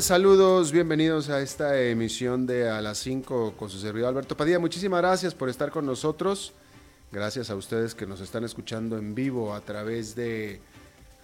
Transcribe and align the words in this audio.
Saludos, 0.00 0.72
bienvenidos 0.72 1.30
a 1.30 1.40
esta 1.40 1.80
emisión 1.80 2.46
de 2.46 2.68
A 2.68 2.82
las 2.82 2.98
5 2.98 3.54
con 3.56 3.70
su 3.70 3.78
servidor 3.78 4.10
Alberto 4.10 4.36
Padilla. 4.36 4.58
Muchísimas 4.58 5.00
gracias 5.00 5.34
por 5.34 5.48
estar 5.48 5.70
con 5.70 5.86
nosotros. 5.86 6.52
Gracias 7.10 7.48
a 7.48 7.56
ustedes 7.56 7.94
que 7.94 8.06
nos 8.06 8.20
están 8.20 8.44
escuchando 8.44 8.98
en 8.98 9.14
vivo 9.14 9.54
a 9.54 9.62
través 9.62 10.14
de 10.14 10.60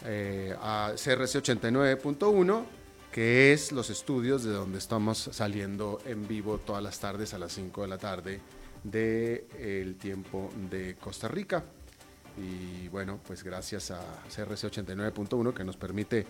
eh, 0.06 0.56
CRC 0.56 1.42
89.1, 1.42 2.64
que 3.12 3.52
es 3.52 3.72
los 3.72 3.90
estudios 3.90 4.42
de 4.42 4.52
donde 4.52 4.78
estamos 4.78 5.28
saliendo 5.32 6.00
en 6.06 6.26
vivo 6.26 6.56
todas 6.56 6.82
las 6.82 6.98
tardes 6.98 7.34
a 7.34 7.38
las 7.38 7.52
5 7.52 7.82
de 7.82 7.88
la 7.88 7.98
tarde 7.98 8.40
del 8.82 9.44
el 9.58 9.96
tiempo 9.96 10.50
de 10.70 10.96
Costa 10.96 11.28
Rica. 11.28 11.62
Y 12.38 12.88
bueno, 12.88 13.20
pues 13.26 13.44
gracias 13.44 13.90
a 13.90 14.00
CRC 14.34 14.70
89.1 14.70 15.52
que 15.52 15.62
nos 15.62 15.76
permite 15.76 16.24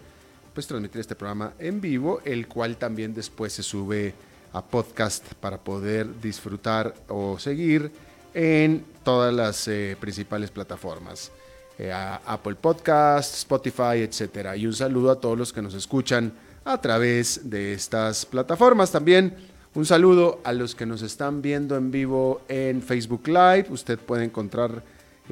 pues 0.52 0.66
transmitir 0.66 1.00
este 1.00 1.14
programa 1.14 1.52
en 1.58 1.80
vivo, 1.80 2.20
el 2.24 2.48
cual 2.48 2.76
también 2.76 3.14
después 3.14 3.52
se 3.52 3.62
sube 3.62 4.14
a 4.52 4.62
podcast 4.62 5.34
para 5.34 5.58
poder 5.58 6.20
disfrutar 6.20 6.94
o 7.08 7.38
seguir 7.38 7.90
en 8.34 8.84
todas 9.04 9.32
las 9.32 9.68
eh, 9.68 9.96
principales 10.00 10.50
plataformas. 10.50 11.30
Eh, 11.78 11.92
Apple 11.92 12.56
Podcast, 12.56 13.34
Spotify, 13.34 14.02
etc. 14.02 14.54
Y 14.56 14.66
un 14.66 14.74
saludo 14.74 15.10
a 15.10 15.20
todos 15.20 15.38
los 15.38 15.52
que 15.52 15.62
nos 15.62 15.74
escuchan 15.74 16.32
a 16.64 16.80
través 16.80 17.48
de 17.48 17.72
estas 17.72 18.26
plataformas. 18.26 18.92
También 18.92 19.34
un 19.74 19.86
saludo 19.86 20.40
a 20.44 20.52
los 20.52 20.74
que 20.74 20.84
nos 20.84 21.00
están 21.00 21.40
viendo 21.42 21.76
en 21.76 21.90
vivo 21.90 22.42
en 22.48 22.82
Facebook 22.82 23.28
Live. 23.28 23.66
Usted 23.70 23.98
puede 23.98 24.24
encontrar 24.24 24.82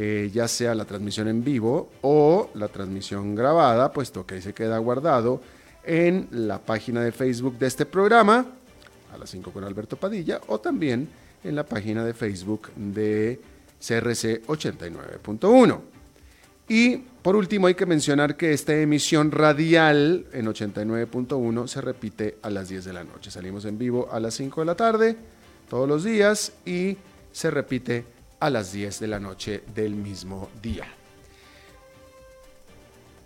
eh, 0.01 0.31
ya 0.33 0.47
sea 0.47 0.77
la 0.77 0.85
transmisión 0.85 1.27
en 1.27 1.43
vivo 1.43 1.91
o 2.03 2.51
la 2.55 2.69
transmisión 2.69 3.35
grabada, 3.35 3.91
puesto 3.93 4.25
que 4.25 4.37
ahí 4.37 4.43
se 4.43 4.55
queda 4.55 4.79
guardado 4.79 5.41
en 5.83 6.29
la 6.31 6.61
página 6.61 7.03
de 7.03 7.11
Facebook 7.11 7.59
de 7.59 7.67
este 7.67 7.85
programa, 7.85 8.47
a 9.13 9.19
las 9.19 9.29
5 9.31 9.51
con 9.51 9.65
Alberto 9.65 9.97
Padilla, 9.97 10.41
o 10.47 10.61
también 10.61 11.09
en 11.43 11.57
la 11.57 11.67
página 11.67 12.05
de 12.05 12.15
Facebook 12.15 12.71
de 12.77 13.41
CRC 13.81 14.47
89.1. 14.47 15.81
Y 16.69 16.99
por 17.21 17.35
último 17.35 17.67
hay 17.67 17.75
que 17.75 17.85
mencionar 17.85 18.37
que 18.37 18.53
esta 18.53 18.77
emisión 18.77 19.33
radial 19.33 20.27
en 20.33 20.47
89.1 20.47 21.67
se 21.67 21.81
repite 21.81 22.37
a 22.43 22.51
las 22.51 22.69
10 22.69 22.85
de 22.85 22.93
la 22.93 23.03
noche. 23.03 23.33
Salimos 23.33 23.65
en 23.65 23.77
vivo 23.79 24.09
a 24.13 24.21
las 24.21 24.35
5 24.35 24.61
de 24.61 24.65
la 24.65 24.77
tarde 24.77 25.17
todos 25.69 25.89
los 25.89 26.05
días 26.05 26.53
y 26.65 26.97
se 27.33 27.51
repite 27.51 28.05
a 28.41 28.51
las 28.51 28.73
10 28.73 29.01
de 29.01 29.07
la 29.07 29.21
noche 29.21 29.63
del 29.75 29.95
mismo 29.95 30.51
día. 30.63 30.87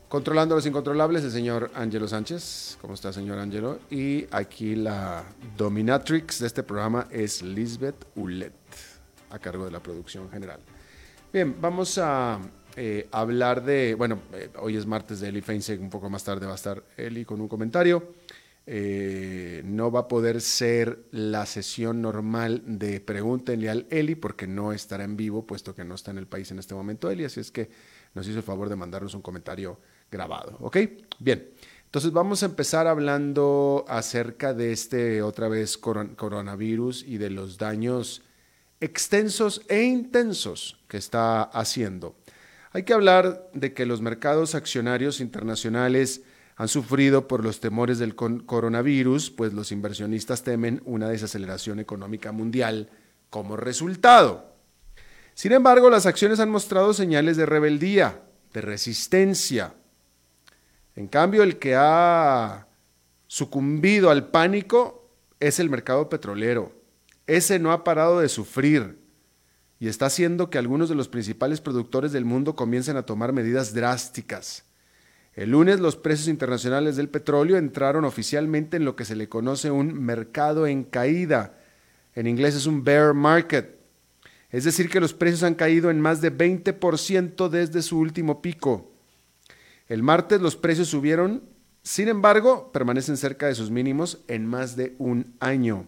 Controlando 0.08 0.54
los 0.54 0.66
incontrolables, 0.66 1.24
el 1.24 1.30
señor 1.30 1.70
Angelo 1.74 2.06
Sánchez. 2.06 2.76
¿Cómo 2.82 2.94
está, 2.94 3.12
señor 3.14 3.38
Angelo? 3.38 3.78
Y 3.90 4.26
aquí 4.30 4.74
la 4.74 5.24
dominatrix 5.56 6.40
de 6.40 6.46
este 6.46 6.62
programa 6.62 7.08
es 7.10 7.40
Lisbeth 7.40 8.04
Ulet, 8.14 8.52
a 9.30 9.38
cargo 9.38 9.64
de 9.64 9.70
la 9.70 9.80
producción 9.80 10.30
general. 10.30 10.60
Bien, 11.32 11.56
vamos 11.58 11.96
a 11.96 12.38
eh, 12.76 13.08
hablar 13.10 13.64
de. 13.64 13.94
Bueno, 13.94 14.18
eh, 14.34 14.50
hoy 14.60 14.76
es 14.76 14.84
martes 14.84 15.20
de 15.20 15.28
Eli 15.28 15.40
Feinseg, 15.40 15.80
un 15.80 15.88
poco 15.88 16.10
más 16.10 16.22
tarde 16.22 16.44
va 16.44 16.52
a 16.52 16.56
estar 16.56 16.82
Eli 16.98 17.24
con 17.24 17.40
un 17.40 17.48
comentario. 17.48 18.12
Eh, 18.64 19.62
no 19.64 19.90
va 19.90 20.00
a 20.00 20.08
poder 20.08 20.40
ser 20.40 21.06
la 21.10 21.46
sesión 21.46 22.00
normal 22.00 22.62
de 22.64 23.00
Pregúntenle 23.00 23.68
al 23.68 23.86
Eli 23.90 24.14
porque 24.14 24.46
no 24.46 24.72
estará 24.72 25.02
en 25.02 25.16
vivo, 25.16 25.46
puesto 25.46 25.74
que 25.74 25.84
no 25.84 25.96
está 25.96 26.12
en 26.12 26.18
el 26.18 26.28
país 26.28 26.50
en 26.52 26.60
este 26.60 26.74
momento 26.74 27.10
Eli, 27.10 27.24
así 27.24 27.40
es 27.40 27.50
que 27.50 27.70
nos 28.14 28.28
hizo 28.28 28.38
el 28.38 28.44
favor 28.44 28.68
de 28.68 28.76
mandarnos 28.76 29.14
un 29.14 29.22
comentario 29.22 29.80
grabado, 30.12 30.56
¿ok? 30.60 30.76
Bien, 31.18 31.50
entonces 31.86 32.12
vamos 32.12 32.42
a 32.42 32.46
empezar 32.46 32.86
hablando 32.86 33.84
acerca 33.88 34.54
de 34.54 34.72
este 34.72 35.22
otra 35.22 35.48
vez 35.48 35.76
coronavirus 35.76 37.02
y 37.02 37.18
de 37.18 37.30
los 37.30 37.58
daños 37.58 38.22
extensos 38.80 39.62
e 39.68 39.82
intensos 39.82 40.80
que 40.88 40.98
está 40.98 41.42
haciendo. 41.42 42.16
Hay 42.70 42.84
que 42.84 42.94
hablar 42.94 43.50
de 43.52 43.74
que 43.74 43.86
los 43.86 44.00
mercados 44.00 44.54
accionarios 44.54 45.20
internacionales 45.20 46.22
han 46.62 46.68
sufrido 46.68 47.26
por 47.26 47.42
los 47.42 47.58
temores 47.58 47.98
del 47.98 48.14
coronavirus, 48.14 49.32
pues 49.32 49.52
los 49.52 49.72
inversionistas 49.72 50.44
temen 50.44 50.80
una 50.84 51.08
desaceleración 51.08 51.80
económica 51.80 52.30
mundial 52.30 52.88
como 53.30 53.56
resultado. 53.56 54.54
Sin 55.34 55.50
embargo, 55.50 55.90
las 55.90 56.06
acciones 56.06 56.38
han 56.38 56.50
mostrado 56.50 56.94
señales 56.94 57.36
de 57.36 57.46
rebeldía, 57.46 58.22
de 58.52 58.60
resistencia. 58.60 59.74
En 60.94 61.08
cambio, 61.08 61.42
el 61.42 61.58
que 61.58 61.74
ha 61.74 62.68
sucumbido 63.26 64.08
al 64.10 64.28
pánico 64.28 65.10
es 65.40 65.58
el 65.58 65.68
mercado 65.68 66.08
petrolero. 66.08 66.72
Ese 67.26 67.58
no 67.58 67.72
ha 67.72 67.82
parado 67.82 68.20
de 68.20 68.28
sufrir 68.28 69.00
y 69.80 69.88
está 69.88 70.06
haciendo 70.06 70.48
que 70.48 70.58
algunos 70.58 70.88
de 70.88 70.94
los 70.94 71.08
principales 71.08 71.60
productores 71.60 72.12
del 72.12 72.24
mundo 72.24 72.54
comiencen 72.54 72.96
a 72.96 73.02
tomar 73.02 73.32
medidas 73.32 73.74
drásticas. 73.74 74.64
El 75.34 75.50
lunes 75.50 75.80
los 75.80 75.96
precios 75.96 76.28
internacionales 76.28 76.96
del 76.96 77.08
petróleo 77.08 77.56
entraron 77.56 78.04
oficialmente 78.04 78.76
en 78.76 78.84
lo 78.84 78.96
que 78.96 79.06
se 79.06 79.16
le 79.16 79.28
conoce 79.28 79.70
un 79.70 79.94
mercado 79.94 80.66
en 80.66 80.84
caída. 80.84 81.58
En 82.14 82.26
inglés 82.26 82.54
es 82.54 82.66
un 82.66 82.84
bear 82.84 83.14
market. 83.14 83.78
Es 84.50 84.64
decir, 84.64 84.90
que 84.90 85.00
los 85.00 85.14
precios 85.14 85.42
han 85.42 85.54
caído 85.54 85.90
en 85.90 86.00
más 86.00 86.20
de 86.20 86.36
20% 86.36 87.48
desde 87.48 87.80
su 87.80 87.98
último 87.98 88.42
pico. 88.42 88.92
El 89.88 90.02
martes 90.02 90.42
los 90.42 90.56
precios 90.56 90.88
subieron, 90.88 91.42
sin 91.82 92.08
embargo, 92.08 92.70
permanecen 92.70 93.16
cerca 93.16 93.46
de 93.46 93.54
sus 93.54 93.70
mínimos 93.70 94.22
en 94.28 94.46
más 94.46 94.76
de 94.76 94.94
un 94.98 95.34
año. 95.40 95.86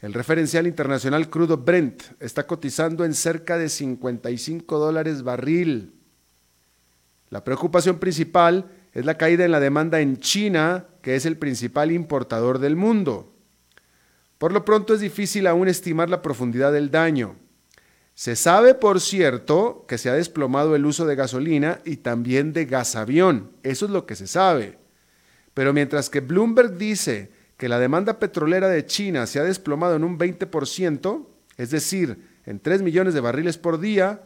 El 0.00 0.14
referencial 0.14 0.66
internacional 0.66 1.28
crudo 1.28 1.58
Brent 1.58 2.02
está 2.18 2.46
cotizando 2.46 3.04
en 3.04 3.12
cerca 3.14 3.58
de 3.58 3.68
55 3.68 4.78
dólares 4.78 5.22
barril. 5.22 5.92
La 7.32 7.42
preocupación 7.44 7.98
principal 7.98 8.66
es 8.92 9.06
la 9.06 9.16
caída 9.16 9.46
en 9.46 9.52
la 9.52 9.58
demanda 9.58 10.00
en 10.00 10.18
China, 10.18 10.84
que 11.00 11.16
es 11.16 11.24
el 11.24 11.38
principal 11.38 11.90
importador 11.90 12.58
del 12.58 12.76
mundo. 12.76 13.32
Por 14.36 14.52
lo 14.52 14.66
pronto 14.66 14.92
es 14.92 15.00
difícil 15.00 15.46
aún 15.46 15.66
estimar 15.66 16.10
la 16.10 16.20
profundidad 16.20 16.74
del 16.74 16.90
daño. 16.90 17.36
Se 18.14 18.36
sabe, 18.36 18.74
por 18.74 19.00
cierto, 19.00 19.86
que 19.88 19.96
se 19.96 20.10
ha 20.10 20.12
desplomado 20.12 20.76
el 20.76 20.84
uso 20.84 21.06
de 21.06 21.14
gasolina 21.14 21.80
y 21.86 21.96
también 21.96 22.52
de 22.52 22.66
gasavión. 22.66 23.52
Eso 23.62 23.86
es 23.86 23.92
lo 23.92 24.04
que 24.04 24.14
se 24.14 24.26
sabe. 24.26 24.76
Pero 25.54 25.72
mientras 25.72 26.10
que 26.10 26.20
Bloomberg 26.20 26.76
dice 26.76 27.30
que 27.56 27.70
la 27.70 27.78
demanda 27.78 28.18
petrolera 28.18 28.68
de 28.68 28.84
China 28.84 29.26
se 29.26 29.38
ha 29.38 29.44
desplomado 29.44 29.96
en 29.96 30.04
un 30.04 30.18
20%, 30.18 31.26
es 31.56 31.70
decir, 31.70 32.28
en 32.44 32.60
3 32.60 32.82
millones 32.82 33.14
de 33.14 33.20
barriles 33.20 33.56
por 33.56 33.80
día, 33.80 34.20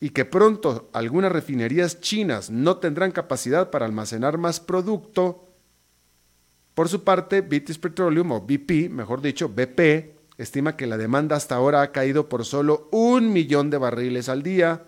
y 0.00 0.10
que 0.10 0.24
pronto 0.24 0.88
algunas 0.92 1.32
refinerías 1.32 2.00
chinas 2.00 2.50
no 2.50 2.76
tendrán 2.78 3.10
capacidad 3.10 3.70
para 3.70 3.86
almacenar 3.86 4.38
más 4.38 4.60
producto, 4.60 5.48
por 6.74 6.88
su 6.88 7.02
parte, 7.02 7.40
British 7.40 7.80
Petroleum 7.80 8.30
o 8.30 8.40
BP, 8.40 8.88
mejor 8.88 9.20
dicho, 9.20 9.48
BP, 9.48 10.14
estima 10.38 10.76
que 10.76 10.86
la 10.86 10.96
demanda 10.96 11.34
hasta 11.34 11.56
ahora 11.56 11.82
ha 11.82 11.90
caído 11.90 12.28
por 12.28 12.44
solo 12.44 12.88
un 12.92 13.32
millón 13.32 13.68
de 13.68 13.78
barriles 13.78 14.28
al 14.28 14.44
día. 14.44 14.84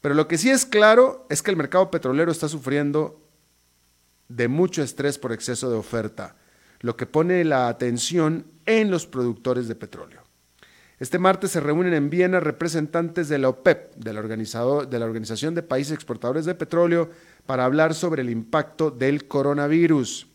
Pero 0.00 0.16
lo 0.16 0.26
que 0.26 0.36
sí 0.36 0.50
es 0.50 0.66
claro 0.66 1.28
es 1.30 1.42
que 1.42 1.52
el 1.52 1.56
mercado 1.56 1.92
petrolero 1.92 2.32
está 2.32 2.48
sufriendo 2.48 3.22
de 4.28 4.48
mucho 4.48 4.82
estrés 4.82 5.16
por 5.16 5.32
exceso 5.32 5.70
de 5.70 5.76
oferta, 5.76 6.34
lo 6.80 6.96
que 6.96 7.06
pone 7.06 7.44
la 7.44 7.68
atención 7.68 8.46
en 8.66 8.90
los 8.90 9.06
productores 9.06 9.68
de 9.68 9.76
petróleo. 9.76 10.25
Este 10.98 11.18
martes 11.18 11.50
se 11.50 11.60
reúnen 11.60 11.92
en 11.92 12.08
Viena 12.08 12.40
representantes 12.40 13.28
de 13.28 13.36
la 13.36 13.50
OPEP, 13.50 13.96
de 13.96 14.14
la, 14.14 14.20
Organización 15.04 15.54
de 15.54 15.62
Países 15.62 15.92
Exportadores 15.92 16.46
de 16.46 16.54
Petróleo, 16.54 17.10
para 17.44 17.66
hablar 17.66 17.92
sobre 17.92 18.22
el 18.22 18.30
impacto 18.30 18.90
del 18.90 19.28
coronavirus. 19.28 20.28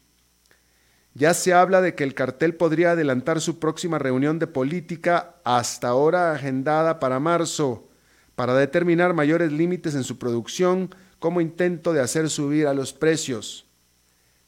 Ya 1.16 1.34
se 1.34 1.54
habla 1.54 1.82
de 1.82 1.96
que 1.96 2.04
el 2.04 2.14
cartel 2.14 2.54
podría 2.54 2.92
adelantar 2.92 3.42
su 3.42 3.58
próxima 3.58 3.98
reunión 3.98 4.38
de 4.38 4.46
política 4.46 5.36
hasta 5.44 5.88
ahora 5.88 6.32
agendada 6.32 7.00
para 7.00 7.20
marzo, 7.20 7.90
para 8.36 8.54
determinar 8.54 9.16
mayores 9.16 9.52
límites 9.52 9.96
en 9.96 10.04
su 10.04 10.20
producción 10.20 10.94
como 11.18 11.42
intento 11.42 11.92
de 11.92 12.02
hacer 12.02 12.30
subir 12.30 12.68
a 12.68 12.76
los 12.76 12.94
precios. 12.94 13.66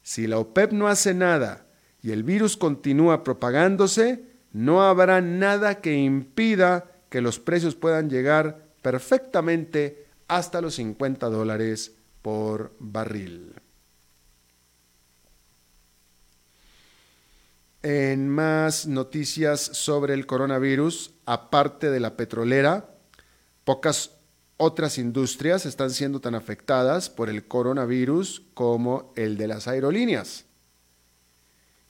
Si 0.02 0.28
la 0.28 0.38
OPEP 0.38 0.72
no 0.72 0.86
hace 0.86 1.12
nada 1.12 1.66
y 2.02 2.12
el 2.12 2.22
virus 2.22 2.56
continúa 2.56 3.24
propagándose, 3.24 4.33
no 4.54 4.84
habrá 4.84 5.20
nada 5.20 5.80
que 5.80 5.94
impida 5.94 6.90
que 7.10 7.20
los 7.20 7.38
precios 7.40 7.74
puedan 7.74 8.08
llegar 8.08 8.68
perfectamente 8.82 10.06
hasta 10.28 10.60
los 10.60 10.76
50 10.76 11.28
dólares 11.28 11.92
por 12.22 12.72
barril. 12.78 13.52
En 17.82 18.28
más 18.28 18.86
noticias 18.86 19.60
sobre 19.60 20.14
el 20.14 20.24
coronavirus, 20.24 21.12
aparte 21.26 21.90
de 21.90 22.00
la 22.00 22.16
petrolera, 22.16 22.88
pocas 23.64 24.12
otras 24.56 24.98
industrias 24.98 25.66
están 25.66 25.90
siendo 25.90 26.20
tan 26.20 26.36
afectadas 26.36 27.10
por 27.10 27.28
el 27.28 27.46
coronavirus 27.46 28.42
como 28.54 29.12
el 29.16 29.36
de 29.36 29.48
las 29.48 29.66
aerolíneas. 29.66 30.44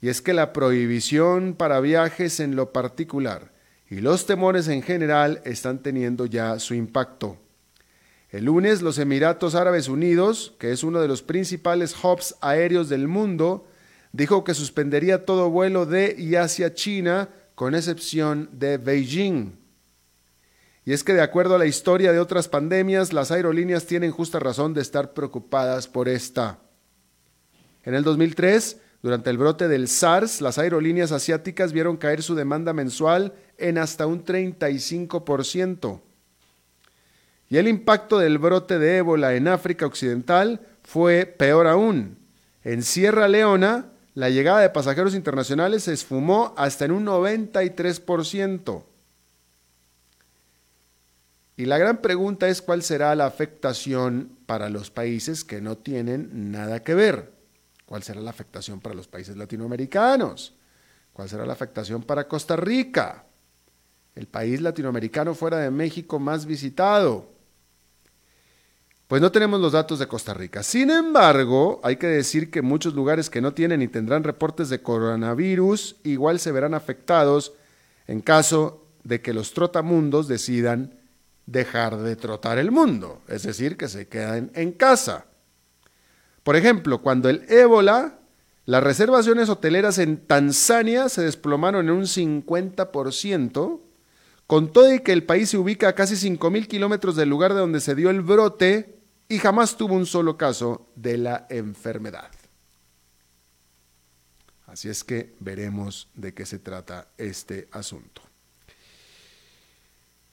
Y 0.05 0.11
es 0.11 0.21
que 0.21 0.35
la 0.35 0.53
prohibición 0.53 1.55
para 1.55 1.81
viajes 1.81 2.39
en 2.39 2.57
lo 2.57 2.75
particular 2.75 3.55
y 3.89 4.03
los 4.03 4.27
temores 4.27 4.69
en 4.69 4.83
general 4.83 5.41
están 5.47 5.79
teniendo 5.79 6.27
ya 6.27 6.59
su 6.59 6.75
impacto. 6.75 7.39
El 8.29 8.45
lunes 8.45 8.83
los 8.83 8.99
Emiratos 8.99 9.55
Árabes 9.55 9.89
Unidos, 9.89 10.53
que 10.59 10.73
es 10.73 10.85
uno 10.85 11.01
de 11.01 11.09
los 11.09 11.23
principales 11.23 11.97
hubs 12.05 12.37
aéreos 12.43 12.91
del 12.91 13.09
mundo, 13.09 13.67
dijo 14.13 14.45
que 14.45 14.53
suspendería 14.53 15.25
todo 15.25 15.49
vuelo 15.49 15.87
de 15.87 16.15
y 16.19 16.35
hacia 16.35 16.75
China, 16.75 17.31
con 17.55 17.75
excepción 17.75 18.51
de 18.53 18.77
Beijing. 18.77 19.57
Y 20.85 20.93
es 20.93 21.03
que 21.03 21.15
de 21.15 21.23
acuerdo 21.23 21.55
a 21.55 21.59
la 21.59 21.65
historia 21.65 22.13
de 22.13 22.19
otras 22.19 22.49
pandemias, 22.49 23.15
las 23.15 23.31
aerolíneas 23.31 23.87
tienen 23.87 24.11
justa 24.11 24.39
razón 24.39 24.75
de 24.75 24.83
estar 24.83 25.15
preocupadas 25.15 25.89
por 25.89 26.11
esta. 26.11 26.59
En 27.85 27.95
el 27.95 28.05
2003, 28.05 28.81
durante 29.05 29.29
el 29.29 29.37
brote 29.37 29.69
del 29.69 29.89
SARS, 29.89 30.41
las 30.41 30.57
aerolíneas 30.57 31.13
asiáticas 31.13 31.75
vieron 31.75 31.99
caer 31.99 32.23
su 32.23 32.35
demanda 32.35 32.73
mensual 32.73 33.35
en 33.59 33.77
hasta 33.77 34.07
un 34.07 34.25
35%. 34.25 36.01
Y 37.51 37.59
el 37.59 37.69
impacto 37.69 38.19
del 38.19 38.39
brote 38.39 38.79
de 38.79 38.97
ébola 38.97 39.35
en 39.35 39.47
África 39.47 39.85
Occidental 39.85 40.67
fue 40.83 41.27
peor 41.27 41.67
aún. 41.67 42.17
En 42.63 42.83
Sierra 42.83 43.29
Leona, 43.29 43.91
la 44.15 44.31
llegada 44.31 44.61
de 44.61 44.71
pasajeros 44.71 45.15
internacionales 45.15 45.83
se 45.83 45.93
esfumó 45.93 46.55
hasta 46.57 46.87
en 46.87 46.93
un 46.93 47.05
93%. 47.05 48.85
Y 51.59 51.67
la 51.67 51.77
gran 51.77 51.99
pregunta 51.99 52.49
es 52.49 52.63
cuál 52.63 52.83
será 52.83 53.15
la 53.15 53.27
afectación 53.27 54.31
para 54.47 54.71
los 54.71 54.91
países 54.91 55.45
que 55.45 55.61
no 55.61 55.77
tienen 55.77 56.51
nada 56.53 56.83
que 56.83 56.95
ver. 56.95 57.34
¿Cuál 57.95 58.03
será 58.03 58.21
la 58.21 58.31
afectación 58.31 58.81
para 58.81 58.97
los 58.97 59.07
países 59.07 59.37
latinoamericanos? 59.37 60.53
¿Cuál 61.13 61.29
será 61.29 61.47
la 61.47 61.53
afectación 61.53 62.03
para 62.03 62.27
Costa 62.27 62.57
Rica? 62.57 63.25
El 64.17 64.27
país 64.27 64.61
latinoamericano 64.61 65.33
fuera 65.33 65.59
de 65.59 65.71
México 65.71 66.19
más 66.19 66.45
visitado. 66.45 67.31
Pues 69.07 69.23
no 69.23 69.31
tenemos 69.31 69.61
los 69.61 69.71
datos 69.71 70.01
de 70.01 70.09
Costa 70.09 70.35
Rica. 70.35 70.65
Sin 70.65 70.91
embargo, 70.91 71.81
hay 71.85 71.95
que 71.95 72.09
decir 72.09 72.51
que 72.51 72.63
muchos 72.63 72.95
lugares 72.95 73.31
que 73.31 73.41
no 73.41 73.55
tienen 73.55 73.79
ni 73.79 73.87
tendrán 73.87 74.25
reportes 74.25 74.71
de 74.71 74.83
coronavirus 74.83 75.95
igual 76.03 76.41
se 76.41 76.51
verán 76.51 76.75
afectados 76.75 77.53
en 78.09 78.23
caso 78.23 78.89
de 79.05 79.21
que 79.21 79.33
los 79.33 79.55
trotamundos 79.55 80.27
decidan 80.27 80.99
dejar 81.47 81.99
de 81.99 82.17
trotar 82.17 82.59
el 82.59 82.73
mundo, 82.73 83.23
es 83.29 83.45
decir, 83.45 83.77
que 83.77 83.87
se 83.87 84.09
queden 84.09 84.51
en 84.57 84.73
casa. 84.73 85.27
Por 86.45 86.57
ejemplo, 86.57 87.01
cuando 87.01 87.29
el 87.31 87.45
ébola, 87.51 88.19
las 88.67 88.85
reservaciones 88.85 89.49
hoteleras 89.49 89.99
en 89.99 90.19
Tanzania 90.19 91.09
se 91.09 91.23
desplomaron 91.23 91.87
en 91.87 91.95
un 91.95 92.05
50%, 92.05 93.81
con 94.47 94.73
todo 94.73 94.95
y 94.95 95.01
que 95.01 95.13
el 95.13 95.25
país 95.25 95.49
se 95.49 95.59
ubica 95.59 95.89
a 95.89 95.95
casi 95.95 96.15
5.000 96.15 96.69
kilómetros 96.69 97.17
del 97.17 97.31
lugar 97.31 97.55
de 97.55 97.61
donde 97.61 97.81
se 97.81 97.95
dio 97.95 98.11
el 98.11 98.21
brote 98.21 98.99
y 99.27 99.39
jamás 99.39 99.77
tuvo 99.77 99.95
un 99.95 100.05
solo 100.05 100.37
caso 100.37 100.87
de 100.95 101.17
la 101.17 101.47
enfermedad. 101.49 102.31
Así 104.67 104.91
es 104.91 105.03
que 105.03 105.35
veremos 105.41 106.09
de 106.15 106.35
qué 106.35 106.45
se 106.45 106.59
trata 106.59 107.09
este 107.17 107.69
asunto. 107.71 108.21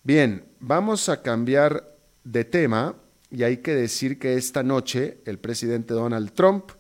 Bien, 0.04 0.44
vamos 0.60 1.08
a 1.10 1.22
cambiar 1.22 1.96
de 2.24 2.44
tema 2.44 2.96
y 3.32 3.44
hay 3.44 3.58
que 3.58 3.74
decir 3.74 4.20
que 4.20 4.36
esta 4.36 4.62
noche 4.62 5.20
el 5.26 5.40
presidente 5.40 5.94
Donald 5.94 6.34
Trump 6.34 6.72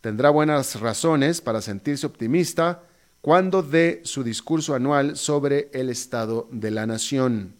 tendrá 0.00 0.30
buenas 0.30 0.80
razones 0.80 1.40
para 1.40 1.62
sentirse 1.62 2.06
optimista 2.06 2.82
cuando 3.20 3.62
dé 3.62 4.00
su 4.04 4.24
discurso 4.24 4.74
anual 4.74 5.16
sobre 5.16 5.70
el 5.72 5.88
estado 5.88 6.48
de 6.50 6.72
la 6.72 6.86
nación. 6.86 7.54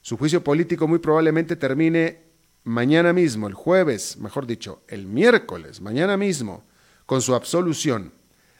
Su 0.00 0.16
juicio 0.16 0.42
político 0.42 0.88
muy 0.88 1.00
probablemente 1.00 1.54
termine 1.54 2.22
mañana 2.64 3.12
mismo, 3.12 3.46
el 3.46 3.54
jueves, 3.54 4.16
mejor 4.16 4.46
dicho, 4.46 4.80
el 4.88 5.06
miércoles, 5.06 5.82
mañana 5.82 6.16
mismo, 6.16 6.64
con 7.04 7.20
su 7.20 7.34
absolución. 7.34 8.12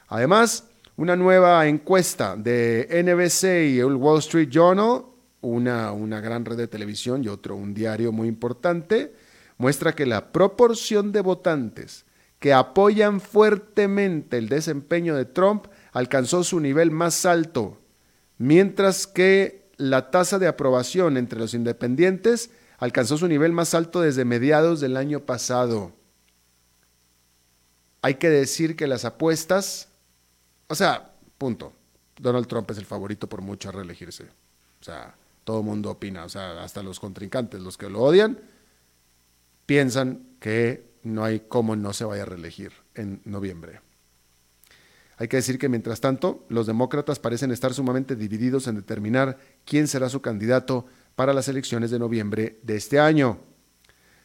Además, 0.09 0.69
una 0.97 1.17
nueva 1.17 1.67
encuesta 1.67 2.37
de 2.37 2.87
NBC 3.03 3.75
y 3.75 3.79
el 3.79 3.95
Wall 3.95 4.19
Street 4.19 4.51
Journal 4.51 5.07
una, 5.45 5.93
una 5.93 6.21
gran 6.21 6.45
red 6.45 6.57
de 6.57 6.69
televisión 6.69 7.23
y 7.23 7.29
otro 7.29 7.57
un 7.57 7.75
diario 7.75 8.13
muy 8.13 8.29
importante, 8.29 9.15
muestra 9.59 9.95
que 9.95 10.07
la 10.07 10.33
proporción 10.33 11.13
de 11.13 11.21
votantes 11.21 12.05
que 12.39 12.53
apoyan 12.53 13.21
fuertemente 13.21 14.37
el 14.37 14.49
desempeño 14.49 15.15
de 15.15 15.25
Trump 15.25 15.67
alcanzó 15.93 16.45
su 16.45 16.61
nivel 16.61 16.91
más 16.91 17.25
alto, 17.25 17.79
mientras 18.37 19.07
que 19.07 19.71
la 19.77 20.11
tasa 20.11 20.39
de 20.39 20.47
aprobación 20.47 21.17
entre 21.17 21.39
los 21.39 21.55
independientes 21.55 22.51
alcanzó 22.79 23.17
su 23.17 23.29
nivel 23.29 23.53
más 23.53 23.75
alto 23.75 24.01
desde 24.01 24.25
mediados 24.25 24.81
del 24.81 24.97
año 24.97 25.21
pasado. 25.21 25.93
Hay 28.03 28.17
que 28.17 28.29
decir 28.29 28.77
que 28.77 28.87
las 28.87 29.05
apuestas, 29.05 29.89
o 30.69 30.75
sea, 30.75 31.15
punto. 31.39 31.73
Donald 32.17 32.47
Trump 32.47 32.71
es 32.71 32.79
el 32.79 32.85
favorito 32.85 33.29
por 33.29 33.41
mucho 33.41 33.71
a 33.71 33.73
reelegirse. 33.73 34.25
O 34.25 34.85
sea, 34.85 35.15
todo 35.45 35.61
el 35.61 35.65
mundo 35.65 35.91
opina, 35.91 36.25
o 36.25 36.29
sea, 36.29 36.63
hasta 36.63 36.83
los 36.83 36.99
contrincantes, 36.99 37.61
los 37.61 37.79
que 37.79 37.89
lo 37.89 38.01
odian, 38.01 38.39
piensan 39.67 40.27
que 40.41 40.95
no 41.03 41.25
hay 41.25 41.41
cómo 41.41 41.77
no 41.77 41.93
se 41.93 42.05
vaya 42.05 42.23
a 42.23 42.27
reelegir 42.27 42.73
en 42.95 43.21
noviembre. 43.25 43.81
Hay 45.17 45.29
que 45.29 45.37
decir 45.37 45.59
que 45.59 45.69
mientras 45.69 46.01
tanto, 46.01 46.45
los 46.49 46.67
demócratas 46.67 47.21
parecen 47.21 47.53
estar 47.53 47.73
sumamente 47.73 48.17
divididos 48.17 48.67
en 48.67 48.75
determinar 48.75 49.39
quién 49.65 49.87
será 49.87 50.09
su 50.09 50.21
candidato 50.21 50.87
para 51.15 51.33
las 51.33 51.47
elecciones 51.47 51.91
de 51.91 52.01
noviembre 52.01 52.59
de 52.63 52.77
este 52.77 52.99
año. 52.99 53.39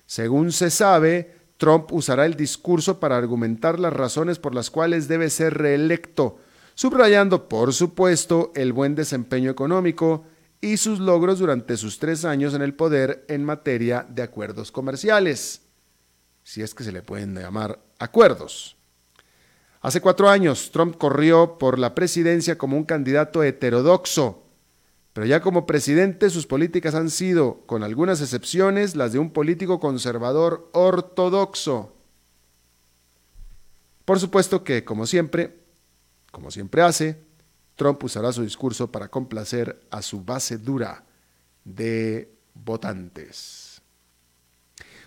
Según 0.08 0.52
se 0.52 0.72
sabe, 0.72 1.36
Trump 1.58 1.92
usará 1.92 2.26
el 2.26 2.36
discurso 2.36 3.00
para 3.00 3.18
argumentar 3.18 3.80
las 3.80 3.94
razones 3.94 4.40
por 4.40 4.56
las 4.56 4.72
cuales 4.72 5.08
debe 5.08 5.30
ser 5.30 5.56
reelecto, 5.56 6.40
subrayando, 6.74 7.48
por 7.48 7.74
supuesto, 7.74 8.52
el 8.56 8.74
buen 8.74 8.96
desempeño 8.96 9.52
económico, 9.52 10.26
y 10.62 10.78
sus 10.78 11.00
logros 11.00 11.40
durante 11.40 11.78
sus 11.78 12.00
tres 12.00 12.26
años 12.26 12.54
en 12.54 12.62
el 12.62 12.74
poder 12.74 13.26
en 13.28 13.46
materia 13.46 14.06
de 14.10 14.24
acuerdos 14.24 14.72
comerciales, 14.72 15.62
si 16.44 16.62
es 16.62 16.74
que 16.74 16.84
se 16.84 16.92
le 16.92 17.02
pueden 17.02 17.36
llamar 17.36 17.80
acuerdos. 17.98 18.76
Hace 19.82 20.02
cuatro 20.02 20.30
años, 20.30 20.72
Trump 20.72 20.98
corrió 20.98 21.58
por 21.58 21.80
la 21.80 21.96
presidencia 21.96 22.58
como 22.58 22.76
un 22.76 22.84
candidato 22.84 23.44
heterodoxo, 23.44 24.44
pero 25.14 25.26
ya 25.26 25.42
como 25.42 25.66
presidente 25.66 26.30
sus 26.30 26.46
políticas 26.46 26.96
han 26.96 27.10
sido, 27.10 27.62
con 27.66 27.84
algunas 27.84 28.22
excepciones, 28.22 28.96
las 28.96 29.14
de 29.14 29.20
un 29.20 29.32
político 29.32 29.80
conservador 29.80 30.70
ortodoxo. 30.74 31.94
Por 34.04 34.20
supuesto 34.20 34.64
que, 34.64 34.84
como 34.84 35.06
siempre, 35.06 35.60
como 36.32 36.52
siempre 36.52 36.82
hace, 36.82 37.29
Trump 37.80 38.04
usará 38.04 38.34
su 38.34 38.44
discurso 38.44 38.92
para 38.92 39.08
complacer 39.08 39.80
a 39.90 40.02
su 40.02 40.22
base 40.22 40.58
dura 40.58 41.06
de 41.64 42.30
votantes. 42.54 43.82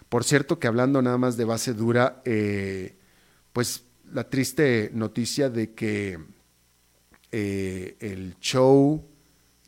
Por 0.09 0.25
cierto 0.25 0.59
que 0.59 0.69
hablando 0.69 1.02
nada 1.02 1.19
más 1.19 1.37
de 1.37 1.45
base 1.45 1.75
dura, 1.75 2.23
eh, 2.25 2.97
pues 3.52 3.85
la 4.11 4.31
triste 4.31 4.91
noticia 4.95 5.50
de 5.50 5.75
que 5.75 6.19
eh, 7.31 7.97
el 8.00 8.38
show 8.41 9.07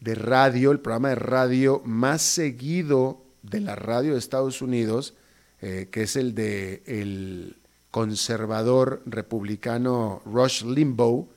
de 0.01 0.15
radio, 0.15 0.73
el 0.73 0.81
programa 0.81 1.11
de 1.11 1.17
radio 1.17 1.83
más 1.85 2.23
seguido 2.23 3.27
de 3.43 3.61
la 3.61 3.77
radio 3.77 4.15
de 4.15 4.19
Estados 4.19 4.63
Unidos, 4.63 5.15
eh, 5.61 5.89
que 5.91 6.05
es 6.05 6.17
el 6.17 6.35
de 6.35 6.83
el 6.87 7.59
conservador 7.91 9.03
republicano 9.05 10.23
Rush 10.25 10.65
Limbaugh, 10.65 11.34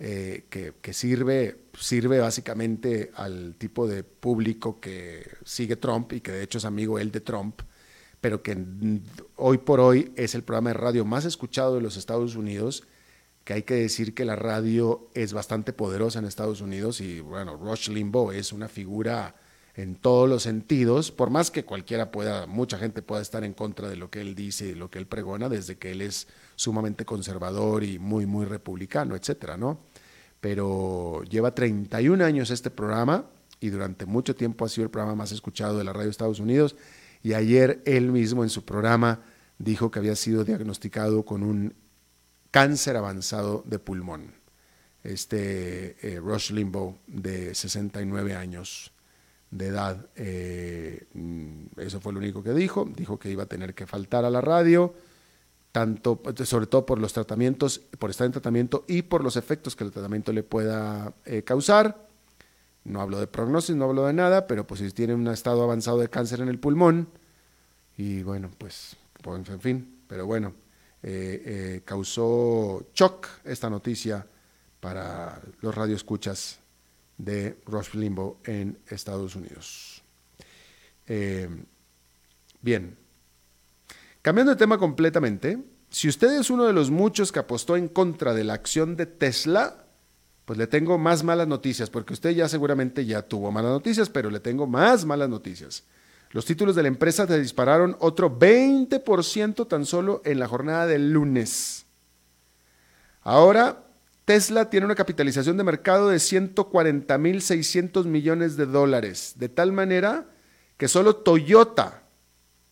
eh, 0.00 0.44
que, 0.48 0.92
sirve, 0.92 1.56
sirve 1.76 2.20
básicamente 2.20 3.10
al 3.16 3.56
tipo 3.58 3.88
de 3.88 4.04
público 4.04 4.78
que 4.78 5.28
sigue 5.44 5.74
Trump 5.74 6.12
y 6.12 6.20
que 6.20 6.30
de 6.30 6.44
hecho 6.44 6.58
es 6.58 6.64
amigo 6.64 7.00
él 7.00 7.10
de 7.10 7.20
Trump, 7.20 7.62
pero 8.20 8.42
que 8.42 8.56
hoy 9.36 9.58
por 9.58 9.80
hoy 9.80 10.12
es 10.14 10.36
el 10.36 10.44
programa 10.44 10.70
de 10.70 10.74
radio 10.74 11.04
más 11.04 11.24
escuchado 11.24 11.74
de 11.74 11.80
los 11.80 11.96
Estados 11.96 12.36
Unidos, 12.36 12.84
que 13.42 13.54
hay 13.54 13.62
que 13.64 13.74
decir 13.74 14.14
que 14.14 14.24
la 14.24 14.36
radio 14.36 15.08
es 15.14 15.32
bastante 15.32 15.72
poderosa 15.72 16.20
en 16.20 16.26
Estados 16.26 16.60
Unidos 16.60 17.00
y 17.00 17.18
bueno, 17.18 17.56
Rush 17.56 17.88
Limbaugh 17.88 18.32
es 18.32 18.52
una 18.52 18.68
figura 18.68 19.34
en 19.78 19.94
todos 19.94 20.28
los 20.28 20.42
sentidos, 20.42 21.12
por 21.12 21.30
más 21.30 21.52
que 21.52 21.64
cualquiera 21.64 22.10
pueda, 22.10 22.46
mucha 22.46 22.78
gente 22.78 23.00
pueda 23.00 23.22
estar 23.22 23.44
en 23.44 23.54
contra 23.54 23.88
de 23.88 23.94
lo 23.94 24.10
que 24.10 24.20
él 24.20 24.34
dice 24.34 24.66
y 24.66 24.74
lo 24.74 24.90
que 24.90 24.98
él 24.98 25.06
pregona, 25.06 25.48
desde 25.48 25.78
que 25.78 25.92
él 25.92 26.02
es 26.02 26.26
sumamente 26.56 27.04
conservador 27.04 27.84
y 27.84 28.00
muy, 28.00 28.26
muy 28.26 28.44
republicano, 28.44 29.14
etcétera, 29.14 29.56
¿no? 29.56 29.78
Pero 30.40 31.22
lleva 31.24 31.54
31 31.54 32.24
años 32.24 32.50
este 32.50 32.70
programa 32.70 33.26
y 33.60 33.70
durante 33.70 34.06
mucho 34.06 34.36
tiempo 34.36 34.64
ha 34.64 34.68
sido 34.68 34.84
el 34.84 34.90
programa 34.90 35.16
más 35.16 35.32
escuchado 35.32 35.78
de 35.78 35.84
la 35.84 35.92
radio 35.92 36.06
de 36.06 36.10
Estados 36.10 36.40
Unidos. 36.40 36.76
Y 37.22 37.34
ayer 37.34 37.82
él 37.84 38.12
mismo 38.12 38.44
en 38.44 38.50
su 38.50 38.64
programa 38.64 39.20
dijo 39.58 39.90
que 39.90 39.98
había 39.98 40.14
sido 40.14 40.44
diagnosticado 40.44 41.24
con 41.24 41.42
un 41.42 41.74
cáncer 42.50 42.96
avanzado 42.96 43.64
de 43.66 43.78
pulmón. 43.78 44.34
Este 45.02 45.96
eh, 46.02 46.20
Rush 46.20 46.52
Limbaugh, 46.52 46.96
de 47.06 47.54
69 47.54 48.34
años 48.34 48.92
de 49.50 49.66
edad, 49.68 50.06
eh, 50.16 51.06
mm, 51.14 51.80
eso 51.80 52.00
fue 52.00 52.12
lo 52.12 52.18
único 52.18 52.42
que 52.42 52.52
dijo. 52.52 52.88
Dijo 52.96 53.18
que 53.18 53.30
iba 53.30 53.44
a 53.44 53.46
tener 53.46 53.74
que 53.74 53.86
faltar 53.86 54.24
a 54.24 54.30
la 54.30 54.40
radio, 54.40 54.94
tanto, 55.78 56.20
sobre 56.44 56.66
todo 56.66 56.84
por 56.84 56.98
los 56.98 57.12
tratamientos, 57.12 57.78
por 58.00 58.10
estar 58.10 58.24
en 58.24 58.32
tratamiento 58.32 58.84
y 58.88 59.02
por 59.02 59.22
los 59.22 59.36
efectos 59.36 59.76
que 59.76 59.84
el 59.84 59.92
tratamiento 59.92 60.32
le 60.32 60.42
pueda 60.42 61.14
eh, 61.24 61.44
causar. 61.44 62.08
No 62.82 63.00
hablo 63.00 63.20
de 63.20 63.28
prognosis, 63.28 63.76
no 63.76 63.84
hablo 63.84 64.04
de 64.06 64.12
nada, 64.12 64.48
pero 64.48 64.66
pues 64.66 64.80
si 64.80 64.90
tiene 64.90 65.14
un 65.14 65.28
estado 65.28 65.62
avanzado 65.62 65.98
de 65.98 66.08
cáncer 66.08 66.40
en 66.40 66.48
el 66.48 66.58
pulmón, 66.58 67.08
y 67.96 68.24
bueno, 68.24 68.50
pues, 68.58 68.96
pues 69.22 69.48
en 69.48 69.60
fin, 69.60 70.00
pero 70.08 70.26
bueno, 70.26 70.52
eh, 71.00 71.42
eh, 71.44 71.82
causó 71.84 72.88
shock 72.92 73.28
esta 73.44 73.70
noticia 73.70 74.26
para 74.80 75.40
los 75.60 75.72
radioescuchas 75.72 76.58
de 77.18 77.60
Rush 77.66 77.94
Limbo 77.94 78.40
en 78.44 78.78
Estados 78.88 79.36
Unidos. 79.36 80.02
Bien, 82.60 82.98
cambiando 84.28 84.52
de 84.52 84.58
tema 84.58 84.76
completamente, 84.76 85.58
si 85.88 86.06
usted 86.06 86.38
es 86.38 86.50
uno 86.50 86.64
de 86.66 86.74
los 86.74 86.90
muchos 86.90 87.32
que 87.32 87.38
apostó 87.38 87.78
en 87.78 87.88
contra 87.88 88.34
de 88.34 88.44
la 88.44 88.52
acción 88.52 88.94
de 88.94 89.06
Tesla, 89.06 89.86
pues 90.44 90.58
le 90.58 90.66
tengo 90.66 90.98
más 90.98 91.24
malas 91.24 91.48
noticias, 91.48 91.88
porque 91.88 92.12
usted 92.12 92.32
ya 92.32 92.46
seguramente 92.46 93.06
ya 93.06 93.22
tuvo 93.22 93.50
malas 93.50 93.70
noticias, 93.70 94.10
pero 94.10 94.28
le 94.28 94.40
tengo 94.40 94.66
más 94.66 95.06
malas 95.06 95.30
noticias. 95.30 95.84
Los 96.32 96.44
títulos 96.44 96.76
de 96.76 96.82
la 96.82 96.88
empresa 96.88 97.26
se 97.26 97.40
dispararon 97.40 97.96
otro 98.00 98.38
20% 98.38 99.66
tan 99.66 99.86
solo 99.86 100.20
en 100.26 100.38
la 100.40 100.46
jornada 100.46 100.86
del 100.86 101.10
lunes. 101.10 101.86
Ahora, 103.22 103.86
Tesla 104.26 104.68
tiene 104.68 104.84
una 104.84 104.94
capitalización 104.94 105.56
de 105.56 105.64
mercado 105.64 106.10
de 106.10 106.18
140.600 106.18 108.04
millones 108.04 108.58
de 108.58 108.66
dólares, 108.66 109.36
de 109.38 109.48
tal 109.48 109.72
manera 109.72 110.26
que 110.76 110.86
solo 110.86 111.16
Toyota, 111.16 112.02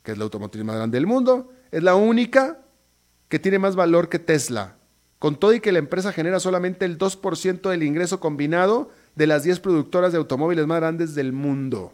que 0.07 0.13
es 0.13 0.19
la 0.19 0.25
automotriz 0.25 0.63
más 0.63 0.77
grande 0.77 0.99
del 0.99 1.07
mundo, 1.09 1.51
es 1.73 1.83
la 1.83 1.97
única 1.97 2.61
que 3.29 3.41
tiene 3.41 3.59
más 3.59 3.75
valor 3.75 4.09
que 4.09 4.21
Tesla 4.21 4.77
con 5.19 5.35
todo 5.35 5.53
y 5.53 5.59
que 5.61 5.73
la 5.73 5.81
empresa 5.81 6.13
genera 6.13 6.39
solamente 6.39 6.85
el 6.85 6.97
2% 6.97 7.69
del 7.69 7.83
ingreso 7.83 8.21
combinado 8.21 8.91
de 9.17 9.27
las 9.27 9.43
10 9.43 9.59
productoras 9.59 10.13
de 10.13 10.19
automóviles 10.19 10.65
más 10.69 10.79
grandes 10.79 11.17
del 11.17 11.33
mundo. 11.33 11.93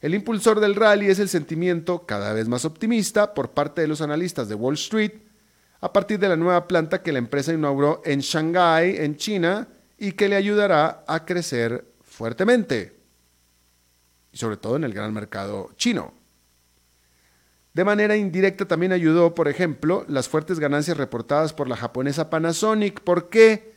El 0.00 0.14
impulsor 0.14 0.60
del 0.60 0.76
rally 0.76 1.08
es 1.08 1.18
el 1.18 1.28
sentimiento 1.28 2.06
cada 2.06 2.32
vez 2.32 2.46
más 2.46 2.64
optimista 2.64 3.34
por 3.34 3.50
parte 3.50 3.80
de 3.80 3.88
los 3.88 4.00
analistas 4.00 4.48
de 4.48 4.54
Wall 4.54 4.74
Street 4.74 5.14
a 5.80 5.92
partir 5.92 6.20
de 6.20 6.28
la 6.28 6.36
nueva 6.36 6.68
planta 6.68 7.02
que 7.02 7.10
la 7.10 7.18
empresa 7.18 7.52
inauguró 7.52 8.02
en 8.04 8.20
Shanghái, 8.20 8.98
en 8.98 9.16
China, 9.16 9.66
y 9.98 10.12
que 10.12 10.28
le 10.28 10.36
ayudará 10.36 11.04
a 11.08 11.24
crecer 11.24 11.86
fuertemente, 12.02 12.96
y 14.30 14.36
sobre 14.36 14.56
todo 14.56 14.76
en 14.76 14.84
el 14.84 14.94
gran 14.94 15.12
mercado 15.12 15.70
chino. 15.76 16.15
De 17.76 17.84
manera 17.84 18.16
indirecta 18.16 18.64
también 18.64 18.92
ayudó, 18.92 19.34
por 19.34 19.48
ejemplo, 19.48 20.06
las 20.08 20.30
fuertes 20.30 20.58
ganancias 20.58 20.96
reportadas 20.96 21.52
por 21.52 21.68
la 21.68 21.76
japonesa 21.76 22.30
Panasonic. 22.30 23.02
¿Por 23.02 23.28
qué? 23.28 23.74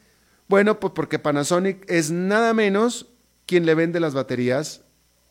Bueno, 0.48 0.80
pues 0.80 0.94
porque 0.96 1.20
Panasonic 1.20 1.84
es 1.92 2.10
nada 2.10 2.54
menos 2.54 3.08
quien 3.46 3.66
le 3.66 3.76
vende 3.76 4.00
las 4.00 4.14
baterías 4.14 4.84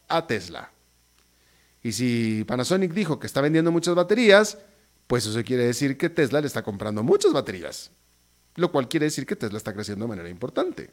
a 0.07 0.27
Tesla. 0.27 0.71
Y 1.83 1.93
si 1.93 2.45
Panasonic 2.45 2.93
dijo 2.93 3.19
que 3.19 3.27
está 3.27 3.41
vendiendo 3.41 3.73
muchas 3.73 3.95
baterías, 3.95 4.59
pues 5.07 5.25
eso 5.25 5.43
quiere 5.45 5.65
decir 5.65 5.97
que 5.97 6.11
Tesla 6.11 6.43
le 6.43 6.47
está 6.47 6.63
comprando 6.63 7.03
muchas 7.03 7.33
baterías, 7.33 7.91
lo 8.57 8.71
cual 8.71 8.87
quiere 8.87 9.07
decir 9.07 9.25
que 9.25 9.35
Tesla 9.35 9.57
está 9.57 9.73
creciendo 9.73 10.05
de 10.05 10.11
manera 10.11 10.29
importante. 10.29 10.91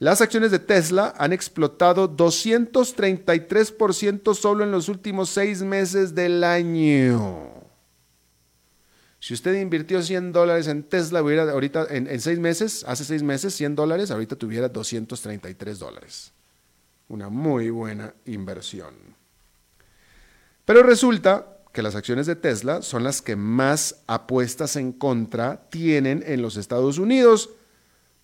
Las 0.00 0.20
acciones 0.20 0.52
de 0.52 0.60
Tesla 0.60 1.12
han 1.18 1.32
explotado 1.32 2.16
233% 2.16 4.32
solo 4.34 4.62
en 4.62 4.70
los 4.70 4.88
últimos 4.88 5.28
seis 5.28 5.62
meses 5.62 6.14
del 6.14 6.44
año. 6.44 7.50
Si 9.18 9.34
usted 9.34 9.60
invirtió 9.60 10.00
100 10.00 10.30
dólares 10.30 10.68
en 10.68 10.84
Tesla, 10.84 11.20
hubiera 11.20 11.50
ahorita 11.50 11.88
en, 11.90 12.20
seis 12.20 12.38
meses, 12.38 12.84
hace 12.86 13.04
seis 13.04 13.24
meses, 13.24 13.54
100 13.54 13.74
dólares, 13.74 14.12
ahorita 14.12 14.36
tuviera 14.36 14.68
233 14.68 15.80
dólares. 15.80 16.30
Una 17.08 17.28
muy 17.28 17.70
buena 17.70 18.14
inversión. 18.26 18.94
Pero 20.64 20.84
resulta 20.84 21.56
que 21.72 21.82
las 21.82 21.96
acciones 21.96 22.26
de 22.26 22.36
Tesla 22.36 22.82
son 22.82 23.02
las 23.02 23.20
que 23.20 23.34
más 23.34 23.96
apuestas 24.06 24.76
en 24.76 24.92
contra 24.92 25.68
tienen 25.70 26.22
en 26.24 26.40
los 26.40 26.56
Estados 26.56 26.98
Unidos 26.98 27.50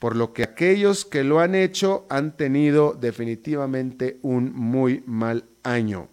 por 0.04 0.16
lo 0.16 0.34
que 0.34 0.42
aquellos 0.42 1.06
que 1.06 1.25
lo 1.25 1.40
han 1.40 1.54
hecho 1.54 2.04
han 2.11 2.37
tenido 2.37 2.92
definitivamente 2.92 4.18
un 4.20 4.52
muy 4.52 5.02
mal 5.06 5.46
año. 5.62 6.11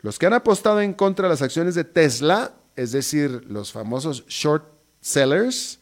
Los 0.00 0.18
que 0.18 0.24
han 0.24 0.32
apostado 0.32 0.80
en 0.80 0.94
contra 0.94 1.24
de 1.28 1.34
las 1.34 1.42
acciones 1.42 1.74
de 1.74 1.84
Tesla, 1.84 2.54
es 2.74 2.90
decir, 2.90 3.44
los 3.48 3.70
famosos 3.70 4.24
short 4.28 4.64
sellers, 5.02 5.80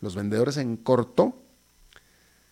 los 0.00 0.14
vendedores 0.14 0.58
en 0.58 0.76
corto, 0.76 1.42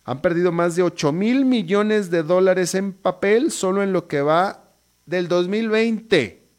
han 0.05 0.23
perdido 0.23 0.51
más 0.51 0.75
de 0.75 0.81
8 0.81 1.11
mil 1.11 1.45
millones 1.45 2.09
de 2.09 2.23
dólares 2.23 2.73
en 2.73 2.93
papel 2.93 3.51
solo 3.51 3.83
en 3.83 3.93
lo 3.93 4.07
que 4.07 4.23
va 4.23 4.71
del 5.05 5.27
2020. 5.27 6.49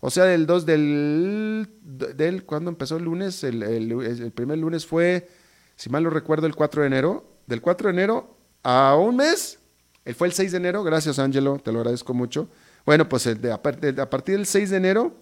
O 0.00 0.10
sea, 0.10 0.24
del 0.24 0.44
2 0.44 0.66
del, 0.66 1.68
del 1.84 2.44
¿cuándo 2.44 2.68
empezó 2.68 2.96
el 2.96 3.04
lunes? 3.04 3.44
el 3.44 4.32
primer 4.34 4.58
lunes 4.58 4.84
fue 4.84 5.28
si 5.76 5.90
mal 5.90 6.02
no 6.02 6.10
recuerdo, 6.10 6.46
el 6.46 6.56
4 6.56 6.82
de 6.82 6.86
enero. 6.88 7.32
Del 7.46 7.60
4 7.60 7.88
de 7.88 7.94
enero 7.94 8.36
a 8.62 8.96
un 8.96 9.16
mes, 9.16 9.60
él 10.04 10.14
fue 10.14 10.26
el 10.26 10.32
6 10.32 10.50
de 10.50 10.58
enero, 10.58 10.82
gracias 10.82 11.18
Angelo, 11.20 11.58
te 11.58 11.70
lo 11.70 11.78
agradezco 11.78 12.12
mucho. 12.14 12.48
Bueno, 12.84 13.08
pues 13.08 13.26
a, 13.26 13.62
partir 13.62 14.36
del 14.36 14.46
6 14.46 14.70
de 14.70 14.76
enero, 14.76 15.14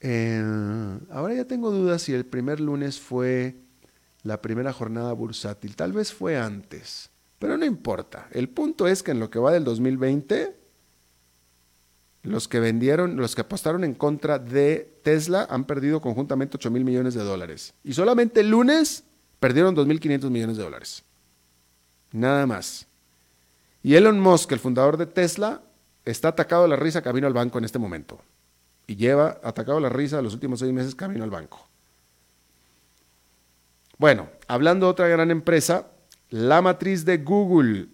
eh, 0.00 0.42
ahora 1.10 1.34
ya 1.34 1.44
tengo 1.46 1.70
dudas 1.70 2.02
si 2.02 2.12
el 2.12 2.24
primer 2.24 2.60
lunes 2.60 3.00
fue 3.00 3.56
la 4.22 4.40
primera 4.40 4.72
jornada 4.72 5.12
bursátil, 5.12 5.74
tal 5.74 5.92
vez 5.92 6.12
fue 6.12 6.38
antes, 6.38 7.10
pero 7.38 7.56
no 7.56 7.64
importa. 7.64 8.28
El 8.30 8.48
punto 8.48 8.86
es 8.86 9.02
que 9.02 9.10
en 9.10 9.20
lo 9.20 9.30
que 9.30 9.38
va 9.38 9.52
del 9.52 9.64
2020, 9.64 10.59
los 12.22 12.48
que 12.48 12.60
vendieron, 12.60 13.16
los 13.16 13.34
que 13.34 13.40
apostaron 13.40 13.84
en 13.84 13.94
contra 13.94 14.38
de 14.38 14.98
Tesla 15.02 15.46
han 15.48 15.64
perdido 15.64 16.00
conjuntamente 16.00 16.56
8 16.56 16.70
mil 16.70 16.84
millones 16.84 17.14
de 17.14 17.24
dólares. 17.24 17.74
Y 17.82 17.94
solamente 17.94 18.40
el 18.40 18.50
lunes 18.50 19.04
perdieron 19.38 19.74
2.500 19.74 20.30
millones 20.30 20.56
de 20.56 20.62
dólares. 20.62 21.02
Nada 22.12 22.46
más. 22.46 22.86
Y 23.82 23.94
Elon 23.94 24.20
Musk, 24.20 24.52
el 24.52 24.58
fundador 24.58 24.96
de 24.98 25.06
Tesla, 25.06 25.62
está 26.04 26.28
atacado 26.28 26.64
a 26.64 26.68
la 26.68 26.76
risa 26.76 27.02
camino 27.02 27.26
al 27.26 27.32
banco 27.32 27.58
en 27.58 27.64
este 27.64 27.78
momento. 27.78 28.20
Y 28.86 28.96
lleva 28.96 29.40
atacado 29.42 29.78
a 29.78 29.80
la 29.80 29.88
risa 29.88 30.20
los 30.20 30.34
últimos 30.34 30.58
seis 30.58 30.72
meses 30.72 30.94
camino 30.94 31.24
al 31.24 31.30
banco. 31.30 31.66
Bueno, 33.96 34.28
hablando 34.48 34.86
de 34.86 34.92
otra 34.92 35.08
gran 35.08 35.30
empresa, 35.30 35.86
la 36.28 36.60
matriz 36.60 37.04
de 37.04 37.18
Google. 37.18 37.88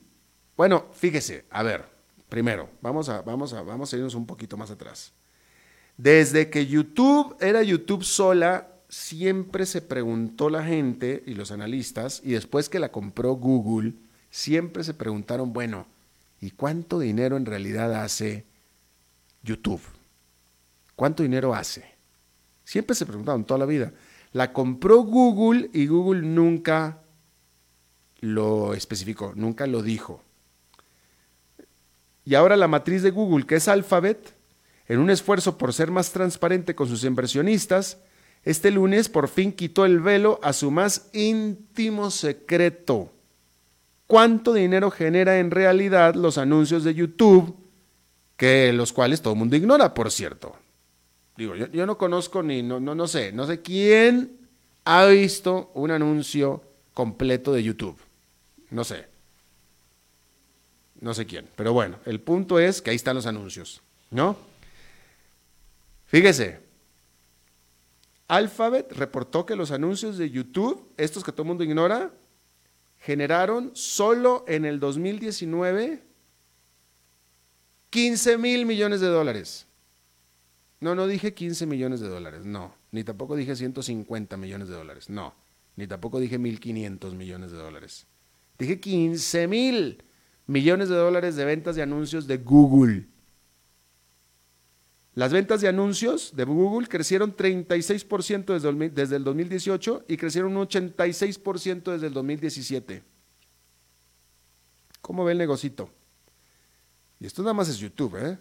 Bueno, 0.56 0.86
fíjese, 0.92 1.44
a 1.50 1.62
ver, 1.62 1.95
Primero, 2.28 2.68
vamos 2.80 3.08
a, 3.08 3.22
vamos 3.22 3.52
a, 3.52 3.62
vamos 3.62 3.92
a 3.92 3.96
irnos 3.96 4.14
un 4.14 4.26
poquito 4.26 4.56
más 4.56 4.70
atrás. 4.70 5.12
Desde 5.96 6.50
que 6.50 6.66
YouTube 6.66 7.36
era 7.40 7.62
YouTube 7.62 8.04
sola, 8.04 8.68
siempre 8.88 9.64
se 9.66 9.80
preguntó 9.80 10.50
la 10.50 10.64
gente 10.64 11.22
y 11.26 11.34
los 11.34 11.50
analistas, 11.50 12.20
y 12.24 12.32
después 12.32 12.68
que 12.68 12.78
la 12.78 12.90
compró 12.90 13.32
Google, 13.34 13.94
siempre 14.30 14.84
se 14.84 14.94
preguntaron, 14.94 15.52
bueno, 15.52 15.86
¿y 16.40 16.50
cuánto 16.50 16.98
dinero 16.98 17.36
en 17.36 17.46
realidad 17.46 17.94
hace 18.02 18.44
YouTube? 19.42 19.80
¿Cuánto 20.94 21.22
dinero 21.22 21.54
hace? 21.54 21.84
Siempre 22.64 22.96
se 22.96 23.06
preguntaron 23.06 23.44
toda 23.44 23.58
la 23.58 23.66
vida. 23.66 23.92
La 24.32 24.52
compró 24.52 24.98
Google 24.98 25.70
y 25.72 25.86
Google 25.86 26.22
nunca 26.22 26.98
lo 28.20 28.74
especificó, 28.74 29.32
nunca 29.34 29.66
lo 29.66 29.82
dijo. 29.82 30.22
Y 32.26 32.34
ahora 32.34 32.56
la 32.56 32.66
matriz 32.66 33.02
de 33.02 33.12
Google, 33.12 33.46
que 33.46 33.54
es 33.54 33.68
Alphabet, 33.68 34.34
en 34.88 34.98
un 34.98 35.10
esfuerzo 35.10 35.56
por 35.56 35.72
ser 35.72 35.92
más 35.92 36.10
transparente 36.10 36.74
con 36.74 36.88
sus 36.88 37.04
inversionistas, 37.04 37.98
este 38.42 38.72
lunes 38.72 39.08
por 39.08 39.28
fin 39.28 39.52
quitó 39.52 39.86
el 39.86 40.00
velo 40.00 40.40
a 40.42 40.52
su 40.52 40.72
más 40.72 41.08
íntimo 41.12 42.10
secreto. 42.10 43.12
¿Cuánto 44.08 44.54
dinero 44.54 44.90
genera 44.90 45.38
en 45.38 45.52
realidad 45.52 46.16
los 46.16 46.36
anuncios 46.36 46.82
de 46.82 46.94
YouTube, 46.94 47.56
que 48.36 48.72
los 48.72 48.92
cuales 48.92 49.22
todo 49.22 49.34
el 49.34 49.38
mundo 49.38 49.56
ignora, 49.56 49.94
por 49.94 50.10
cierto? 50.10 50.56
Digo, 51.36 51.54
yo, 51.54 51.86
no 51.86 51.96
conozco 51.96 52.42
ni, 52.42 52.62
no, 52.62 52.80
no, 52.80 52.94
no 52.94 53.06
sé, 53.06 53.30
no 53.30 53.46
sé 53.46 53.62
quién 53.62 54.48
ha 54.84 55.04
visto 55.06 55.70
un 55.74 55.92
anuncio 55.92 56.62
completo 56.92 57.52
de 57.52 57.62
YouTube. 57.62 57.98
No 58.70 58.82
sé. 58.82 59.15
No 61.00 61.14
sé 61.14 61.26
quién. 61.26 61.48
Pero 61.56 61.72
bueno, 61.72 61.98
el 62.04 62.20
punto 62.20 62.58
es 62.58 62.82
que 62.82 62.90
ahí 62.90 62.96
están 62.96 63.16
los 63.16 63.26
anuncios, 63.26 63.82
¿no? 64.10 64.36
Fíjese, 66.06 66.60
Alphabet 68.28 68.92
reportó 68.92 69.46
que 69.46 69.56
los 69.56 69.70
anuncios 69.70 70.18
de 70.18 70.30
YouTube, 70.30 70.92
estos 70.96 71.24
que 71.24 71.32
todo 71.32 71.42
el 71.42 71.48
mundo 71.48 71.64
ignora, 71.64 72.12
generaron 72.98 73.70
solo 73.74 74.44
en 74.48 74.64
el 74.64 74.80
2019 74.80 76.02
15 77.90 78.38
mil 78.38 78.66
millones 78.66 79.00
de 79.00 79.06
dólares. 79.06 79.66
No, 80.80 80.94
no 80.94 81.06
dije 81.06 81.32
15 81.34 81.66
millones 81.66 82.00
de 82.00 82.08
dólares, 82.08 82.44
no. 82.44 82.74
Ni 82.90 83.04
tampoco 83.04 83.36
dije 83.36 83.56
150 83.56 84.36
millones 84.36 84.68
de 84.68 84.74
dólares, 84.74 85.08
no. 85.08 85.34
Ni 85.76 85.86
tampoco 85.86 86.20
dije 86.20 86.38
1.500 86.38 87.12
millones 87.14 87.52
de 87.52 87.58
dólares. 87.58 88.06
Dije 88.58 88.80
15 88.80 89.46
mil 89.46 90.02
millones 90.46 90.88
de 90.88 90.96
dólares 90.96 91.36
de 91.36 91.44
ventas 91.44 91.76
de 91.76 91.82
anuncios 91.82 92.26
de 92.26 92.38
Google. 92.38 93.06
Las 95.14 95.32
ventas 95.32 95.62
de 95.62 95.68
anuncios 95.68 96.36
de 96.36 96.44
Google 96.44 96.88
crecieron 96.88 97.34
36% 97.34 98.90
desde 98.90 99.16
el 99.16 99.24
2018 99.24 100.04
y 100.08 100.16
crecieron 100.18 100.56
un 100.56 100.68
86% 100.68 101.92
desde 101.92 102.06
el 102.08 102.12
2017. 102.12 103.02
¿Cómo 105.00 105.24
ve 105.24 105.32
el 105.32 105.38
negocito? 105.38 105.90
Y 107.18 107.26
esto 107.26 107.42
nada 107.42 107.54
más 107.54 107.68
es 107.68 107.78
YouTube, 107.78 108.16
¿eh? 108.16 108.38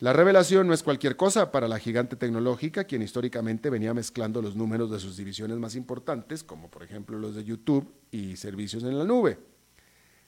La 0.00 0.12
revelación 0.12 0.66
no 0.66 0.74
es 0.74 0.82
cualquier 0.82 1.16
cosa 1.16 1.52
para 1.52 1.68
la 1.68 1.78
gigante 1.78 2.16
tecnológica, 2.16 2.82
quien 2.82 3.02
históricamente 3.02 3.70
venía 3.70 3.94
mezclando 3.94 4.42
los 4.42 4.56
números 4.56 4.90
de 4.90 4.98
sus 4.98 5.16
divisiones 5.16 5.58
más 5.58 5.76
importantes, 5.76 6.42
como 6.42 6.68
por 6.68 6.82
ejemplo 6.82 7.16
los 7.20 7.36
de 7.36 7.44
YouTube 7.44 7.88
y 8.10 8.34
servicios 8.36 8.82
en 8.82 8.98
la 8.98 9.04
nube. 9.04 9.38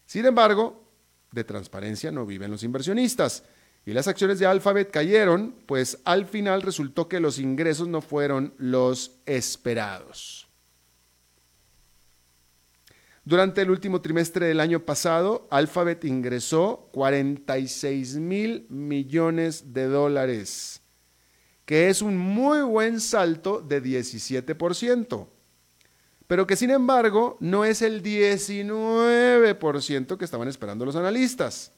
Sin 0.07 0.27
embargo, 0.27 0.85
de 1.33 1.45
transparencia 1.45 2.13
no 2.13 2.27
viven 2.27 2.51
los 2.51 2.63
inversionistas 2.63 3.45
y 3.87 3.93
las 3.93 4.09
acciones 4.09 4.39
de 4.39 4.47
Alphabet 4.47 4.91
cayeron, 4.91 5.55
pues 5.67 5.99
al 6.05 6.27
final 6.27 6.63
resultó 6.63 7.09
que 7.09 7.21
los 7.21 7.39
ingresos 7.39 7.89
no 7.89 8.01
fueron 8.01 8.55
los 8.57 9.19
esperados. 9.27 10.49
Durante 13.27 13.63
el 13.63 13.71
último 13.71 14.03
trimestre 14.03 14.47
del 14.47 14.61
año 14.61 14.81
pasado, 14.81 15.49
Alphabet 15.51 16.05
ingresó 16.05 16.91
46 16.93 18.17
mil 18.17 18.67
millones 18.69 19.73
de 19.73 19.87
dólares, 19.87 20.83
que 21.65 21.89
es 21.89 22.03
un 22.03 22.19
muy 22.19 22.61
buen 22.61 23.01
salto 23.01 23.63
de 23.63 23.83
17%, 23.83 25.29
pero 26.27 26.47
que 26.47 26.57
sin 26.57 26.71
embargo 26.71 27.37
no 27.41 27.65
es 27.65 27.81
el 27.83 28.03
19% 28.03 30.17
que 30.17 30.25
estaban 30.25 30.49
esperando 30.49 30.85
los 30.85 30.97
analistas 30.97 31.73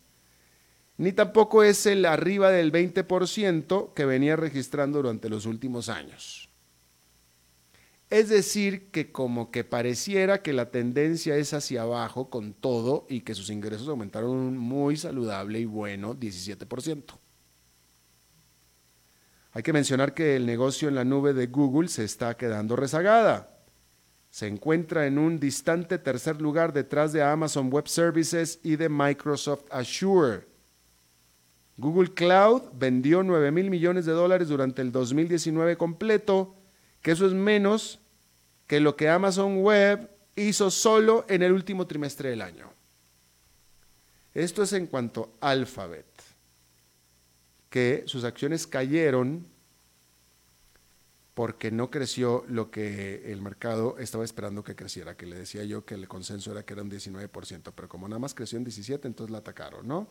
ni 0.98 1.12
tampoco 1.12 1.62
es 1.62 1.86
el 1.86 2.04
arriba 2.04 2.50
del 2.50 2.72
20% 2.72 3.92
que 3.92 4.06
venía 4.06 4.36
registrando 4.36 5.02
durante 5.02 5.28
los 5.28 5.46
últimos 5.46 5.88
años. 5.88 6.48
Es 8.08 8.28
decir, 8.28 8.90
que 8.90 9.10
como 9.10 9.50
que 9.50 9.64
pareciera 9.64 10.40
que 10.40 10.52
la 10.52 10.70
tendencia 10.70 11.36
es 11.36 11.52
hacia 11.52 11.82
abajo 11.82 12.30
con 12.30 12.54
todo 12.54 13.04
y 13.08 13.22
que 13.22 13.34
sus 13.34 13.50
ingresos 13.50 13.88
aumentaron 13.88 14.30
un 14.30 14.56
muy 14.56 14.96
saludable 14.96 15.58
y 15.58 15.64
bueno 15.64 16.14
17%. 16.14 17.18
Hay 19.52 19.62
que 19.62 19.72
mencionar 19.72 20.14
que 20.14 20.36
el 20.36 20.46
negocio 20.46 20.88
en 20.88 20.94
la 20.94 21.04
nube 21.04 21.32
de 21.32 21.46
Google 21.46 21.88
se 21.88 22.04
está 22.04 22.36
quedando 22.36 22.76
rezagada. 22.76 23.55
Se 24.36 24.46
encuentra 24.46 25.06
en 25.06 25.16
un 25.16 25.40
distante 25.40 25.96
tercer 25.96 26.42
lugar 26.42 26.74
detrás 26.74 27.10
de 27.14 27.22
Amazon 27.22 27.72
Web 27.72 27.88
Services 27.88 28.60
y 28.62 28.76
de 28.76 28.90
Microsoft 28.90 29.64
Azure 29.70 30.44
Google 31.78 32.12
Cloud 32.12 32.64
vendió 32.74 33.22
9 33.22 33.50
mil 33.50 33.70
millones 33.70 34.04
de 34.04 34.12
dólares 34.12 34.48
durante 34.48 34.82
el 34.82 34.92
2019 34.92 35.78
completo, 35.78 36.54
que 37.00 37.12
eso 37.12 37.24
es 37.24 37.32
menos 37.32 37.98
que 38.66 38.78
lo 38.78 38.94
que 38.94 39.08
Amazon 39.08 39.62
Web 39.62 40.10
hizo 40.34 40.70
solo 40.70 41.24
en 41.30 41.42
el 41.42 41.52
último 41.52 41.86
trimestre 41.86 42.28
del 42.28 42.42
año. 42.42 42.70
Esto 44.34 44.64
es 44.64 44.74
en 44.74 44.86
cuanto 44.86 45.32
a 45.40 45.48
Alphabet, 45.48 46.04
que 47.70 48.02
sus 48.04 48.22
acciones 48.24 48.66
cayeron 48.66 49.46
porque 51.36 51.70
no 51.70 51.90
creció 51.90 52.46
lo 52.48 52.70
que 52.70 53.30
el 53.30 53.42
mercado 53.42 53.98
estaba 53.98 54.24
esperando 54.24 54.64
que 54.64 54.74
creciera, 54.74 55.18
que 55.18 55.26
le 55.26 55.36
decía 55.36 55.64
yo 55.64 55.84
que 55.84 55.92
el 55.92 56.08
consenso 56.08 56.50
era 56.50 56.64
que 56.64 56.72
era 56.72 56.80
un 56.80 56.90
19%, 56.90 57.72
pero 57.76 57.90
como 57.90 58.08
nada 58.08 58.18
más 58.18 58.32
creció 58.32 58.56
en 58.56 58.64
17, 58.64 59.06
entonces 59.06 59.30
la 59.30 59.38
atacaron, 59.40 59.86
¿no? 59.86 60.08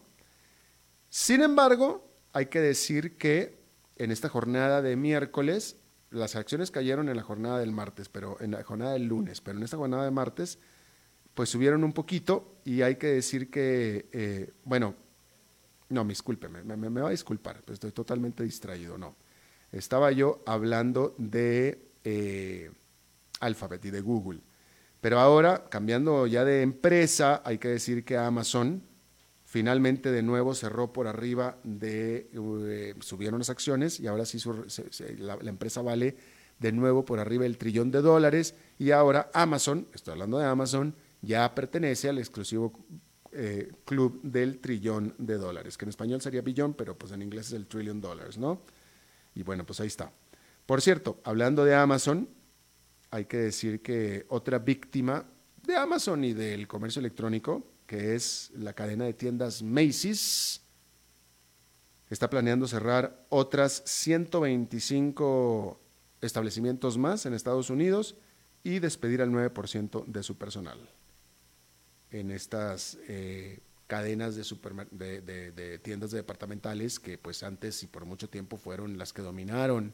Sin 1.10 1.42
embargo, 1.42 2.08
hay 2.32 2.46
que 2.46 2.62
decir 2.62 3.18
que 3.18 3.58
en 3.96 4.12
esta 4.12 4.30
jornada 4.30 4.84
de 4.84 4.96
miércoles, 4.98 5.78
las 6.12 6.36
acciones 6.36 6.70
cayeron 6.70 7.10
en 7.10 7.18
la 7.18 7.24
jornada 7.24 7.58
del 7.58 7.72
martes, 7.72 8.08
pero 8.08 8.40
en 8.40 8.52
la 8.52 8.64
jornada 8.64 8.94
del 8.94 9.08
lunes, 9.08 9.42
pero 9.42 9.58
en 9.58 9.64
esta 9.64 9.78
jornada 9.78 10.06
de 10.06 10.12
martes, 10.12 10.60
pues 11.34 11.50
subieron 11.50 11.84
un 11.84 11.94
poquito 11.94 12.60
y 12.66 12.84
hay 12.84 12.98
que 12.98 13.08
decir 13.08 13.50
que, 13.50 14.10
eh, 14.12 14.54
bueno, 14.64 14.94
no, 15.90 16.04
me 16.04 16.10
disculpe, 16.10 16.50
me, 16.50 16.64
me, 16.64 17.02
va 17.02 17.08
a 17.08 17.12
disculpar, 17.12 17.64
pues 17.64 17.78
estoy 17.78 17.94
totalmente 17.94 18.44
distraído, 18.44 18.96
no. 18.96 19.16
Estaba 19.76 20.12
yo 20.12 20.42
hablando 20.46 21.14
de 21.18 21.80
eh, 22.04 22.72
Alphabet 23.40 23.86
y 23.86 23.92
de 23.92 24.02
Google, 24.02 24.40
pero 25.02 25.20
ahora, 25.20 25.66
cambiando 25.70 26.26
ya 26.26 26.44
de 26.44 26.62
empresa, 26.62 27.42
hay 27.46 27.58
que 27.58 27.68
decir 27.68 28.04
que 28.04 28.18
Amazon, 28.18 28.82
Finalmente, 29.56 30.12
de 30.12 30.22
nuevo, 30.22 30.54
cerró 30.54 30.92
por 30.92 31.08
arriba 31.08 31.58
de, 31.64 32.30
eh, 32.34 32.94
subieron 33.00 33.40
las 33.40 33.50
acciones 33.50 34.02
y 34.02 34.08
ahora 34.08 34.26
sí 34.26 34.38
la, 35.18 35.38
empresa 35.44 35.82
vale 35.82 36.18
de 36.60 36.74
nuevo 36.74 37.06
por 37.06 37.20
arriba 37.20 37.44
del 37.44 37.58
trillón 37.58 37.90
de 37.90 38.02
dólares 38.02 38.56
y 38.78 38.92
ahora 38.92 39.30
Amazon, 39.34 39.88
estoy 39.94 40.12
hablando 40.12 40.40
de 40.40 40.46
Amazon, 40.46 40.94
ya 41.22 41.56
pertenece 41.56 42.10
al 42.10 42.18
exclusivo 42.18 42.74
eh, 43.32 43.72
club 43.86 44.20
del 44.24 44.60
trillón 44.60 45.16
de 45.20 45.38
dólares, 45.38 45.78
que 45.78 45.86
en 45.86 45.90
español 45.90 46.20
sería 46.20 46.42
billón, 46.42 46.74
pero 46.74 46.98
pues 46.98 47.14
en 47.14 47.22
inglés 47.22 47.48
es 47.48 47.54
el 47.54 47.68
trillion 47.68 48.02
dollars, 48.02 48.38
¿no? 48.38 48.60
Y 49.36 49.43
bueno, 49.43 49.65
pues 49.65 49.80
ahí 49.80 49.88
está. 49.88 50.12
Por 50.65 50.82
cierto, 50.82 51.19
hablando 51.24 51.63
de 51.63 51.76
Amazon, 51.76 52.28
hay 53.12 53.26
que 53.26 53.38
decir 53.38 53.82
que 53.82 54.26
otra 54.30 54.58
víctima 54.60 55.26
de 55.63 55.76
Amazon 55.76 56.24
y 56.24 56.34
del 56.34 56.67
comercio 56.67 57.02
electrónico, 57.02 57.67
que 57.86 58.15
es 58.15 58.52
la 58.56 58.74
cadena 58.74 59.06
de 59.06 59.13
tiendas 59.13 59.62
Macy's, 59.62 60.62
está 62.10 62.30
planeando 62.30 62.67
cerrar 62.67 63.26
otras 63.30 63.84
125 63.86 65.80
establecimientos 66.21 66.98
más 66.98 67.26
en 67.26 67.34
Estados 67.34 67.69
Unidos 67.69 68.15
y 68.63 68.80
despedir 68.80 69.21
al 69.21 69.32
9% 69.32 70.06
de 70.06 70.24
su 70.24 70.38
personal. 70.38 70.80
En 72.10 72.32
estas 72.32 72.98
eh, 73.08 73.60
cadenas 73.88 74.36
de, 74.36 75.21
de, 75.21 75.80
tiendas 75.80 76.12
departamentales 76.12 77.00
que 77.00 77.17
pues 77.17 77.43
antes 77.43 77.84
y 77.84 77.88
por 77.88 78.06
mucho 78.06 78.30
tiempo 78.30 78.58
fueron 78.58 78.98
las 78.98 79.13
que 79.13 79.21
dominaron 79.21 79.93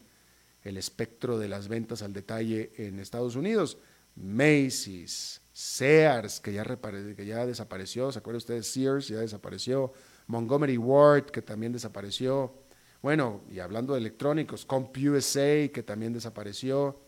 el 0.64 0.78
espectro 0.78 1.38
de 1.38 1.50
las 1.50 1.68
ventas 1.68 2.02
al 2.02 2.14
detalle 2.14 2.72
en 2.78 3.00
Estados 3.00 3.36
Unidos. 3.36 3.78
Macy's, 4.16 5.42
Sears, 5.52 6.40
que 6.40 6.54
ya, 6.54 6.64
que 6.64 7.26
ya 7.26 7.46
desapareció, 7.46 8.12
¿se 8.12 8.20
acuerdan 8.20 8.38
ustedes? 8.38 8.68
Sears 8.68 9.08
ya 9.08 9.20
desapareció, 9.20 9.94
Montgomery 10.28 10.78
Ward, 10.78 11.26
que 11.26 11.42
también 11.42 11.72
desapareció, 11.72 12.54
bueno, 13.02 13.42
y 13.50 13.60
hablando 13.60 13.94
de 13.94 14.00
electrónicos, 14.00 14.66
CompUSA, 14.66 15.70
que 15.74 15.84
también 15.84 16.14
desapareció, 16.14 17.00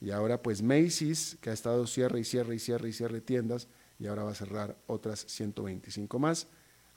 y 0.00 0.10
ahora 0.10 0.42
pues 0.42 0.62
Macy's, 0.62 1.38
que 1.40 1.50
ha 1.50 1.52
estado 1.52 1.86
cierre 1.86 2.20
y 2.20 2.24
cierre 2.24 2.54
y 2.54 2.58
cierre 2.58 2.88
y 2.88 2.92
cierre 2.92 3.20
tiendas, 3.20 3.68
y 4.00 4.06
ahora 4.06 4.24
va 4.24 4.30
a 4.30 4.34
cerrar 4.34 4.78
otras 4.86 5.26
125 5.28 6.18
más, 6.18 6.48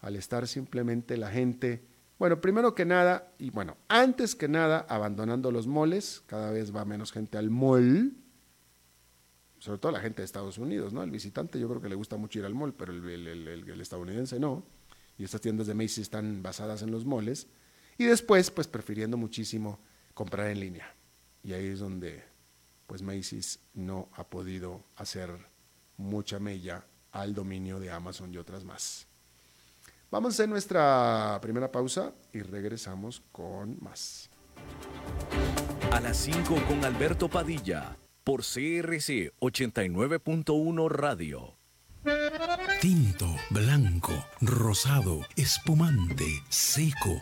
al 0.02 0.16
estar 0.16 0.48
simplemente 0.48 1.18
la 1.18 1.30
gente, 1.30 1.86
bueno, 2.18 2.40
primero 2.40 2.74
que 2.74 2.86
nada, 2.86 3.34
y 3.38 3.50
bueno, 3.50 3.78
antes 3.90 4.36
que 4.36 4.48
nada, 4.48 4.86
abandonando 4.88 5.52
los 5.52 5.68
moles, 5.68 6.24
cada 6.28 6.52
vez 6.52 6.74
va 6.74 6.86
menos 6.86 7.12
gente 7.12 7.38
al 7.38 7.50
mall, 7.50 8.14
sobre 9.60 9.80
todo 9.80 9.92
la 9.92 10.00
gente 10.00 10.22
de 10.22 10.26
Estados 10.26 10.58
Unidos, 10.58 10.94
¿no? 10.94 11.04
El 11.04 11.12
visitante 11.12 11.60
yo 11.60 11.68
creo 11.70 11.82
que 11.82 11.90
le 11.90 11.96
gusta 11.96 12.16
mucho 12.16 12.40
ir 12.40 12.46
al 12.46 12.56
mall, 12.56 12.74
pero 12.74 12.94
el, 12.94 13.82
estadounidense 13.82 14.40
no. 14.40 14.66
y 15.18 15.26
estas 15.26 15.42
tiendas 15.42 15.68
de 15.68 15.74
Macy's 15.74 16.00
están 16.00 16.42
basadas 16.42 16.82
en 16.82 16.92
los 16.92 17.06
moles. 17.06 17.48
Y 17.98 18.06
después, 18.06 18.50
pues 18.50 18.68
prefiriendo 18.68 19.18
muchísimo 19.18 19.80
comprar 20.14 20.48
en 20.48 20.60
línea. 20.60 20.96
Y 21.44 21.54
ahí 21.54 21.68
es 21.68 21.80
donde, 21.80 22.24
pues 22.88 23.02
Macy's 23.02 23.60
no 23.74 24.10
ha 24.14 24.30
podido 24.30 24.84
hacer 24.96 25.30
mucha 25.98 26.40
mella 26.40 26.86
al 27.14 27.34
dominio 27.34 27.80
de 27.80 27.92
Amazon 27.92 28.34
y 28.34 28.38
otras 28.38 28.66
más. 28.66 29.08
Vamos 30.12 30.34
a 30.34 30.36
hacer 30.36 30.50
nuestra 30.50 31.40
primera 31.42 31.72
pausa 31.72 32.14
y 32.34 32.42
regresamos 32.42 33.24
con 33.32 33.78
más. 33.82 34.30
A 35.92 36.00
las 36.00 36.18
5 36.18 36.56
con 36.68 36.84
Alberto 36.84 37.30
Padilla 37.30 37.98
por 38.24 38.42
CRC 38.42 39.34
89.1 39.40 40.90
Radio. 40.90 41.58
Tinto, 42.82 43.34
blanco, 43.50 44.14
rosado, 44.42 45.22
espumante, 45.36 46.26
seco 46.50 47.22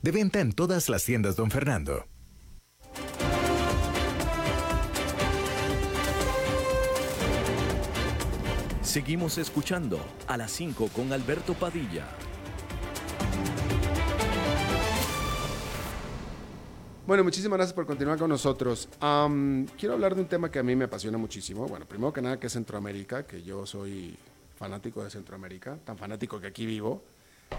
De 0.00 0.10
venta 0.10 0.40
en 0.40 0.52
todas 0.52 0.88
las 0.88 1.04
tiendas, 1.04 1.36
don 1.36 1.50
Fernando. 1.50 2.06
Seguimos 8.82 9.38
escuchando 9.38 9.98
a 10.26 10.36
las 10.36 10.50
5 10.52 10.88
con 10.88 11.12
Alberto 11.12 11.54
Padilla. 11.54 12.06
Bueno, 17.06 17.24
muchísimas 17.24 17.56
gracias 17.56 17.74
por 17.74 17.86
continuar 17.86 18.18
con 18.18 18.28
nosotros. 18.28 18.88
quiero 19.78 19.94
hablar 19.94 20.14
de 20.14 20.20
un 20.20 20.28
tema 20.28 20.50
que 20.50 20.58
a 20.58 20.62
mí 20.62 20.76
me 20.76 20.84
apasiona 20.84 21.16
muchísimo. 21.16 21.66
Bueno, 21.66 21.86
primero 21.86 22.12
que 22.12 22.20
nada 22.20 22.38
que 22.38 22.48
es 22.48 22.52
Centroamérica, 22.52 23.26
que 23.26 23.42
yo 23.42 23.64
soy 23.64 24.16
fanático 24.56 25.02
de 25.02 25.10
Centroamérica, 25.10 25.78
tan 25.84 25.96
fanático 25.96 26.40
que 26.40 26.48
aquí 26.48 26.66
vivo. 26.66 27.02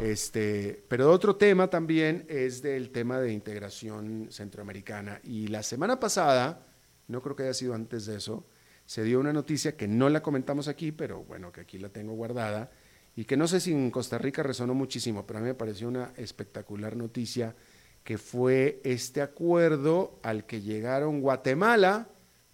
Este, 0.01 0.84
pero 0.88 1.12
otro 1.12 1.36
tema 1.36 1.69
también 1.69 2.25
es 2.27 2.62
del 2.62 2.91
tema 2.91 3.19
de 3.19 3.32
integración 3.32 4.27
centroamericana. 4.32 5.19
Y 5.23 5.47
la 5.47 5.63
semana 5.63 5.99
pasada, 5.99 6.65
no 7.08 7.21
creo 7.21 7.36
que 7.36 7.43
haya 7.43 7.53
sido 7.53 7.73
antes 7.73 8.06
de 8.06 8.17
eso, 8.17 8.45
se 8.86 9.03
dio 9.03 9.19
una 9.19 9.34
noticia 9.34 9.77
que 9.77 9.88
no 9.88 10.10
la 10.10 10.21
comentamos 10.21 10.67
aquí, 10.67 10.91
pero 10.91 11.23
bueno, 11.23 11.51
que 11.51 11.62
aquí 11.62 11.77
la 11.77 11.89
tengo 11.89 12.13
guardada, 12.13 12.71
y 13.15 13.25
que 13.25 13.38
no 13.38 13.47
sé 13.47 13.60
si 13.60 13.71
en 13.71 13.91
Costa 13.91 14.17
Rica 14.17 14.43
resonó 14.43 14.73
muchísimo, 14.73 15.25
pero 15.25 15.39
a 15.39 15.41
mí 15.41 15.47
me 15.47 15.53
pareció 15.53 15.88
una 15.88 16.13
espectacular 16.17 16.95
noticia, 16.95 17.56
que 18.03 18.17
fue 18.17 18.82
este 18.84 19.21
acuerdo 19.21 20.19
al 20.23 20.45
que 20.45 20.62
llegaron 20.62 21.21
Guatemala 21.21 22.10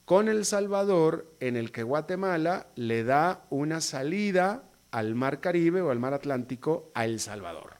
con 0.05 0.27
El 0.27 0.45
Salvador, 0.45 1.33
en 1.39 1.55
el 1.55 1.71
que 1.71 1.83
Guatemala 1.83 2.67
le 2.75 3.03
da 3.03 3.45
una 3.49 3.81
salida 3.81 4.68
al 4.91 5.15
Mar 5.15 5.39
Caribe 5.39 5.81
o 5.81 5.91
al 5.91 5.99
Mar 5.99 6.13
Atlántico 6.13 6.91
a 6.93 7.05
El 7.05 7.19
Salvador, 7.19 7.77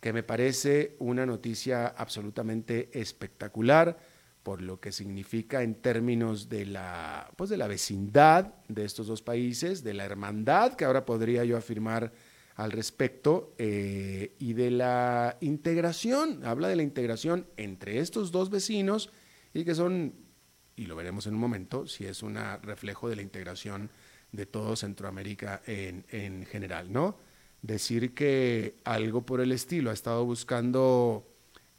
que 0.00 0.12
me 0.12 0.22
parece 0.22 0.96
una 0.98 1.26
noticia 1.26 1.86
absolutamente 1.88 2.90
espectacular 2.92 3.98
por 4.46 4.62
lo 4.62 4.78
que 4.78 4.92
significa 4.92 5.64
en 5.64 5.74
términos 5.74 6.48
de 6.48 6.66
la, 6.66 7.28
pues 7.34 7.50
de 7.50 7.56
la 7.56 7.66
vecindad 7.66 8.54
de 8.68 8.84
estos 8.84 9.08
dos 9.08 9.20
países, 9.20 9.82
de 9.82 9.92
la 9.92 10.04
hermandad 10.04 10.74
que 10.74 10.84
ahora 10.84 11.04
podría 11.04 11.44
yo 11.44 11.56
afirmar 11.56 12.12
al 12.54 12.70
respecto, 12.70 13.54
eh, 13.58 14.36
y 14.38 14.52
de 14.52 14.70
la 14.70 15.36
integración, 15.40 16.44
habla 16.44 16.68
de 16.68 16.76
la 16.76 16.84
integración 16.84 17.48
entre 17.56 17.98
estos 17.98 18.30
dos 18.30 18.48
vecinos 18.48 19.10
y 19.52 19.64
que 19.64 19.74
son, 19.74 20.14
y 20.76 20.86
lo 20.86 20.94
veremos 20.94 21.26
en 21.26 21.34
un 21.34 21.40
momento, 21.40 21.88
si 21.88 22.06
es 22.06 22.22
un 22.22 22.38
reflejo 22.62 23.08
de 23.08 23.16
la 23.16 23.22
integración 23.22 23.90
de 24.36 24.46
todo 24.46 24.76
Centroamérica 24.76 25.62
en, 25.66 26.46
general, 26.46 26.92
¿no? 26.92 27.16
Decir 27.62 28.14
que 28.14 28.76
algo 28.84 29.22
por 29.22 29.40
el 29.40 29.50
estilo 29.50 29.90
ha 29.90 29.94
estado 29.94 30.24
buscando 30.24 31.26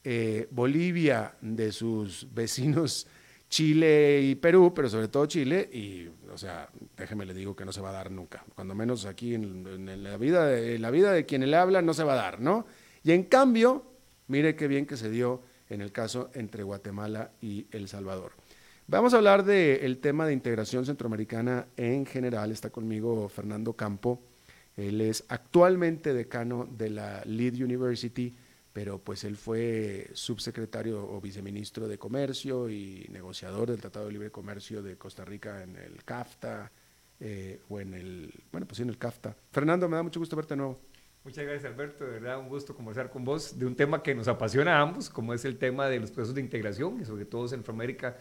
eh, 0.04 0.48
Bolivia 0.52 1.36
de 1.41 1.72
sus 1.72 2.28
vecinos 2.34 3.08
Chile 3.50 4.22
y 4.22 4.36
Perú, 4.36 4.74
pero 4.76 4.89
sobre 4.89 5.08
todo 5.08 5.26
Chile, 5.26 5.70
y, 5.72 6.10
o 6.30 6.38
sea, 6.38 6.70
déjeme 6.98 7.26
le 7.26 7.34
digo 7.34 7.56
que 7.56 7.63
no 7.63 7.72
se 7.72 7.80
va 7.80 7.89
a 7.89 7.93
dar 7.93 8.12
nunca, 8.12 8.43
cuando 8.56 8.76
menos 8.76 9.06
aquí 9.06 9.36
en, 9.36 10.04
la, 10.04 10.17
vida 10.17 10.48
de, 10.48 10.78
la 10.80 10.91
vida 10.91 11.13
de 11.13 11.26
quien 11.26 11.50
le 11.50 11.56
habla 11.56 11.82
no 11.82 11.93
se 11.93 12.04
va 12.04 12.13
a 12.13 12.17
dar, 12.17 12.41
¿no? 12.41 12.65
Y 13.04 13.13
en 13.13 13.24
cambio, 13.24 13.86
mire 14.28 14.56
qué 14.56 14.67
bien 14.67 14.86
que 14.86 14.98
se 14.98 15.10
dio 15.10 15.41
en 15.70 15.82
el 15.82 15.91
caso 15.93 16.30
entre 16.34 16.63
Guatemala 16.63 17.32
y 17.41 17.67
El 17.72 17.88
Salvador. 17.88 18.34
Vamos 18.89 19.13
a 19.13 19.17
hablar 19.17 19.43
del 19.43 19.97
tema 19.97 20.26
de 20.26 20.32
integración 20.32 20.86
centroamericana 20.86 21.67
en 21.76 22.06
general. 22.06 22.54
Está 22.54 22.69
conmigo 22.69 23.28
Fernando 23.28 23.73
Campo. 23.73 24.23
Él 24.78 25.02
es 25.02 25.26
actualmente 25.28 26.13
decano 26.13 26.65
de 26.71 26.91
la 26.91 27.21
Lead 27.26 27.56
University, 27.56 28.34
pero 28.71 28.97
pues 29.00 29.26
él 29.26 29.36
fue 29.36 30.10
subsecretario 30.13 31.06
o 31.06 31.19
viceministro 31.19 31.86
de 31.89 31.97
Comercio 31.97 32.69
y 32.69 33.06
negociador 33.12 33.71
del 33.71 33.82
Tratado 33.82 34.06
de 34.06 34.13
Libre 34.13 34.32
Comercio 34.32 34.82
de 34.82 34.97
Costa 34.97 35.26
Rica 35.26 35.63
en 35.63 35.76
el 35.76 36.06
CAFTA 36.06 36.71
eh, 37.19 37.60
o 37.67 37.82
en 37.82 37.93
el, 37.93 38.34
bueno, 38.54 38.65
pues 38.65 38.80
en 38.80 38.88
el 38.88 38.97
CAFTA. 38.97 39.36
Fernando, 39.52 39.89
me 39.89 39.97
da 39.97 40.04
mucho 40.04 40.21
gusto 40.21 40.38
verte 40.38 40.54
de 40.54 40.60
nuevo. 40.60 40.80
Muchas 41.26 41.43
gracias 41.43 41.65
Alberto, 41.65 42.06
de 42.06 42.12
verdad 42.21 42.39
un 42.39 42.47
gusto 42.47 42.73
conversar 42.73 43.10
con 43.10 43.26
vos 43.26 43.60
de 43.60 43.65
un 43.65 43.76
tema 43.76 44.02
que 44.02 44.15
nos 44.15 44.30
apasiona 44.30 44.78
a 44.78 44.82
ambos, 44.82 45.10
como 45.10 45.34
es 45.34 45.43
el 45.43 45.58
tema 45.58 45.89
de 45.89 46.00
los 46.00 46.10
procesos 46.10 46.36
de 46.36 46.39
integración 46.39 47.02
y 47.02 47.04
sobre 47.04 47.26
todo 47.26 47.50
Centroamérica 47.50 48.15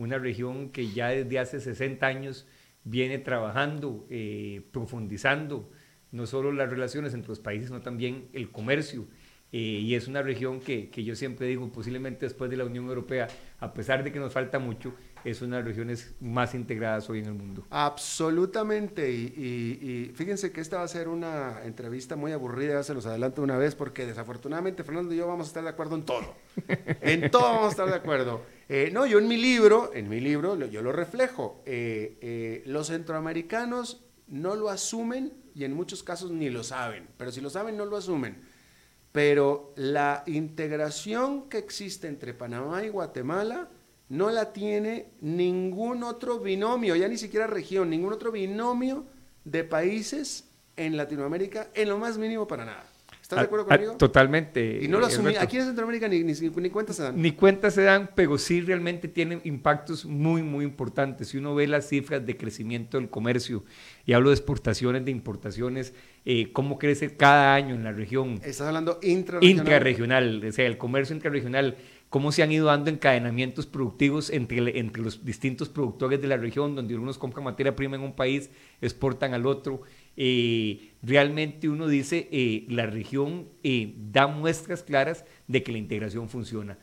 una 0.00 0.18
región 0.18 0.70
que 0.70 0.88
ya 0.88 1.08
desde 1.08 1.38
hace 1.38 1.60
60 1.60 2.06
años 2.06 2.46
viene 2.84 3.18
trabajando, 3.18 4.06
eh, 4.08 4.62
profundizando 4.72 5.70
no 6.10 6.26
solo 6.26 6.52
las 6.52 6.70
relaciones 6.70 7.12
entre 7.12 7.28
los 7.28 7.38
países, 7.38 7.68
sino 7.68 7.82
también 7.82 8.28
el 8.32 8.50
comercio. 8.50 9.06
Eh, 9.52 9.58
y 9.58 9.94
es 9.94 10.08
una 10.08 10.22
región 10.22 10.60
que, 10.60 10.90
que, 10.90 11.04
yo 11.04 11.14
siempre 11.16 11.48
digo, 11.48 11.70
posiblemente 11.70 12.24
después 12.24 12.50
de 12.50 12.56
la 12.56 12.64
Unión 12.64 12.86
Europea, 12.86 13.28
a 13.58 13.74
pesar 13.74 14.02
de 14.02 14.12
que 14.12 14.20
nos 14.20 14.32
falta 14.32 14.58
mucho, 14.58 14.94
es 15.24 15.42
una 15.42 15.56
de 15.56 15.62
las 15.62 15.68
regiones 15.68 16.14
más 16.20 16.54
integradas 16.54 17.10
hoy 17.10 17.18
en 17.18 17.26
el 17.26 17.34
mundo. 17.34 17.66
Absolutamente. 17.68 19.10
Y, 19.10 19.24
y, 19.36 20.12
fíjense 20.14 20.50
que 20.50 20.60
esta 20.60 20.78
va 20.78 20.84
a 20.84 20.88
ser 20.88 21.08
una 21.08 21.62
entrevista 21.64 22.16
muy 22.16 22.32
aburrida, 22.32 22.74
ya 22.74 22.82
se 22.84 22.94
los 22.94 23.04
adelanto 23.06 23.42
una 23.42 23.58
vez, 23.58 23.74
porque 23.74 24.06
desafortunadamente 24.06 24.82
Fernando 24.82 25.12
y 25.12 25.18
yo 25.18 25.26
vamos 25.26 25.46
a 25.46 25.48
estar 25.48 25.62
de 25.62 25.70
acuerdo 25.70 25.96
en 25.96 26.04
todo. 26.04 26.36
en 27.02 27.30
todo 27.30 27.42
vamos 27.42 27.66
a 27.66 27.70
estar 27.70 27.88
de 27.88 27.96
acuerdo. 27.96 28.42
Eh, 28.72 28.88
no, 28.92 29.04
yo 29.04 29.18
en 29.18 29.26
mi 29.26 29.36
libro, 29.36 29.90
en 29.94 30.08
mi 30.08 30.20
libro, 30.20 30.56
yo 30.66 30.80
lo 30.80 30.92
reflejo. 30.92 31.60
Eh, 31.66 32.18
eh, 32.20 32.62
los 32.66 32.86
centroamericanos 32.86 34.04
no 34.28 34.54
lo 34.54 34.68
asumen 34.68 35.32
y 35.56 35.64
en 35.64 35.74
muchos 35.74 36.04
casos 36.04 36.30
ni 36.30 36.50
lo 36.50 36.62
saben, 36.62 37.08
pero 37.16 37.32
si 37.32 37.40
lo 37.40 37.50
saben 37.50 37.76
no 37.76 37.84
lo 37.84 37.96
asumen. 37.96 38.44
Pero 39.10 39.72
la 39.74 40.22
integración 40.28 41.48
que 41.48 41.58
existe 41.58 42.06
entre 42.06 42.32
Panamá 42.32 42.84
y 42.84 42.90
Guatemala 42.90 43.68
no 44.08 44.30
la 44.30 44.52
tiene 44.52 45.14
ningún 45.20 46.04
otro 46.04 46.38
binomio, 46.38 46.94
ya 46.94 47.08
ni 47.08 47.18
siquiera 47.18 47.48
región, 47.48 47.90
ningún 47.90 48.12
otro 48.12 48.30
binomio 48.30 49.04
de 49.44 49.64
países 49.64 50.48
en 50.76 50.96
Latinoamérica 50.96 51.70
en 51.74 51.88
lo 51.88 51.98
más 51.98 52.18
mínimo 52.18 52.46
para 52.46 52.64
nada. 52.64 52.89
¿Estás 53.30 53.42
de 53.42 53.46
acuerdo 53.46 53.66
conmigo? 53.66 53.96
totalmente. 53.96 54.80
Y 54.82 54.88
no 54.88 54.98
lo 54.98 55.06
asumí. 55.06 55.36
Aquí 55.36 55.56
en 55.56 55.66
Centroamérica 55.66 56.08
ni, 56.08 56.24
ni, 56.24 56.32
ni 56.32 56.70
cuenta 56.70 56.92
se 56.92 57.04
dan. 57.04 57.22
Ni 57.22 57.30
cuenta 57.30 57.70
se 57.70 57.82
dan, 57.82 58.10
pero 58.16 58.36
sí 58.38 58.60
realmente 58.60 59.06
tienen 59.06 59.40
impactos 59.44 60.04
muy, 60.04 60.42
muy 60.42 60.64
importantes. 60.64 61.28
Si 61.28 61.38
uno 61.38 61.54
ve 61.54 61.68
las 61.68 61.88
cifras 61.88 62.26
de 62.26 62.36
crecimiento 62.36 62.98
del 62.98 63.08
comercio, 63.08 63.64
y 64.04 64.14
hablo 64.14 64.30
de 64.30 64.34
exportaciones, 64.34 65.04
de 65.04 65.12
importaciones, 65.12 65.94
eh, 66.24 66.50
cómo 66.52 66.76
crece 66.76 67.16
cada 67.16 67.54
año 67.54 67.76
en 67.76 67.84
la 67.84 67.92
región. 67.92 68.40
Estás 68.44 68.62
hablando 68.62 68.98
intrarregional. 69.00 69.58
Intrarregional, 69.58 70.44
o 70.48 70.52
sea, 70.52 70.66
el 70.66 70.76
comercio 70.76 71.14
intrarregional 71.14 71.76
cómo 72.10 72.32
se 72.32 72.42
han 72.42 72.50
ido 72.50 72.66
dando 72.66 72.90
encadenamientos 72.90 73.66
productivos 73.66 74.30
entre, 74.30 74.78
entre 74.78 75.02
los 75.02 75.24
distintos 75.24 75.68
productores 75.68 76.20
de 76.20 76.26
la 76.26 76.36
región, 76.36 76.74
donde 76.74 76.96
unos 76.96 77.16
compran 77.16 77.44
materia 77.44 77.76
prima 77.76 77.96
en 77.96 78.02
un 78.02 78.14
país, 78.14 78.50
exportan 78.80 79.32
al 79.32 79.46
otro. 79.46 79.82
Eh, 80.16 80.90
realmente 81.02 81.68
uno 81.68 81.86
dice, 81.86 82.28
eh, 82.30 82.66
la 82.68 82.86
región 82.86 83.48
eh, 83.62 83.94
da 84.12 84.26
muestras 84.26 84.82
claras 84.82 85.24
de 85.46 85.62
que 85.62 85.72
la 85.72 85.78
integración 85.78 86.28
funciona. 86.28 86.78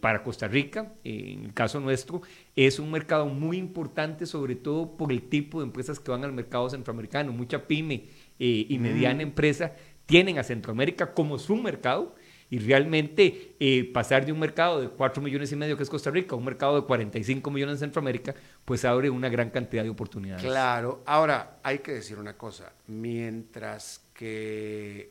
para 0.00 0.22
Costa 0.22 0.48
Rica, 0.48 0.94
en 1.04 1.44
el 1.44 1.52
caso 1.52 1.78
nuestro, 1.78 2.22
es 2.56 2.78
un 2.78 2.90
mercado 2.90 3.26
muy 3.26 3.58
importante, 3.58 4.24
sobre 4.24 4.54
todo 4.54 4.96
por 4.96 5.12
el 5.12 5.20
tipo 5.20 5.60
de 5.60 5.66
empresas 5.66 6.00
que 6.00 6.10
van 6.10 6.24
al 6.24 6.32
mercado 6.32 6.70
centroamericano. 6.70 7.30
Mucha 7.30 7.68
pyme 7.68 8.04
y 8.38 8.78
mediana 8.78 9.22
empresa 9.22 9.74
tienen 10.06 10.38
a 10.38 10.44
Centroamérica 10.44 11.12
como 11.12 11.38
su 11.38 11.56
mercado 11.56 12.14
y 12.50 12.58
realmente 12.58 13.56
eh, 13.58 13.90
pasar 13.92 14.24
de 14.26 14.32
un 14.32 14.38
mercado 14.38 14.80
de 14.80 14.88
4 14.88 15.22
millones 15.22 15.50
y 15.52 15.56
medio 15.56 15.76
que 15.76 15.82
es 15.82 15.90
Costa 15.90 16.10
Rica 16.10 16.34
a 16.34 16.38
un 16.38 16.44
mercado 16.44 16.80
de 16.80 16.86
45 16.86 17.50
millones 17.50 17.74
en 17.74 17.80
Centroamérica, 17.80 18.34
pues 18.64 18.84
abre 18.84 19.10
una 19.10 19.28
gran 19.28 19.50
cantidad 19.50 19.82
de 19.82 19.90
oportunidades. 19.90 20.44
Claro, 20.44 21.02
ahora 21.06 21.58
hay 21.62 21.78
que 21.78 21.92
decir 21.92 22.18
una 22.18 22.36
cosa, 22.36 22.72
mientras 22.86 24.04
que, 24.14 25.10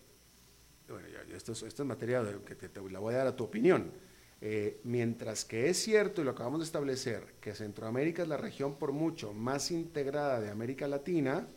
bueno, 0.87 1.07
esto, 1.33 1.51
es, 1.53 1.63
esto 1.63 1.83
es 1.83 1.87
materia 1.87 2.23
que 2.45 2.55
te, 2.55 2.81
la 2.89 2.99
voy 2.99 3.15
a 3.15 3.17
dar 3.17 3.27
a 3.27 3.35
tu 3.35 3.43
opinión, 3.43 3.91
eh, 4.39 4.81
mientras 4.83 5.45
que 5.45 5.69
es 5.69 5.77
cierto, 5.77 6.21
y 6.21 6.25
lo 6.25 6.31
acabamos 6.31 6.59
de 6.59 6.65
establecer, 6.65 7.35
que 7.39 7.55
Centroamérica 7.55 8.23
es 8.23 8.27
la 8.27 8.37
región 8.37 8.75
por 8.75 8.91
mucho 8.91 9.33
más 9.33 9.71
integrada 9.71 10.41
de 10.41 10.49
América 10.49 10.87
Latina, 10.87 11.47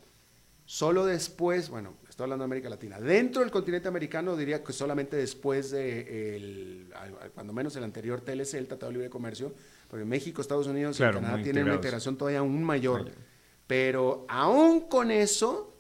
solo 0.65 1.05
después, 1.05 1.69
bueno, 1.69 1.95
Estoy 2.17 2.25
hablando 2.25 2.45
de 2.45 2.47
América 2.47 2.71
Latina. 2.71 2.99
Dentro 2.99 3.43
del 3.43 3.51
continente 3.51 3.89
americano 3.89 4.39
diría 4.39 4.65
que 4.65 4.73
solamente 4.73 5.19
después 5.19 5.71
de, 5.71 6.89
cuando 7.35 7.53
menos 7.53 7.77
el 7.77 7.85
anterior 7.85 8.23
TLC, 8.23 8.55
el 8.55 8.69
Tratado 8.69 8.87
de 8.87 8.93
Libre 8.95 9.11
Comercio, 9.11 9.53
porque 9.87 10.07
México, 10.07 10.41
Estados 10.41 10.67
Unidos 10.67 10.99
y 10.99 11.03
Canadá 11.03 11.43
tienen 11.43 11.65
una 11.65 11.75
integración 11.75 12.17
todavía 12.17 12.39
aún 12.39 12.65
mayor. 12.65 13.11
Pero 13.67 14.25
aún 14.31 14.89
con 14.89 15.11
eso, 15.11 15.77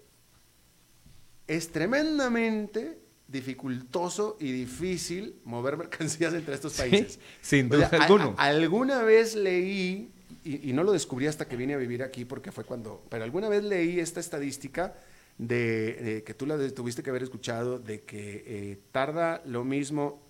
es 1.46 1.72
tremendamente 1.72 2.98
dificultoso 3.26 4.36
y 4.38 4.52
difícil 4.52 5.40
mover 5.44 5.76
mercancías 5.78 6.34
entre 6.34 6.54
estos 6.54 6.74
países. 6.74 7.18
sin 7.40 7.70
duda 7.70 7.86
alguna. 7.86 8.34
alguna 8.36 9.02
vez 9.04 9.36
leí, 9.36 10.12
y, 10.44 10.68
y, 10.68 10.74
no 10.74 10.84
lo 10.84 10.92
descubrí 10.92 11.28
hasta 11.28 11.48
que 11.48 11.56
vine 11.56 11.72
a 11.72 11.78
vivir 11.78 12.02
aquí 12.02 12.26
porque 12.26 12.52
fue 12.52 12.64
cuando, 12.64 13.02
pero 13.08 13.24
alguna 13.24 13.48
vez 13.48 13.64
leí 13.64 14.00
esta 14.00 14.20
estadística 14.20 14.96
de, 15.38 16.22
que 16.24 16.34
tú 16.34 16.46
la 16.46 16.56
tuviste 16.70 17.02
que 17.02 17.10
haber 17.10 17.22
escuchado, 17.22 17.78
de 17.78 18.02
que 18.02 18.44
eh, 18.46 18.78
tarda 18.92 19.42
lo 19.44 19.64
mismo 19.64 20.22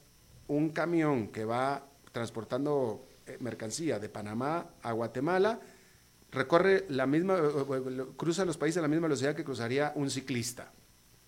un 0.49 0.71
camión 0.71 1.29
que 1.29 1.45
va 1.45 1.87
transportando 2.13 3.07
eh, 3.27 3.37
mercancía 3.41 3.99
de 3.99 4.09
Panamá 4.09 4.71
a 4.83 4.93
Guatemala, 4.93 5.61
recorre 6.31 6.87
la 6.89 7.07
misma, 7.07 7.39
cruza 8.17 8.45
los 8.45 8.57
países 8.57 8.79
a 8.79 8.83
la 8.83 8.89
misma 8.89 9.07
velocidad 9.07 9.35
que 9.35 9.45
cruzaría 9.45 9.93
un 9.95 10.11
ciclista. 10.11 10.73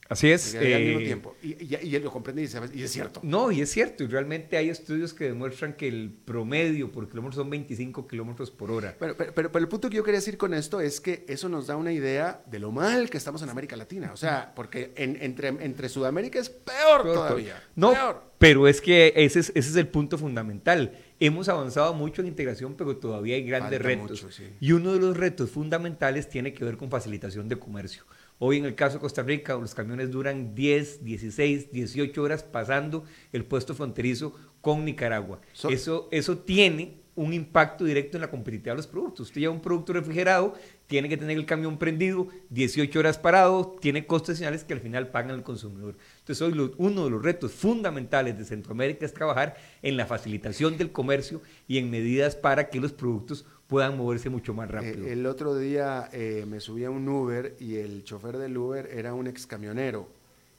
Así 0.09 0.31
es. 0.31 0.55
al 0.55 0.63
mismo 0.63 1.01
eh, 1.01 1.05
tiempo. 1.05 1.37
Y, 1.43 1.95
él 1.95 2.03
lo 2.03 2.11
comprende 2.11 2.41
y, 2.41 2.47
dice, 2.47 2.61
y, 2.73 2.83
es 2.83 2.91
cierto. 2.91 3.21
No, 3.23 3.53
y 3.53 3.61
es 3.61 3.71
cierto. 3.71 4.05
Y 4.05 4.07
realmente 4.07 4.57
hay 4.57 4.71
estudios 4.71 5.13
que 5.13 5.25
demuestran 5.25 5.75
que 5.75 5.87
el 5.87 6.11
promedio 6.25 6.91
por 6.91 7.09
kilómetro 7.09 7.43
son 7.43 7.51
25 7.51 8.09
kilómetros 8.09 8.51
por 8.51 8.71
hora. 8.71 8.97
Pero, 8.99 9.17
pero, 9.17 9.33
pero, 9.35 9.59
el 9.59 9.69
punto 9.69 9.91
que 9.91 9.97
yo 9.97 10.05
quería 10.05 10.21
decir 10.21 10.39
con 10.39 10.55
esto 10.55 10.81
es 10.81 11.01
que 11.01 11.25
eso 11.29 11.49
nos 11.49 11.67
da 11.67 11.77
una 11.77 11.93
idea 11.93 12.43
de 12.47 12.59
lo 12.59 12.73
mal 12.73 13.11
que 13.11 13.19
estamos 13.19 13.43
en 13.43 13.51
América 13.51 13.77
Latina. 13.77 14.11
O 14.13 14.17
sea, 14.17 14.53
porque 14.55 14.93
entre, 14.97 15.49
entre 15.49 15.89
Sudamérica 15.91 16.39
es 16.39 16.49
peor, 16.49 17.03
todavía. 17.03 17.63
No, 17.77 17.93
peor. 17.93 18.23
pero 18.39 18.67
es 18.67 18.81
que 18.81 19.13
ese 19.15 19.41
es, 19.41 19.51
ese 19.51 19.71
es 19.71 19.77
el 19.77 19.89
punto 19.89 20.17
fundamental. 20.17 20.99
Hemos 21.21 21.49
avanzado 21.49 21.93
mucho 21.93 22.23
en 22.23 22.29
integración, 22.29 22.77
pero 22.77 22.97
todavía 22.97 23.37
hay 23.37 23.45
grandes 23.45 23.83
retos. 23.83 24.25
Y 24.61 24.73
uno 24.73 24.95
de 24.95 25.01
los 25.01 25.17
retos 25.17 25.51
fundamentales 25.51 26.31
tiene 26.31 26.55
que 26.55 26.65
ver 26.65 26.79
con 26.79 26.89
facilitación 26.89 27.49
de 27.49 27.59
comercio. 27.59 28.05
Hoy 28.39 28.59
en 28.59 28.65
el 28.65 28.75
caso 28.75 28.95
de 28.95 29.01
Costa 29.01 29.23
Rica, 29.23 29.55
los 29.55 29.75
camiones 29.75 30.11
duran 30.11 30.55
10, 30.55 31.05
16, 31.05 31.73
18 31.73 32.23
horas 32.23 32.43
pasando 32.43 33.05
el 33.33 33.45
puesto 33.45 33.75
fronterizo 33.75 34.33
con 34.61 34.85
Nicaragua. 34.85 35.41
eso, 35.69 36.09
eso 36.11 36.39
tiene 36.39 36.99
un 37.19 37.35
impacto 37.35 37.85
directo 37.85 38.17
en 38.17 38.21
la 38.21 38.31
competitividad 38.31 38.75
de 38.75 38.77
los 38.77 38.87
productos. 38.87 39.27
Usted 39.27 39.41
lleva 39.41 39.53
un 39.53 39.61
producto 39.61 39.93
refrigerado, 39.93 40.55
tiene 40.87 41.09
que 41.09 41.17
tener 41.17 41.37
el 41.37 41.47
camión 41.47 41.77
prendido, 41.77 42.29
18 42.51 42.97
horas 42.97 43.19
parado, 43.19 43.77
tiene 43.81 44.07
costos 44.07 44.31
adicionales 44.31 44.63
que 44.63 44.75
al 44.75 44.81
final 44.81 45.09
pagan 45.09 45.33
el 45.33 45.43
consumidor. 45.43 45.97
Entonces, 46.21 46.41
hoy 46.43 46.75
uno 46.79 47.05
de 47.05 47.11
los 47.11 47.21
retos 47.21 47.51
fundamentales 47.51 48.39
de 48.39 48.45
Centroamérica 48.45 49.05
es 49.05 49.15
trabajar 49.15 49.57
en 49.83 49.97
la 49.97 50.07
facilitación 50.07 50.79
del 50.79 50.93
comercio 50.93 51.43
y 51.67 51.79
en 51.79 51.91
medidas 51.91 52.37
para 52.37 52.71
que 52.71 52.79
los 52.79 52.93
productos 52.93 53.47
puedan 53.69 53.97
moverse 53.97 54.31
mucho 54.31 54.55
más 54.55 54.69
rápido. 54.69 55.07
el 55.07 55.27
otro 55.27 55.55
día 55.57 56.09
eh, 56.13 56.45
me 56.49 56.59
subí 56.59 56.85
a 56.85 56.91
un 56.91 57.09
Uber 57.09 57.55
y 57.61 57.77
el 57.77 58.03
chofer 58.03 58.39
del 58.39 58.57
Uber 58.57 58.89
era 58.91 59.15
un 59.15 59.29
ex 59.29 59.47
camionero 59.47 60.09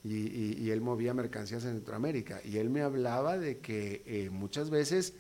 y, 0.04 0.69
él 0.69 0.80
movía 0.80 1.13
mercancías 1.13 1.65
en 1.65 1.74
Centroamérica 1.74 2.39
y 2.45 2.58
él 2.58 2.69
me 2.69 2.84
hablaba 2.84 3.38
de 3.38 3.58
que 3.58 4.04
eh, 4.06 4.30
muchas 4.30 4.69
veces, 4.69 5.13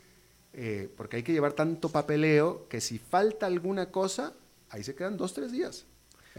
eh, 0.53 0.87
porque 0.95 1.17
hay 1.17 1.23
que 1.23 1.33
llevar 1.33 1.53
tanto 1.53 1.89
papeleo, 1.89 2.67
que 2.69 2.79
si 2.79 2.97
falta 2.97 3.47
alguna 3.47 3.91
cosa, 3.91 4.33
ahí 4.69 4.83
se 4.83 4.95
quedan 4.95 5.17
dos, 5.17 5.33
tres 5.33 5.51
días 5.51 5.85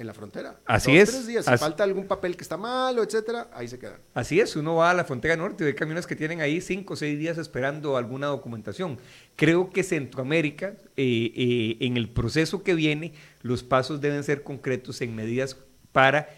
en 0.01 0.07
la 0.07 0.15
frontera. 0.15 0.59
Así 0.65 0.97
es. 0.97 1.11
Tres 1.11 1.27
días. 1.27 1.45
Si 1.45 1.57
falta 1.59 1.85
algún 1.85 2.07
papel 2.07 2.35
que 2.35 2.43
está 2.43 2.57
malo, 2.57 3.03
etcétera, 3.03 3.49
ahí 3.53 3.69
se 3.69 3.79
quedan. 3.79 4.01
Así 4.15 4.41
es. 4.41 4.57
Uno 4.57 4.77
va 4.77 4.91
a 4.91 4.95
la 4.95 5.05
frontera 5.05 5.37
norte 5.37 5.63
y 5.63 5.67
hay 5.67 5.75
camiones 5.75 6.07
que 6.07 6.17
tienen 6.17 6.41
ahí 6.41 6.63
cinco 6.63 6.95
o 6.95 6.97
seis 6.97 7.19
días 7.19 7.37
esperando 7.37 7.99
alguna 7.99 8.29
documentación. 8.29 8.99
Creo 9.37 9.69
que 9.69 9.83
Centroamérica, 9.83 10.69
eh, 10.97 11.33
eh, 11.37 11.77
en 11.81 11.99
el 11.99 12.09
proceso 12.09 12.63
que 12.63 12.75
viene, 12.75 13.13
los 13.43 13.63
pasos 13.63 14.01
deben 14.01 14.25
ser 14.25 14.43
concretos 14.43 15.03
en 15.03 15.15
medidas 15.15 15.59
para 15.93 16.31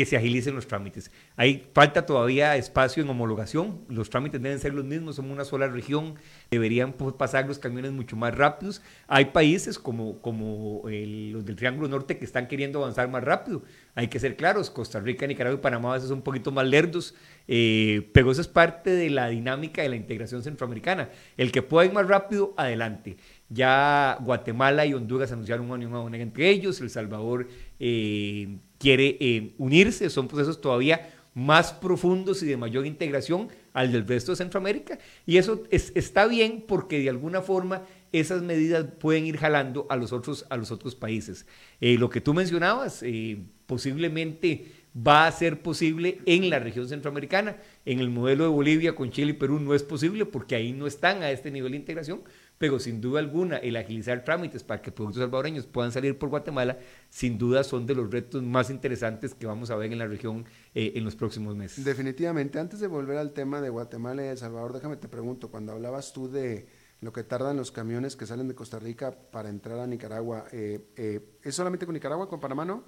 que 0.00 0.06
se 0.06 0.16
agilicen 0.16 0.54
los 0.54 0.66
trámites. 0.66 1.10
Hay 1.36 1.68
falta 1.74 2.06
todavía 2.06 2.56
espacio 2.56 3.02
en 3.02 3.10
homologación, 3.10 3.80
los 3.90 4.08
trámites 4.08 4.40
deben 4.40 4.58
ser 4.58 4.72
los 4.72 4.86
mismos, 4.86 5.16
somos 5.16 5.30
una 5.30 5.44
sola 5.44 5.66
región, 5.66 6.14
deberían 6.50 6.94
pasar 6.94 7.46
los 7.46 7.58
camiones 7.58 7.92
mucho 7.92 8.16
más 8.16 8.34
rápidos. 8.34 8.80
Hay 9.08 9.26
países 9.26 9.78
como, 9.78 10.18
como 10.22 10.84
los 10.86 11.44
del 11.44 11.54
Triángulo 11.54 11.86
Norte 11.86 12.16
que 12.16 12.24
están 12.24 12.48
queriendo 12.48 12.78
avanzar 12.78 13.10
más 13.10 13.22
rápido. 13.22 13.62
Hay 13.94 14.08
que 14.08 14.18
ser 14.18 14.36
claros, 14.36 14.70
Costa 14.70 15.00
Rica, 15.00 15.26
Nicaragua 15.26 15.58
y 15.58 15.60
Panamá 15.60 15.90
a 15.90 15.94
veces 15.96 16.08
son 16.08 16.20
un 16.20 16.24
poquito 16.24 16.50
más 16.50 16.66
lerdos, 16.66 17.14
eh, 17.46 18.08
pero 18.14 18.30
eso 18.30 18.40
es 18.40 18.48
parte 18.48 18.88
de 18.88 19.10
la 19.10 19.28
dinámica 19.28 19.82
de 19.82 19.90
la 19.90 19.96
integración 19.96 20.42
centroamericana. 20.42 21.10
El 21.36 21.52
que 21.52 21.60
pueda 21.60 21.84
ir 21.84 21.92
más 21.92 22.08
rápido, 22.08 22.54
adelante. 22.56 23.18
Ya 23.50 24.16
Guatemala 24.22 24.86
y 24.86 24.94
Honduras 24.94 25.30
anunciaron 25.30 25.70
una 25.70 26.00
unión 26.00 26.14
entre 26.14 26.48
ellos, 26.48 26.80
El 26.80 26.88
Salvador 26.88 27.48
eh, 27.78 28.60
quiere 28.80 29.18
eh, 29.20 29.52
unirse, 29.58 30.08
son 30.08 30.26
procesos 30.26 30.60
todavía 30.60 31.12
más 31.34 31.72
profundos 31.72 32.42
y 32.42 32.46
de 32.46 32.56
mayor 32.56 32.86
integración 32.86 33.48
al 33.72 33.92
del 33.92 34.08
resto 34.08 34.32
de 34.32 34.36
Centroamérica. 34.36 34.98
Y 35.26 35.36
eso 35.36 35.62
está 35.70 36.26
bien 36.26 36.64
porque 36.66 36.98
de 36.98 37.10
alguna 37.10 37.42
forma 37.42 37.82
esas 38.10 38.42
medidas 38.42 38.86
pueden 38.98 39.26
ir 39.26 39.36
jalando 39.36 39.86
a 39.90 39.96
los 39.96 40.12
otros, 40.12 40.46
a 40.48 40.56
los 40.56 40.72
otros 40.72 40.96
países. 40.96 41.46
Eh, 41.80 41.98
lo 41.98 42.10
que 42.10 42.20
tú 42.20 42.34
mencionabas, 42.34 43.02
eh, 43.02 43.38
posiblemente 43.66 44.72
va 44.96 45.26
a 45.26 45.32
ser 45.32 45.62
posible 45.62 46.18
en 46.26 46.50
la 46.50 46.58
región 46.58 46.88
centroamericana. 46.88 47.58
En 47.84 48.00
el 48.00 48.10
modelo 48.10 48.44
de 48.44 48.50
Bolivia 48.50 48.94
con 48.94 49.10
Chile 49.10 49.30
y 49.30 49.34
Perú 49.34 49.60
no 49.60 49.74
es 49.74 49.82
posible 49.82 50.26
porque 50.26 50.56
ahí 50.56 50.72
no 50.72 50.86
están 50.86 51.22
a 51.22 51.30
este 51.30 51.50
nivel 51.50 51.72
de 51.72 51.78
integración, 51.78 52.22
pero 52.60 52.78
sin 52.78 53.00
duda 53.00 53.20
alguna 53.20 53.56
el 53.56 53.74
agilizar 53.74 54.22
trámites 54.22 54.62
para 54.62 54.82
que 54.82 54.92
productos 54.92 55.22
salvadoreños 55.22 55.64
puedan 55.64 55.92
salir 55.92 56.18
por 56.18 56.28
Guatemala, 56.28 56.78
sin 57.08 57.38
duda 57.38 57.64
son 57.64 57.86
de 57.86 57.94
los 57.94 58.10
retos 58.10 58.42
más 58.42 58.68
interesantes 58.68 59.34
que 59.34 59.46
vamos 59.46 59.70
a 59.70 59.76
ver 59.76 59.90
en 59.90 59.98
la 59.98 60.06
región 60.06 60.44
eh, 60.74 60.92
en 60.94 61.02
los 61.02 61.16
próximos 61.16 61.56
meses. 61.56 61.82
Definitivamente, 61.86 62.58
antes 62.58 62.78
de 62.78 62.86
volver 62.86 63.16
al 63.16 63.32
tema 63.32 63.62
de 63.62 63.70
Guatemala 63.70 64.26
y 64.26 64.28
El 64.28 64.36
Salvador, 64.36 64.74
déjame 64.74 64.98
te 64.98 65.08
pregunto, 65.08 65.50
cuando 65.50 65.72
hablabas 65.72 66.12
tú 66.12 66.30
de 66.30 66.66
lo 67.00 67.14
que 67.14 67.24
tardan 67.24 67.56
los 67.56 67.72
camiones 67.72 68.14
que 68.14 68.26
salen 68.26 68.46
de 68.46 68.54
Costa 68.54 68.78
Rica 68.78 69.10
para 69.30 69.48
entrar 69.48 69.78
a 69.78 69.86
Nicaragua, 69.86 70.44
eh, 70.52 70.84
eh, 70.96 71.38
¿es 71.42 71.54
solamente 71.54 71.86
con 71.86 71.94
Nicaragua, 71.94 72.28
con 72.28 72.40
Panamá 72.40 72.66
no? 72.66 72.84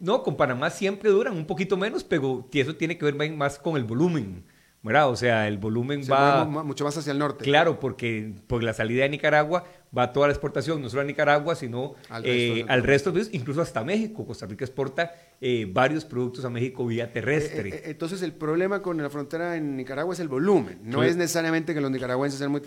No, 0.00 0.22
con 0.22 0.36
Panamá 0.36 0.68
siempre 0.68 1.08
duran 1.08 1.34
un 1.34 1.46
poquito 1.46 1.78
menos, 1.78 2.04
pero 2.04 2.46
eso 2.52 2.76
tiene 2.76 2.98
que 2.98 3.10
ver 3.10 3.32
más 3.32 3.58
con 3.58 3.78
el 3.78 3.84
volumen. 3.84 4.44
¿Verdad? 4.84 5.08
O 5.08 5.16
sea, 5.16 5.48
el 5.48 5.56
volumen 5.56 6.02
va... 6.10 6.44
Mucho 6.44 6.84
más 6.84 6.96
hacia 6.96 7.10
el 7.10 7.18
norte. 7.18 7.42
Claro, 7.42 7.80
porque 7.80 8.34
por 8.46 8.62
la 8.62 8.74
salida 8.74 9.04
de 9.04 9.08
Nicaragua 9.08 9.64
va 9.96 10.12
toda 10.12 10.26
la 10.26 10.32
exportación, 10.32 10.82
no 10.82 10.90
solo 10.90 11.02
a 11.02 11.04
Nicaragua, 11.04 11.54
sino 11.54 11.94
al 12.10 12.82
resto, 12.82 13.10
de 13.10 13.22
eh, 13.22 13.28
incluso 13.32 13.62
hasta 13.62 13.82
México. 13.82 14.26
Costa 14.26 14.44
Rica 14.44 14.64
exporta 14.64 15.12
eh, 15.40 15.66
varios 15.70 16.04
productos 16.04 16.44
a 16.44 16.50
México 16.50 16.86
vía 16.86 17.10
terrestre. 17.10 17.70
Eh, 17.70 17.82
entonces, 17.86 18.20
el 18.20 18.34
problema 18.34 18.82
con 18.82 19.00
la 19.02 19.08
frontera 19.08 19.56
en 19.56 19.74
Nicaragua 19.74 20.12
es 20.12 20.20
el 20.20 20.28
volumen. 20.28 20.80
No 20.82 21.02
es 21.02 21.16
necesariamente 21.16 21.72
que 21.72 21.80
los 21.80 21.90
nicaragüenses 21.90 22.38
sean 22.38 22.50
muy, 22.50 22.60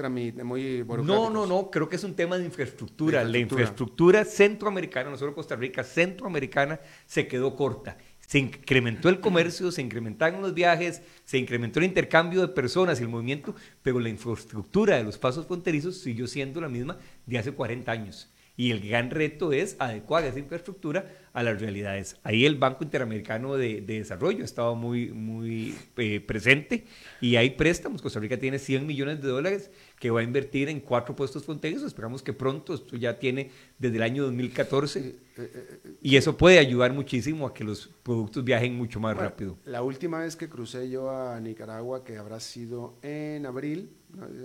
muy 0.44 0.86
No, 1.04 1.30
no, 1.30 1.46
no. 1.46 1.70
Creo 1.70 1.88
que 1.88 1.98
es 1.98 2.04
un 2.04 2.16
tema 2.16 2.40
de 2.40 2.46
infraestructura. 2.46 3.24
La 3.24 3.38
infraestructura 3.38 4.26
centroamericana, 4.26 5.12
no 5.12 5.18
solo 5.18 5.36
Costa 5.36 5.56
Rica, 5.56 5.84
centroamericana, 5.84 6.80
se 7.06 7.28
quedó 7.28 7.56
corta 7.56 7.98
se 8.28 8.40
incrementó 8.40 9.08
el 9.08 9.22
comercio, 9.22 9.72
se 9.72 9.82
incrementaron 9.82 10.42
los 10.42 10.54
viajes, 10.54 11.02
se 11.24 11.38
incrementó 11.38 11.80
el 11.80 11.86
intercambio 11.86 12.42
de 12.42 12.50
personas 12.50 13.00
y 13.00 13.04
el 13.04 13.10
movimiento, 13.10 13.56
pero 13.82 14.02
la 14.02 14.10
infraestructura 14.10 14.98
de 14.98 15.06
los 15.06 15.18
pasos 15.18 15.48
fronterizos 15.48 15.98
siguió 15.98 16.28
siendo 16.28 16.60
la 16.60 16.68
misma 16.68 16.98
de 17.26 17.38
hace 17.40 17.54
40 17.54 17.90
años. 17.90 18.30
Y 18.58 18.72
el 18.72 18.82
gran 18.82 19.12
reto 19.12 19.54
es 19.54 19.78
adecuar 19.80 20.26
esa 20.26 20.40
infraestructura 20.40 21.10
a 21.32 21.42
las 21.44 21.62
realidades. 21.62 22.18
Ahí 22.24 22.46
el 22.46 22.56
Banco 22.56 22.84
Interamericano 22.84 23.56
de, 23.56 23.82
Desarrollo 23.82 24.42
ha 24.42 24.46
estado 24.46 24.76
muy, 24.76 25.12
muy 25.12 25.76
eh, 25.96 26.20
presente 26.20 26.86
y 27.22 27.38
hay 27.38 27.52
préstamos. 27.52 28.02
Costa 28.02 28.20
Rica 28.20 28.38
tiene 28.38 28.60
100 28.60 28.86
millones 28.86 29.22
de 29.22 29.28
dólares 29.28 29.72
que 30.00 30.12
va 30.12 30.20
a 30.20 30.24
invertir 30.24 30.70
en 30.70 30.80
cuatro 30.80 31.16
puestos 31.16 31.44
fronterizos. 31.44 31.88
Esperamos 31.88 32.22
que 32.22 32.34
pronto, 32.34 32.74
esto 32.74 32.96
ya 32.96 33.18
tiene 33.18 33.52
desde 33.80 33.98
el 33.98 34.04
año 34.04 34.24
2014, 34.24 35.00
eh, 35.00 35.16
eh, 35.38 35.80
y 36.02 36.16
eso 36.16 36.38
puede 36.38 36.60
ayudar 36.60 36.94
muchísimo 36.94 37.48
a 37.48 37.54
que 37.54 37.64
los 37.64 37.90
productos 38.04 38.44
viajen 38.44 38.76
mucho 38.76 39.00
más 39.00 39.18
rápido. 39.18 39.58
La 39.66 39.82
última 39.82 40.20
vez 40.20 40.36
que 40.36 40.50
crucé 40.50 40.90
yo 40.90 41.10
a 41.10 41.40
Nicaragua, 41.40 42.04
que 42.04 42.18
habrá 42.18 42.40
sido 42.40 42.96
en 43.02 43.46
abril, 43.46 43.90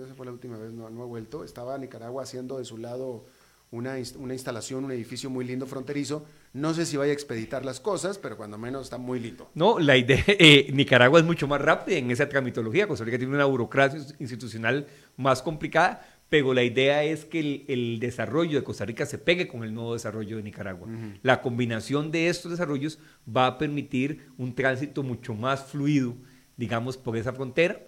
esa 0.03 0.15
fue 0.15 0.25
la 0.25 0.31
última 0.31 0.57
vez, 0.57 0.71
no, 0.73 0.89
no 0.89 1.03
he 1.03 1.07
vuelto, 1.07 1.43
estaba 1.43 1.77
Nicaragua 1.77 2.23
haciendo 2.23 2.57
de 2.57 2.65
su 2.65 2.77
lado 2.77 3.25
una, 3.71 3.95
una, 4.17 4.33
instalación, 4.33 4.85
un 4.85 4.91
edificio 4.91 5.29
muy 5.29 5.45
lindo 5.45 5.65
fronterizo. 5.65 6.25
No 6.53 6.75
sé 6.75 6.85
si 6.85 6.97
vaya 6.97 7.11
a 7.11 7.13
expeditar 7.13 7.65
las 7.65 7.79
cosas, 7.79 8.19
pero 8.19 8.37
cuando 8.37 8.59
menos 8.59 8.83
está 8.83 8.99
muy 8.99 9.19
lindo. 9.19 9.49
No, 9.55 9.79
la 9.79 9.97
idea, 9.97 10.23
eh, 10.27 10.69
Nicaragua 10.71 11.19
es 11.19 11.25
mucho 11.25 11.47
más 11.47 11.59
rápida 11.59 11.97
en 11.97 12.11
esa 12.11 12.29
tramitología. 12.29 12.87
Costa 12.87 13.03
Rica 13.03 13.17
tiene 13.17 13.33
una 13.33 13.45
burocracia 13.45 13.99
institucional 14.19 14.85
más 15.17 15.41
complicada, 15.41 16.07
pero 16.29 16.53
la 16.53 16.63
idea 16.63 17.03
es 17.03 17.25
que 17.25 17.65
el, 17.67 17.99
desarrollo 17.99 18.59
de 18.59 18.63
Costa 18.63 18.85
Rica 18.85 19.07
se 19.07 19.17
pegue 19.17 19.47
con 19.47 19.63
el 19.63 19.73
nuevo 19.73 19.93
desarrollo 19.93 20.37
de 20.37 20.43
Nicaragua. 20.43 20.87
La 21.23 21.41
combinación 21.41 22.11
de 22.11 22.27
estos 22.27 22.51
desarrollos 22.51 22.99
va 23.27 23.47
a 23.47 23.57
permitir 23.57 24.27
un 24.37 24.53
tránsito 24.53 25.01
mucho 25.01 25.33
más 25.33 25.65
fluido, 25.65 26.15
digamos, 26.55 26.97
por 26.97 27.17
esa 27.17 27.33
frontera 27.33 27.79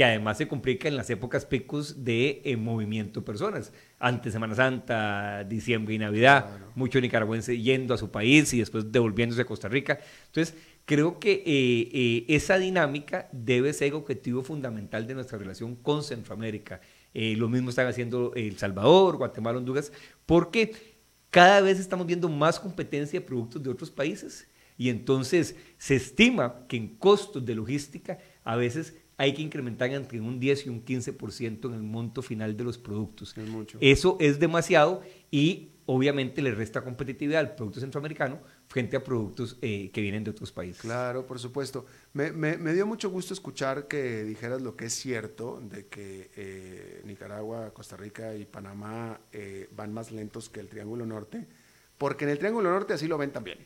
que 0.00 0.04
además 0.06 0.38
se 0.38 0.48
complica 0.48 0.88
en 0.88 0.96
las 0.96 1.10
épocas 1.10 1.44
picos 1.44 2.06
de 2.06 2.40
eh, 2.46 2.56
movimiento 2.56 3.20
de 3.20 3.26
personas. 3.26 3.70
Antes 3.98 4.32
Semana 4.32 4.54
Santa, 4.54 5.44
diciembre 5.44 5.92
y 5.92 5.98
Navidad, 5.98 6.46
muchos 6.46 6.76
mucho 6.76 7.00
nicaragüense 7.02 7.60
yendo 7.60 7.92
a 7.92 7.98
su 7.98 8.10
país 8.10 8.54
y 8.54 8.60
después 8.60 8.90
devolviéndose 8.90 9.42
a 9.42 9.44
Costa 9.44 9.68
Rica. 9.68 9.98
Entonces, 10.24 10.56
creo 10.86 11.20
que 11.20 11.32
eh, 11.32 11.90
eh, 11.92 12.24
esa 12.28 12.56
dinámica 12.56 13.28
debe 13.30 13.74
ser 13.74 13.92
objetivo 13.92 14.42
fundamental 14.42 15.06
de 15.06 15.12
nuestra 15.12 15.36
relación 15.36 15.76
con 15.76 16.02
Centroamérica. 16.02 16.80
lo 17.12 17.50
mismo 17.50 17.68
están 17.68 17.86
haciendo 17.86 18.32
El 18.34 18.56
Salvador, 18.56 19.18
Guatemala, 19.18 19.58
Honduras, 19.58 19.92
porque 20.24 20.72
cada 21.28 21.60
vez 21.60 21.78
estamos 21.78 22.06
viendo 22.06 22.30
más 22.30 22.58
competencia 22.58 23.20
de 23.20 23.26
productos 23.26 23.62
de 23.62 23.68
otros 23.68 23.90
países 23.90 24.48
y 24.78 24.88
entonces 24.88 25.56
se 25.76 25.96
estima 25.96 26.66
que 26.66 26.78
en 26.78 26.96
costos 26.96 27.44
de 27.44 27.54
logística 27.54 28.16
a 28.44 28.56
veces 28.56 28.96
hay 29.20 29.34
que 29.34 29.42
incrementar 29.42 29.90
entre 29.90 30.18
un 30.18 30.40
10 30.40 30.64
y 30.64 30.68
un 30.70 30.82
15% 30.82 31.66
en 31.66 31.74
el 31.74 31.82
monto 31.82 32.22
final 32.22 32.56
de 32.56 32.64
los 32.64 32.78
productos. 32.78 33.34
Eso 33.78 34.16
es 34.18 34.40
demasiado 34.40 35.02
y 35.30 35.72
obviamente 35.84 36.40
le 36.40 36.52
resta 36.52 36.82
competitividad 36.82 37.40
al 37.40 37.54
producto 37.54 37.80
centroamericano 37.80 38.40
frente 38.66 38.96
a 38.96 39.04
productos 39.04 39.58
eh, 39.60 39.90
que 39.92 40.00
vienen 40.00 40.24
de 40.24 40.30
otros 40.30 40.52
países. 40.52 40.80
Claro, 40.80 41.26
por 41.26 41.38
supuesto. 41.38 41.84
Me, 42.14 42.32
dio 42.72 42.86
mucho 42.86 43.10
gusto 43.10 43.34
escuchar 43.34 43.88
que 43.88 44.24
dijeras 44.24 44.62
lo 44.62 44.74
que 44.74 44.86
es 44.86 44.94
cierto, 44.94 45.60
de 45.68 45.86
que 45.88 46.30
eh, 46.34 47.02
Nicaragua, 47.04 47.74
Costa 47.74 47.98
Rica 47.98 48.34
y 48.34 48.46
Panamá 48.46 49.20
eh, 49.32 49.68
van 49.76 49.92
más 49.92 50.12
lentos 50.12 50.48
que 50.48 50.60
el 50.60 50.68
Triángulo 50.68 51.04
Norte, 51.04 51.46
porque 51.98 52.24
en 52.24 52.30
el 52.30 52.38
Triángulo 52.38 52.70
Norte 52.70 52.94
así 52.94 53.06
lo 53.06 53.18
ven 53.18 53.32
también. 53.32 53.58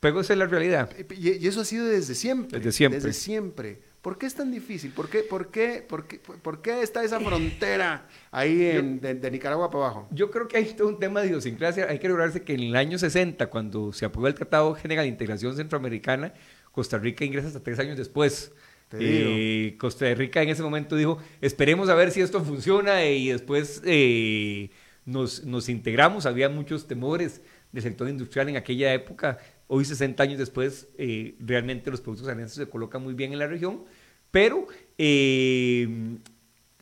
Pero 0.00 0.20
esa 0.20 0.32
es 0.32 0.38
la 0.38 0.46
realidad. 0.46 0.90
Y, 1.10 1.32
y 1.32 1.46
eso 1.46 1.60
ha 1.60 1.64
sido 1.66 1.84
desde 1.84 2.14
siempre. 2.14 2.58
Desde 2.58 2.72
siempre. 2.72 2.98
Desde 2.98 3.12
siempre. 3.12 3.91
¿Por 4.02 4.18
qué 4.18 4.26
es 4.26 4.34
tan 4.34 4.50
difícil? 4.50 4.90
¿Por 4.90 5.08
qué, 5.08 5.20
por 5.20 5.52
qué, 5.52 5.84
por 5.88 6.08
qué, 6.08 6.18
por 6.18 6.60
qué 6.60 6.82
está 6.82 7.04
esa 7.04 7.20
frontera 7.20 8.08
ahí 8.32 8.64
en, 8.64 9.00
de, 9.00 9.30
Nicaragua 9.30 9.70
para 9.70 9.84
abajo? 9.84 10.08
Yo 10.10 10.28
creo 10.32 10.48
que 10.48 10.56
hay 10.56 10.64
todo 10.74 10.88
un 10.88 10.98
tema 10.98 11.20
de 11.20 11.28
idiosincrasia. 11.28 11.86
Hay 11.88 12.00
que 12.00 12.08
lograrse 12.08 12.42
que 12.42 12.54
en 12.54 12.60
el 12.60 12.76
año 12.76 12.98
60, 12.98 13.46
cuando 13.48 13.92
se 13.92 14.04
aprobó 14.04 14.26
el 14.26 14.34
Tratado 14.34 14.74
General 14.74 15.04
de 15.04 15.08
Integración 15.08 15.54
Centroamericana, 15.54 16.34
Costa 16.72 16.98
Rica 16.98 17.24
ingresa 17.24 17.46
hasta 17.46 17.62
tres 17.62 17.78
años 17.78 17.96
después. 17.96 18.52
Eh, 18.98 19.76
Costa 19.78 20.12
Rica 20.14 20.42
en 20.42 20.48
ese 20.48 20.62
momento 20.62 20.96
dijo, 20.96 21.18
esperemos 21.40 21.88
a 21.88 21.94
ver 21.94 22.10
si 22.10 22.20
esto 22.20 22.44
funciona 22.44 23.06
y 23.06 23.28
después 23.28 23.82
eh, 23.84 24.70
nos, 25.04 25.44
nos 25.44 25.68
integramos. 25.68 26.26
Había 26.26 26.48
muchos 26.48 26.88
temores 26.88 27.40
del 27.70 27.82
sector 27.84 28.08
industrial 28.08 28.48
en 28.48 28.56
aquella 28.56 28.92
época 28.92 29.38
Hoy, 29.74 29.86
60 29.86 30.22
años 30.22 30.38
después, 30.38 30.88
eh, 30.98 31.34
realmente 31.40 31.90
los 31.90 32.02
productos 32.02 32.28
alianzas 32.28 32.56
se 32.56 32.68
colocan 32.68 33.02
muy 33.02 33.14
bien 33.14 33.32
en 33.32 33.38
la 33.38 33.46
región, 33.46 33.84
pero 34.30 34.66
eh, 34.98 36.18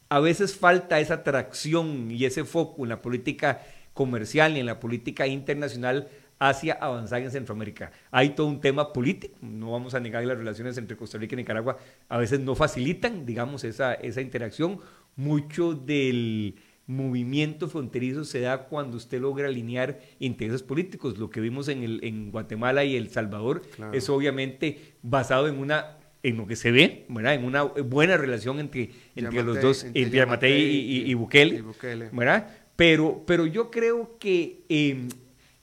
a 0.09 0.18
veces 0.18 0.57
falta 0.57 0.98
esa 0.98 1.14
atracción 1.14 2.11
y 2.11 2.24
ese 2.24 2.42
foco 2.42 2.83
en 2.83 2.88
la 2.88 3.00
política 3.00 3.62
comercial 3.94 4.57
y 4.57 4.59
en 4.59 4.66
la 4.66 4.81
política 4.81 5.29
internacional 5.29 6.09
hacia 6.40 6.72
avanzar 6.72 7.22
en 7.22 7.31
Centroamérica. 7.31 7.92
Hay 8.11 8.31
todo 8.31 8.48
un 8.48 8.61
tema 8.61 8.92
político, 8.92 9.37
no 9.40 9.70
vamos 9.70 9.94
a 9.94 10.00
negar 10.00 10.22
que 10.22 10.26
las 10.26 10.38
relaciones 10.38 10.76
entre 10.76 10.96
Costa 10.96 11.16
Rica 11.16 11.35
y 11.35 11.37
Nicaragua 11.37 11.79
a 12.09 12.18
veces 12.18 12.40
no 12.40 12.57
facilitan, 12.57 13.24
digamos, 13.24 13.62
esa, 13.62 13.94
esa 13.94 14.20
interacción. 14.20 14.81
Mucho 15.14 15.74
del 15.74 16.57
movimiento 16.90 17.68
fronterizo 17.68 18.24
se 18.24 18.40
da 18.40 18.64
cuando 18.64 18.96
usted 18.96 19.20
logra 19.20 19.46
alinear 19.46 20.00
intereses 20.18 20.62
políticos. 20.62 21.18
Lo 21.18 21.31
que 21.31 21.40
vimos 21.40 21.68
en, 21.68 21.85
el, 21.85 22.00
en 22.03 22.33
Guatemala 22.33 22.85
y 22.85 22.96
El 22.96 23.11
Salvador 23.11 23.62
es 23.92 24.09
obviamente 24.09 24.94
basado 25.03 25.46
en 25.46 25.59
una 25.59 25.96
en 26.22 26.37
lo 26.37 26.46
que 26.46 26.55
se 26.55 26.70
ve, 26.70 27.07
¿verdad? 27.09 27.33
en 27.33 27.44
una 27.44 27.62
buena 27.62 28.18
relación 28.18 28.61
entre, 28.61 28.90
entre 29.16 29.42
los 29.42 29.62
dos, 29.62 29.85
entre, 29.85 30.11
Yamatei 30.11 31.09
y, 31.09 31.14
Bukele, 31.14 31.64
¿verdad? 32.12 32.59
Pero, 32.76 33.22
pero 33.26 33.46
yo 33.46 33.70
creo 33.70 34.18
que 34.18 34.64
em, 34.68 35.09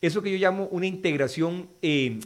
eso 0.01 0.23
que 0.23 0.31
yo 0.31 0.37
llamo 0.39 0.67
una 0.71 0.87
integración 0.87 1.69
em, 1.83 2.21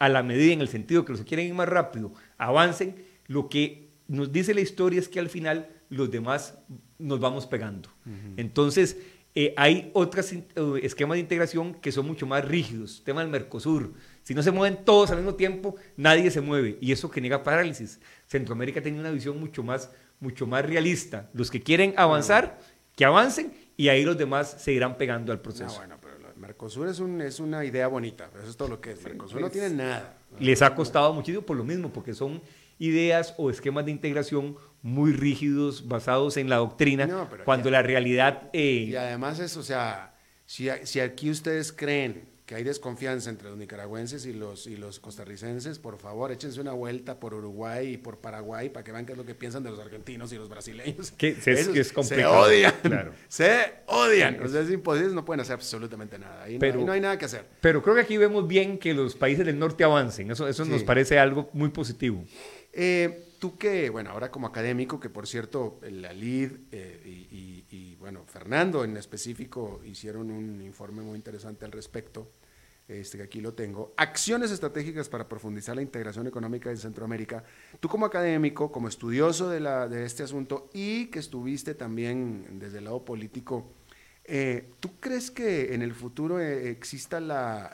a 0.00 0.08
la 0.08 0.24
medida, 0.24 0.52
en 0.52 0.60
el 0.60 0.66
sentido 0.66 1.04
que 1.04 1.12
los 1.12 1.20
que 1.20 1.26
quieren 1.28 1.46
ir 1.46 1.54
más 1.54 1.68
rápido 1.68 2.12
avancen, 2.36 2.96
lo 3.28 3.48
que 3.48 3.90
nos 4.08 4.32
dice 4.32 4.54
la 4.54 4.60
historia 4.60 4.98
es 4.98 5.08
que 5.08 5.20
al 5.20 5.28
final 5.28 5.68
los 5.88 6.10
demás 6.10 6.58
nos 6.98 7.20
vamos 7.20 7.46
pegando. 7.46 7.88
Entonces, 8.36 8.96
eh, 9.34 9.54
hay 9.56 9.90
otros 9.94 10.32
eh, 10.32 10.42
esquemas 10.82 11.14
de 11.14 11.20
integración 11.20 11.74
que 11.74 11.92
son 11.92 12.06
mucho 12.06 12.26
más 12.26 12.44
rígidos. 12.44 13.02
Tema 13.04 13.20
del 13.20 13.30
Mercosur. 13.30 13.92
Si 14.22 14.34
no 14.34 14.42
se 14.42 14.50
mueven 14.50 14.84
todos 14.84 15.10
al 15.10 15.18
mismo 15.18 15.34
tiempo, 15.34 15.76
nadie 15.96 16.30
se 16.30 16.40
mueve. 16.40 16.76
Y 16.80 16.90
eso 16.92 17.08
genera 17.08 17.42
parálisis. 17.42 18.00
Centroamérica 18.26 18.82
tiene 18.82 18.98
una 18.98 19.10
visión 19.10 19.38
mucho 19.38 19.62
más, 19.62 19.90
mucho 20.18 20.46
más 20.46 20.64
realista. 20.64 21.30
Los 21.34 21.50
que 21.50 21.62
quieren 21.62 21.94
avanzar, 21.96 22.58
que 22.96 23.04
avancen, 23.04 23.52
y 23.76 23.88
ahí 23.90 24.04
los 24.04 24.18
demás 24.18 24.56
se 24.58 24.72
irán 24.72 24.98
pegando 24.98 25.30
al 25.30 25.40
proceso. 25.40 25.76
bueno, 25.76 25.98
pero 26.02 26.16
el 26.16 26.36
Mercosur 26.36 26.88
es, 26.88 26.98
un, 26.98 27.20
es 27.20 27.38
una 27.38 27.64
idea 27.64 27.86
bonita. 27.86 28.28
Eso 28.40 28.50
es 28.50 28.56
todo 28.56 28.68
lo 28.68 28.80
que 28.80 28.90
es. 28.90 29.04
Mercosur 29.04 29.40
no 29.40 29.50
tiene 29.50 29.70
nada. 29.70 30.18
Les 30.40 30.62
ha 30.62 30.74
costado 30.74 31.12
muchísimo 31.14 31.42
por 31.42 31.56
lo 31.56 31.62
mismo, 31.62 31.92
porque 31.92 32.12
son 32.12 32.42
ideas 32.78 33.34
o 33.36 33.50
esquemas 33.50 33.84
de 33.84 33.90
integración 33.90 34.56
muy 34.82 35.12
rígidos, 35.12 35.88
basados 35.88 36.36
en 36.36 36.48
la 36.48 36.56
doctrina, 36.56 37.28
cuando 37.44 37.70
la 37.70 37.82
realidad... 37.82 38.48
Eh, 38.52 38.86
y 38.88 38.96
además 38.96 39.40
es, 39.40 39.56
o 39.56 39.62
sea, 39.62 40.14
si, 40.46 40.68
si, 40.84 41.00
aquí 41.00 41.30
ustedes 41.30 41.72
creen 41.72 42.28
que 42.46 42.54
hay 42.54 42.64
desconfianza 42.64 43.28
entre 43.28 43.50
los 43.50 43.58
nicaragüenses 43.58 44.24
y 44.24 44.32
los, 44.32 44.66
y 44.66 44.78
los 44.78 45.00
costarricenses, 45.00 45.78
por 45.78 45.98
favor, 45.98 46.32
échense 46.32 46.58
una 46.62 46.72
vuelta 46.72 47.20
por 47.20 47.34
Uruguay 47.34 47.92
y 47.92 47.96
por 47.98 48.18
Paraguay 48.18 48.70
para 48.70 48.82
que 48.84 48.90
vean 48.90 49.04
qué 49.04 49.12
es 49.12 49.18
lo 49.18 49.26
que 49.26 49.34
piensan 49.34 49.62
de 49.62 49.70
los 49.70 49.78
argentinos 49.78 50.32
y 50.32 50.36
los 50.36 50.48
brasileños. 50.48 51.10
Que, 51.10 51.36
es, 51.44 51.46
es 51.46 51.92
complicado. 51.92 52.44
Se 52.48 52.50
odian, 52.50 52.74
claro. 52.82 53.12
se 53.28 53.72
odian. 53.84 54.42
O 54.42 54.48
sea, 54.48 54.62
es 54.62 54.70
imposible, 54.70 55.12
no 55.12 55.26
pueden 55.26 55.40
hacer 55.40 55.54
absolutamente 55.54 56.18
nada. 56.18 56.44
Ahí, 56.44 56.58
pero, 56.58 56.82
no, 56.82 56.92
hay 56.92 57.02
nada 57.02 57.18
que 57.18 57.26
hacer. 57.26 57.44
Pero 57.60 57.82
creo 57.82 57.94
que 57.96 58.00
aquí 58.00 58.16
vemos 58.16 58.48
bien 58.48 58.78
que 58.78 58.94
los 58.94 59.14
países 59.14 59.44
del 59.44 59.58
norte 59.58 59.84
avancen. 59.84 60.30
Eso, 60.30 60.48
eso 60.48 60.64
nos 60.64 60.82
parece 60.84 61.18
algo 61.18 61.50
muy 61.52 61.68
positivo. 61.68 62.24
Eh, 62.80 63.34
tú 63.40 63.58
que, 63.58 63.90
bueno, 63.90 64.10
ahora 64.10 64.30
como 64.30 64.46
académico, 64.46 65.00
que 65.00 65.10
por 65.10 65.26
cierto, 65.26 65.80
la 65.82 66.12
LID 66.12 66.52
eh, 66.70 67.64
y, 67.68 67.96
bueno, 67.96 68.22
Fernando 68.24 68.84
en 68.84 68.96
específico 68.96 69.80
hicieron 69.84 70.30
un 70.30 70.62
informe 70.62 71.02
muy 71.02 71.16
interesante 71.16 71.64
al 71.64 71.72
respecto. 71.72 72.30
este, 72.86 73.18
que 73.18 73.24
aquí 73.24 73.40
lo 73.40 73.52
tengo, 73.52 73.92
acciones 73.96 74.52
estratégicas 74.52 75.08
para 75.08 75.28
profundizar 75.28 75.74
la 75.74 75.82
integración 75.82 76.28
económica 76.28 76.70
en 76.70 76.76
Centroamérica. 76.76 77.42
Tú 77.80 77.88
como 77.88 78.06
académico, 78.06 78.70
como 78.70 78.86
estudioso 78.86 79.50
de, 79.50 79.58
la, 79.58 79.88
de 79.88 80.04
este 80.04 80.22
asunto 80.22 80.70
y 80.72 81.06
que 81.06 81.18
estuviste 81.18 81.74
también 81.74 82.60
desde 82.60 82.78
el 82.78 82.84
lado 82.84 83.04
político, 83.04 83.72
eh, 84.24 84.70
¿tú 84.78 85.00
crees 85.00 85.32
que 85.32 85.74
en 85.74 85.82
el 85.82 85.94
futuro 85.94 86.38
exista 86.40 87.18
la, 87.18 87.72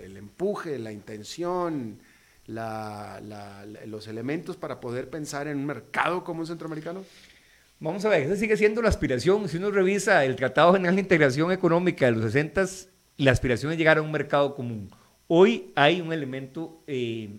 el 0.00 0.16
empuje, 0.16 0.78
la 0.78 0.92
intención, 0.92 1.98
los 2.46 4.08
elementos 4.08 4.56
para 4.56 4.80
poder 4.80 5.10
pensar 5.10 5.48
en 5.48 5.58
un 5.58 5.66
mercado 5.66 6.24
como 6.24 6.40
un 6.40 6.46
centroamericano? 6.46 7.04
Vamos 7.80 8.04
a 8.04 8.08
ver, 8.08 8.22
esa 8.22 8.36
sigue 8.36 8.56
siendo 8.56 8.80
la 8.82 8.88
aspiración. 8.88 9.48
Si 9.48 9.56
uno 9.56 9.70
revisa 9.70 10.24
el 10.24 10.36
Tratado 10.36 10.72
General 10.72 10.94
de 10.94 11.02
Integración 11.02 11.52
Económica 11.52 12.06
de 12.06 12.12
los 12.12 12.22
60 12.22 12.64
la 13.16 13.30
aspiración 13.30 13.70
es 13.70 13.78
llegar 13.78 13.98
a 13.98 14.02
un 14.02 14.10
mercado 14.10 14.54
común. 14.54 14.90
Hoy 15.28 15.72
hay 15.76 16.00
un 16.00 16.12
elemento 16.12 16.82
eh, 16.86 17.38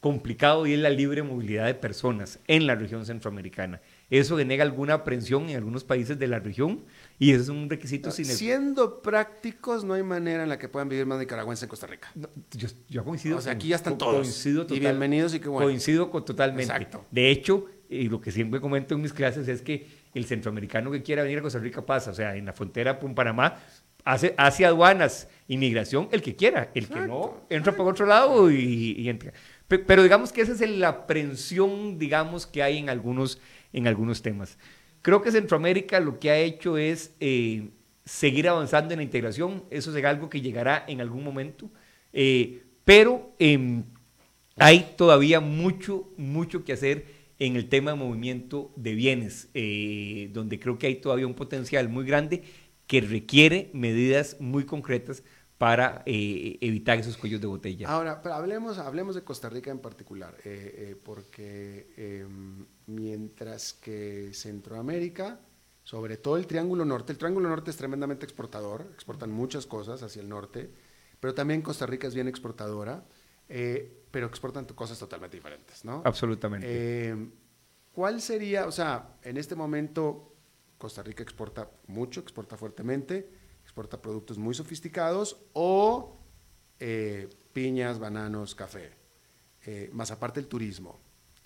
complicado 0.00 0.66
y 0.66 0.74
es 0.74 0.78
la 0.78 0.90
libre 0.90 1.22
movilidad 1.22 1.66
de 1.66 1.74
personas 1.74 2.38
en 2.46 2.66
la 2.66 2.74
región 2.74 3.06
centroamericana. 3.06 3.80
Eso 4.10 4.36
genera 4.36 4.64
alguna 4.64 4.94
aprensión 4.94 5.48
en 5.48 5.56
algunos 5.56 5.84
países 5.84 6.18
de 6.18 6.26
la 6.26 6.40
región 6.40 6.84
y 7.22 7.30
eso 7.30 7.42
es 7.42 7.48
un 7.50 7.70
requisito 7.70 8.10
sin 8.10 8.24
Siendo 8.24 9.00
prácticos, 9.00 9.84
no 9.84 9.94
hay 9.94 10.02
manera 10.02 10.42
en 10.42 10.48
la 10.48 10.58
que 10.58 10.68
puedan 10.68 10.88
vivir 10.88 11.06
más 11.06 11.20
nicaragüenses 11.20 11.62
en 11.62 11.68
Costa 11.68 11.86
Rica. 11.86 12.10
yo, 12.50 12.68
yo, 12.88 13.04
coincido. 13.04 13.38
O 13.38 13.40
sea, 13.40 13.52
aquí 13.52 13.68
ya 13.68 13.76
están 13.76 13.96
todos. 13.96 14.16
Coincido 14.16 14.66
y 14.68 14.80
bienvenidos 14.80 15.32
y 15.32 15.38
qué 15.38 15.48
bueno. 15.48 15.68
Coincido 15.68 16.10
con, 16.10 16.24
totalmente. 16.24 16.72
Exacto. 16.72 17.04
De 17.12 17.30
hecho, 17.30 17.68
y 17.88 18.08
lo 18.08 18.20
que 18.20 18.32
siempre 18.32 18.60
comento 18.60 18.96
en 18.96 19.02
mis 19.02 19.12
clases 19.12 19.46
es 19.46 19.62
que 19.62 19.86
el 20.14 20.24
centroamericano 20.24 20.90
que 20.90 21.04
quiera 21.04 21.22
venir 21.22 21.38
a 21.38 21.42
Costa 21.42 21.60
Rica 21.60 21.86
pasa. 21.86 22.10
O 22.10 22.14
sea, 22.14 22.34
en 22.34 22.44
la 22.44 22.54
frontera 22.54 22.98
con 22.98 23.14
Panamá 23.14 23.56
hace, 24.04 24.34
hace 24.36 24.66
aduanas, 24.66 25.28
inmigración, 25.46 26.08
el 26.10 26.22
que 26.22 26.34
quiera, 26.34 26.72
el 26.74 26.88
que 26.88 27.02
no, 27.02 27.46
entra 27.50 27.76
por 27.76 27.86
otro 27.86 28.04
lado 28.04 28.50
y, 28.50 29.08
entra. 29.08 29.32
Pero, 29.68 30.02
digamos 30.02 30.32
que 30.32 30.40
esa 30.40 30.52
es 30.52 30.60
la 30.68 30.88
aprensión, 30.88 32.00
digamos, 32.00 32.48
que 32.48 32.64
hay 32.64 32.78
en 32.78 32.90
algunos, 32.90 33.40
en 33.72 33.86
algunos 33.86 34.22
temas. 34.22 34.58
Creo 35.02 35.20
que 35.20 35.32
Centroamérica 35.32 35.98
lo 35.98 36.20
que 36.20 36.30
ha 36.30 36.38
hecho 36.38 36.78
es 36.78 37.12
eh, 37.18 37.70
seguir 38.04 38.48
avanzando 38.48 38.94
en 38.94 38.98
la 38.98 39.04
integración, 39.04 39.64
eso 39.70 39.96
es 39.96 40.04
algo 40.04 40.30
que 40.30 40.40
llegará 40.40 40.84
en 40.86 41.00
algún 41.00 41.24
momento, 41.24 41.70
eh, 42.12 42.62
pero 42.84 43.34
em, 43.40 43.82
hay 44.56 44.94
todavía 44.96 45.40
mucho, 45.40 46.08
mucho 46.16 46.64
que 46.64 46.72
hacer 46.72 47.06
en 47.40 47.56
el 47.56 47.68
tema 47.68 47.90
de 47.90 47.96
movimiento 47.96 48.72
de 48.76 48.94
bienes, 48.94 49.48
eh, 49.54 50.30
donde 50.32 50.60
creo 50.60 50.78
que 50.78 50.86
hay 50.86 50.96
todavía 50.96 51.26
un 51.26 51.34
potencial 51.34 51.88
muy 51.88 52.06
grande 52.06 52.44
que 52.86 53.00
requiere 53.00 53.70
medidas 53.72 54.36
muy 54.38 54.64
concretas 54.64 55.24
para 55.58 56.02
evitar 56.06 56.98
esos 56.98 57.16
cuellos 57.16 57.40
de 57.40 57.46
botella. 57.46 57.88
Ahora, 57.88 58.20
pero 58.20 58.34
hablemos, 58.34 58.78
hablemos 58.78 59.14
de 59.14 59.22
Costa 59.22 59.48
Rica 59.48 59.70
en 59.70 59.78
particular, 59.78 60.36
porque 61.04 61.86
em, 61.96 62.66
mientras 62.86 63.72
que 63.74 64.30
Centroamérica, 64.32 65.40
sobre 65.82 66.16
todo 66.16 66.36
el 66.36 66.46
Triángulo 66.46 66.84
Norte, 66.84 67.12
el 67.12 67.18
Triángulo 67.18 67.48
Norte 67.48 67.70
es 67.70 67.76
tremendamente 67.76 68.24
exportador, 68.24 68.88
exportan 68.92 69.30
muchas 69.30 69.66
cosas 69.66 70.02
hacia 70.02 70.22
el 70.22 70.28
norte, 70.28 70.70
pero 71.20 71.34
también 71.34 71.62
Costa 71.62 71.86
Rica 71.86 72.06
es 72.06 72.14
bien 72.14 72.28
exportadora, 72.28 73.04
pero 74.10 74.26
exportan 74.26 74.64
cosas 74.66 74.98
totalmente 74.98 75.36
diferentes, 75.36 75.84
¿no? 75.84 76.02
Absolutamente. 76.04 77.08
Em, 77.08 77.30
¿Cuál 77.92 78.22
sería, 78.22 78.66
o 78.66 78.72
sea, 78.72 79.18
en 79.22 79.36
este 79.36 79.54
momento 79.54 80.34
Costa 80.78 81.02
Rica 81.02 81.22
exporta 81.22 81.70
mucho, 81.86 82.20
exporta 82.20 82.56
fuertemente, 82.56 83.30
exporta 83.62 84.00
productos 84.00 84.38
muy 84.38 84.54
sofisticados 84.54 85.36
o 85.52 86.18
eh, 86.80 87.28
piñas, 87.52 87.98
bananos, 87.98 88.54
café, 88.54 88.92
eh, 89.64 89.90
más 89.92 90.10
aparte 90.10 90.40
el 90.40 90.48
turismo. 90.48 90.98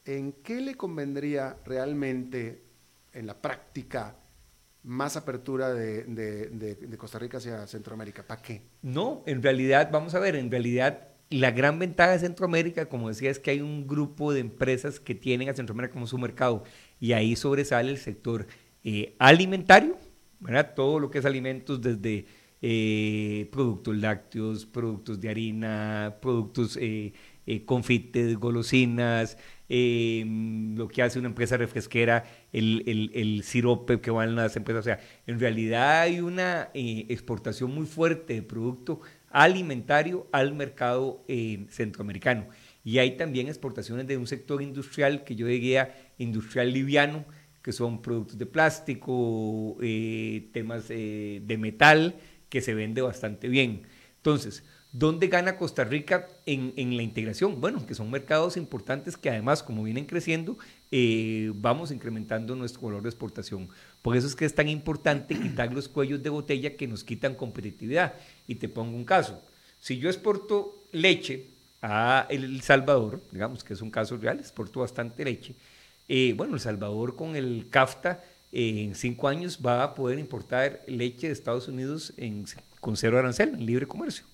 ¿En 0.07 0.33
qué 0.33 0.61
le 0.61 0.77
convendría 0.77 1.57
realmente 1.65 2.63
en 3.13 3.27
la 3.27 3.43
práctica 3.43 4.17
más 4.85 5.17
apertura 5.17 5.75
de, 5.75 6.97
Costa 6.97 7.19
Rica 7.19 7.39
hacia 7.39 7.67
Centroamérica? 7.67 8.23
¿Para 8.23 8.41
qué? 8.41 8.63
No, 8.83 9.25
en 9.27 9.43
realidad, 9.43 9.91
vamos 9.93 10.15
a 10.15 10.21
ver, 10.21 10.37
en 10.37 10.49
realidad 10.49 11.09
la 11.29 11.51
gran 11.51 11.81
ventaja 11.81 12.13
de 12.13 12.21
Centroamérica, 12.21 12.89
como 12.89 13.09
decía, 13.09 13.31
es 13.31 13.41
que 13.41 13.51
hay 13.51 13.61
un 13.61 13.89
grupo 13.89 14.33
de 14.33 14.39
empresas 14.39 15.01
que 15.01 15.17
tienen 15.17 15.49
a 15.49 15.55
Centroamérica 15.55 15.95
como 15.95 16.07
su 16.07 16.19
mercado 16.19 16.63
y 17.01 17.13
ahí 17.13 17.35
sobresale 17.35 17.91
el 17.91 17.99
sector 17.99 18.47
eh, 18.85 19.17
alimentario, 19.19 19.99
¿verdad? 20.39 20.75
todo 20.77 21.01
lo 21.01 21.11
que 21.11 21.19
es 21.19 21.25
alimentos 21.25 21.81
desde 21.81 22.27
eh, 22.63 23.49
productos 23.51 23.97
lácteos, 23.97 24.67
productos 24.67 25.21
de 25.21 25.29
harina, 25.29 26.17
productos 26.23 26.79
eh, 26.81 27.13
confites, 27.65 28.37
golosinas, 28.37 29.37
lo 29.69 30.89
que 30.89 31.03
hace 31.03 31.19
una 31.19 31.29
empresa 31.29 31.57
refresquera, 31.57 32.25
el, 32.53 33.11
el, 33.15 33.43
sirope 33.43 34.01
que 34.01 34.11
van 34.11 34.37
las 34.37 34.57
empresas. 34.57 34.81
O 34.81 34.85
sea, 34.85 35.01
en 35.27 35.41
realidad 35.41 36.03
hay 36.03 36.21
una 36.21 36.71
exportación 36.75 37.75
muy 37.75 37.87
fuerte 37.87 38.35
de 38.35 38.43
producto 38.43 39.01
alimentario 39.31 40.29
al 40.33 40.55
mercado 40.55 41.25
centroamericano. 41.69 42.47
Y 42.87 42.99
hay 42.99 43.17
también 43.17 43.49
exportaciones 43.49 44.07
de 44.07 44.17
un 44.17 44.29
sector 44.29 44.63
industrial 44.63 45.25
que 45.25 45.35
yo 45.35 45.49
diría 45.49 46.13
industrial 46.19 46.73
liviano, 46.73 47.25
que 47.61 47.73
son 47.73 48.01
productos 48.01 48.39
de 48.39 48.47
plástico, 48.47 49.77
eh, 49.83 50.51
temas 50.53 50.85
eh, 50.91 51.43
de 51.45 51.59
metal, 51.59 52.15
que 52.49 52.61
se 52.61 52.75
vende 52.75 53.03
bastante 53.03 53.49
bien. 53.49 53.83
Entonces, 54.19 54.63
¿dónde 54.99 55.29
gana 55.29 55.59
Costa 55.59 55.85
Rica 55.85 56.27
en, 56.47 56.97
la 56.97 57.03
integración? 57.03 57.61
Bueno, 57.61 57.85
que 57.87 57.95
son 57.95 58.11
mercados 58.11 58.57
importantes 58.57 59.17
que 59.17 59.29
además, 59.29 59.63
como 59.63 59.83
vienen 59.83 60.07
creciendo, 60.07 60.57
eh, 60.91 61.53
vamos 61.57 61.91
incrementando 61.91 62.57
nuestro 62.57 62.81
valor 62.83 63.03
de 63.03 63.11
exportación. 63.11 63.69
Por 64.01 64.17
eso 64.17 64.27
es 64.27 64.35
que 64.35 64.47
es 64.47 64.55
tan 64.55 64.69
importante 64.69 65.39
quitar 65.43 65.73
los 65.73 65.89
cuellos 65.89 66.23
de 66.23 66.31
botella 66.31 66.77
que 66.77 66.89
nos 66.89 67.05
quitan 67.05 67.35
competitividad. 67.35 68.15
Y 68.49 68.55
te 68.55 68.69
pongo 68.69 68.97
un 68.97 69.05
caso. 69.05 69.41
Si 69.81 69.99
yo 69.99 70.09
exporto 70.09 70.75
leche 70.93 71.47
a 71.83 72.27
El 72.31 72.63
Salvador, 72.63 73.21
digamos 73.33 73.63
que 73.63 73.75
es 73.75 73.83
un 73.83 73.91
caso 73.91 74.17
real, 74.17 74.39
exporto 74.39 74.81
bastante 74.81 75.25
leche, 75.25 75.55
eh, 76.09 76.33
bueno, 76.35 76.55
El 76.55 76.61
Salvador 76.61 77.17
con 77.17 77.37
el 77.37 77.67
CAFTA 77.69 78.25
eh, 78.51 78.85
en 78.85 78.95
cinco 78.95 79.29
años 79.29 79.59
va 79.65 79.83
a 79.83 79.95
poder 79.95 80.19
importar 80.19 80.81
leche 80.87 81.27
de 81.27 81.35
Estados 81.35 81.69
Unidos 81.69 82.15
con 82.81 82.97
cero 82.97 83.19
arancel, 83.19 83.51
en 83.51 83.67
libre 83.67 83.87
comercio. 83.87 84.25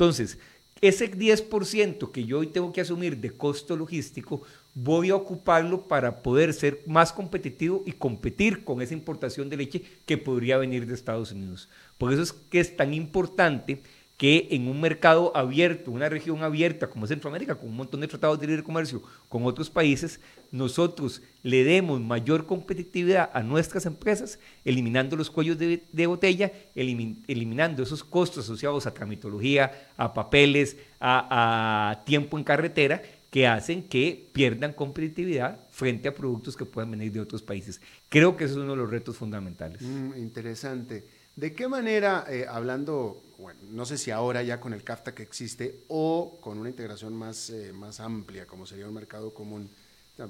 Entonces, 0.00 0.38
ese 0.80 1.10
10% 1.10 2.10
que 2.10 2.24
yo 2.24 2.38
hoy 2.38 2.46
tengo 2.46 2.72
que 2.72 2.80
asumir 2.80 3.18
de 3.18 3.32
costo 3.32 3.76
logístico, 3.76 4.40
voy 4.74 5.10
a 5.10 5.14
ocuparlo 5.14 5.82
para 5.82 6.22
poder 6.22 6.54
ser 6.54 6.80
más 6.86 7.12
competitivo 7.12 7.82
y 7.84 7.92
competir 7.92 8.64
con 8.64 8.80
esa 8.80 8.94
importación 8.94 9.50
de 9.50 9.58
leche 9.58 9.82
que 10.06 10.16
podría 10.16 10.56
venir 10.56 10.86
de 10.86 10.94
Estados 10.94 11.32
Unidos. 11.32 11.68
Por 11.98 12.14
eso 12.14 12.22
es 12.22 12.32
que 12.32 12.60
es 12.60 12.74
tan 12.78 12.94
importante 12.94 13.82
que 14.20 14.48
en 14.50 14.68
un 14.68 14.78
mercado 14.78 15.34
abierto, 15.34 15.90
una 15.90 16.10
región 16.10 16.42
abierta 16.42 16.90
como 16.90 17.06
Centroamérica, 17.06 17.54
con 17.54 17.70
un 17.70 17.76
montón 17.76 18.00
de 18.00 18.06
tratados 18.06 18.38
de 18.38 18.48
libre 18.48 18.62
comercio 18.62 19.00
con 19.30 19.46
otros 19.46 19.70
países, 19.70 20.20
nosotros 20.52 21.22
le 21.42 21.64
demos 21.64 22.02
mayor 22.02 22.44
competitividad 22.44 23.30
a 23.32 23.42
nuestras 23.42 23.86
empresas, 23.86 24.38
eliminando 24.62 25.16
los 25.16 25.30
cuellos 25.30 25.56
de, 25.56 26.06
botella, 26.06 26.52
eliminando 26.74 27.82
esos 27.82 28.04
costos 28.04 28.44
asociados 28.44 28.86
a 28.86 28.92
tramitología, 28.92 29.88
a 29.96 30.12
papeles, 30.12 30.76
a, 31.00 32.02
tiempo 32.04 32.36
en 32.36 32.44
carretera, 32.44 33.00
que 33.30 33.46
hacen 33.46 33.82
que 33.82 34.28
pierdan 34.34 34.74
competitividad 34.74 35.60
frente 35.70 36.08
a 36.08 36.14
productos 36.14 36.58
que 36.58 36.66
puedan 36.66 36.90
venir 36.90 37.10
de 37.10 37.20
otros 37.20 37.40
países. 37.40 37.80
Creo 38.10 38.36
que 38.36 38.44
ese 38.44 38.52
es 38.52 38.60
uno 38.60 38.72
de 38.72 38.76
los 38.76 38.90
retos 38.90 39.16
fundamentales. 39.16 39.80
Mm, 39.80 40.18
interesante. 40.18 41.19
¿De 41.40 41.54
qué 41.54 41.68
manera, 41.68 42.26
eh, 42.28 42.44
hablando 42.46 43.22
bueno, 43.40 43.60
no 43.70 43.86
sé 43.86 43.96
si 43.96 44.10
ahora 44.10 44.42
ya 44.42 44.60
con 44.60 44.74
el 44.74 44.84
CAFTA 44.84 45.14
que 45.14 45.22
existe 45.22 45.84
o 45.88 46.36
con 46.42 46.58
una 46.58 46.68
integración 46.68 47.14
más, 47.14 47.48
eh, 47.48 47.72
más 47.72 47.98
amplia, 48.00 48.46
como 48.46 48.66
sería 48.66 48.86
un 48.86 48.92
mercado 48.92 49.32
común, 49.32 49.70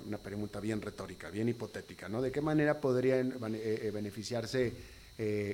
una 0.07 0.19
pregunta 0.19 0.61
bien 0.61 0.81
retórica, 0.81 1.29
bien 1.31 1.49
hipotética, 1.49 2.09
¿no? 2.09 2.23
¿De 2.23 2.31
qué 2.31 2.41
manera 2.41 2.81
podría 2.81 3.19
eh, 3.19 3.29
eh, 3.59 3.91
beneficiarse 3.93 5.01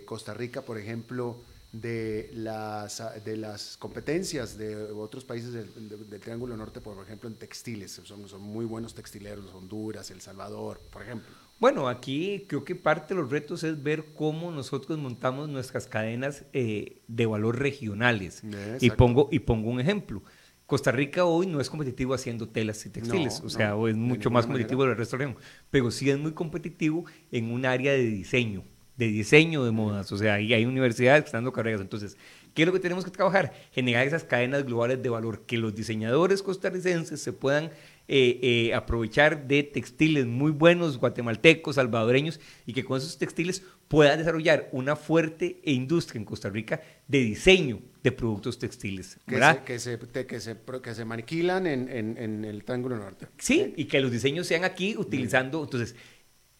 Costa 0.04 0.34
Rica, 0.34 0.60
por 0.60 0.78
ejemplo, 0.78 1.38
de 1.72 2.30
las, 2.34 3.02
de 3.24 3.36
las 3.36 3.76
competencias 3.78 4.56
de 4.56 4.76
otros 4.76 5.24
países 5.24 5.52
del, 5.52 6.20
Triángulo 6.20 6.56
Norte, 6.56 6.80
por 6.80 7.02
ejemplo, 7.02 7.28
en 7.28 7.34
textiles? 7.34 8.00
Son 8.04 8.40
muy 8.42 8.66
buenos 8.66 8.94
textileros, 8.94 9.46
Honduras, 9.54 10.10
El 10.10 10.20
Salvador, 10.20 10.78
por 10.92 11.02
ejemplo. 11.02 11.45
Bueno, 11.58 11.88
aquí 11.88 12.44
creo 12.48 12.64
que 12.64 12.74
parte 12.74 13.14
de 13.14 13.20
los 13.20 13.30
retos 13.30 13.64
es 13.64 13.82
ver 13.82 14.04
cómo 14.14 14.50
nosotros 14.50 14.98
montamos 14.98 15.48
nuestras 15.48 15.86
cadenas 15.86 16.44
eh, 16.52 17.00
de 17.08 17.26
valor 17.26 17.58
regionales. 17.58 18.42
Y 18.80 18.90
pongo, 18.90 19.28
y 19.32 19.38
pongo 19.38 19.70
un 19.70 19.80
ejemplo. 19.80 20.22
Costa 20.66 20.90
Rica 20.90 21.24
hoy 21.24 21.46
no 21.46 21.60
es 21.60 21.70
competitivo 21.70 22.12
haciendo 22.12 22.48
telas 22.48 22.84
y 22.84 22.90
textiles, 22.90 23.40
o 23.44 23.48
sea, 23.48 23.76
es 23.88 23.94
mucho 23.96 24.30
más 24.30 24.46
competitivo 24.46 24.84
del 24.84 24.96
resto 24.96 25.16
del 25.16 25.28
región, 25.28 25.44
pero 25.70 25.92
sí 25.92 26.10
es 26.10 26.18
muy 26.18 26.32
competitivo 26.32 27.04
en 27.30 27.52
un 27.52 27.64
área 27.64 27.92
de 27.92 28.02
diseño. 28.02 28.64
de 28.96 29.08
diseño 29.08 29.62
de 29.62 29.70
modas, 29.70 30.10
o 30.10 30.16
sea, 30.16 30.40
y 30.40 30.54
hay 30.54 30.64
universidades 30.64 31.22
que 31.22 31.26
están 31.26 31.40
dando 31.40 31.52
carreras. 31.52 31.82
Entonces, 31.82 32.16
¿qué 32.54 32.62
es 32.62 32.66
lo 32.66 32.72
que 32.72 32.80
tenemos 32.80 33.04
que 33.04 33.10
trabajar? 33.10 33.52
Generar 33.72 34.06
esas 34.06 34.24
cadenas 34.24 34.64
globales 34.64 35.02
de 35.02 35.08
valor, 35.10 35.44
que 35.46 35.58
los 35.58 35.74
diseñadores 35.74 36.42
costarricenses 36.42 37.20
se 37.20 37.32
puedan 37.32 37.70
eh, 38.08 38.38
eh, 38.42 38.74
aprovechar 38.74 39.48
de 39.48 39.64
textiles 39.64 40.26
muy 40.26 40.52
buenos, 40.52 40.98
guatemaltecos, 40.98 41.74
salvadoreños, 41.74 42.40
y 42.64 42.72
que 42.72 42.84
con 42.84 42.98
esos 42.98 43.18
textiles 43.18 43.62
puedan 43.88 44.18
desarrollar 44.18 44.68
una 44.72 44.94
fuerte 44.94 45.60
industria 45.64 46.20
en 46.20 46.24
Costa 46.24 46.48
Rica 46.48 46.80
de 47.08 47.18
diseño 47.18 47.80
de 48.02 48.12
productos 48.12 48.58
textiles. 48.58 49.18
Que 49.26 49.40
se, 49.40 49.62
que, 49.64 49.78
se, 49.78 49.98
que, 50.26 50.40
se, 50.40 50.56
que 50.82 50.94
se 50.94 51.04
maquilan 51.04 51.66
en, 51.66 51.88
en, 51.88 52.16
en, 52.16 52.44
el 52.44 52.64
Triángulo 52.64 52.96
Norte. 52.96 53.26
Sí, 53.38 53.74
y 53.76 53.86
que 53.86 54.00
los 54.00 54.12
diseños 54.12 54.46
sean 54.46 54.64
aquí 54.64 54.96
utilizando, 54.96 55.64
entonces, 55.64 55.96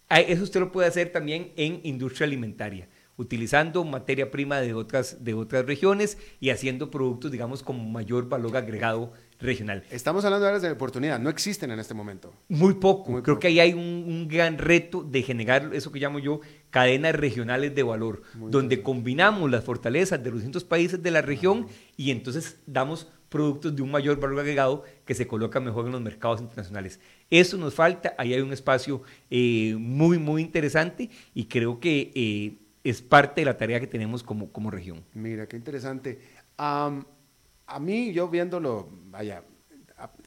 eso 0.09 0.43
usted 0.43 0.61
lo 0.61 0.73
puede 0.73 0.89
hacer 0.89 1.11
también 1.11 1.53
en 1.57 1.81
industria 1.85 2.27
alimentaria 2.27 2.89
utilizando 3.17 3.83
materia 3.85 4.31
prima 4.31 4.61
de 4.61 4.75
otras, 4.75 5.25
de 5.25 5.35
otras 5.35 5.65
regiones 5.65 6.19
y 6.41 6.51
haciendo 6.51 6.91
productos, 6.91 7.31
digamos, 7.31 7.63
con 7.63 7.93
mayor 7.93 8.29
valor 8.29 8.57
agregado 8.57 9.13
regional. 9.39 9.85
Estamos 9.91 10.25
hablando 10.25 10.45
de 10.45 10.49
áreas 10.51 10.63
de 10.63 10.71
oportunidad, 10.71 11.19
no 11.19 11.31
existen 11.31 11.71
en 11.71 11.79
este 11.79 11.95
momento. 11.95 12.33
Muy 12.49 12.75
poco. 12.75 13.23
Creo 13.23 13.39
que 13.39 13.49
ahí 13.49 13.61
hay 13.61 13.73
un, 13.75 14.29
gran 14.29 14.59
reto 14.59 15.03
de 15.03 15.23
generar 15.23 15.71
eso 15.73 15.93
que 15.93 16.01
llamo 16.01 16.19
yo 16.19 16.41
cadenas 16.71 17.15
regionales 17.15 17.75
de 17.75 17.83
valor, 17.83 18.23
donde 18.35 18.83
combinamos 18.83 19.51
las 19.51 19.65
fortalezas 19.65 20.23
de 20.23 20.31
los 20.31 20.41
distintos 20.41 20.65
países 20.65 21.03
de 21.03 21.11
la 21.11 21.23
región 21.23 21.67
y 21.97 22.11
entonces 22.11 22.59
damos 22.67 23.09
productos 23.29 23.75
de 23.75 23.83
un 23.83 23.91
mayor 23.91 24.19
valor 24.19 24.41
agregado 24.41 24.85
que 25.05 25.15
se 25.15 25.27
colocan 25.27 25.65
mejor 25.65 25.87
en 25.87 25.93
los 25.93 26.01
mercados 26.01 26.41
internacionales. 26.41 27.01
Eso 27.31 27.57
nos 27.57 27.75
falta, 27.75 28.15
ahí 28.19 28.35
hay 28.35 28.41
un 28.41 28.53
espacio 28.53 29.03
eh, 29.31 29.75
muy, 29.79 30.19
muy 30.19 30.43
interesante 30.43 31.11
y 31.35 31.45
creo 31.47 31.81
que 31.81 32.13
eh, 32.15 32.59
es 32.85 33.03
parte 33.03 33.41
de 33.41 33.45
la 33.45 33.57
tarea 33.57 33.81
que 33.81 33.87
tenemos 33.87 34.23
como, 34.23 34.51
como 34.53 34.71
región. 34.71 35.05
Mira, 35.13 35.47
qué 35.47 35.57
interesante 35.57 36.21
a 37.67 37.79
mí, 37.81 38.13
yo 38.13 38.29
viéndolo, 38.29 38.89
vaya, 39.11 39.43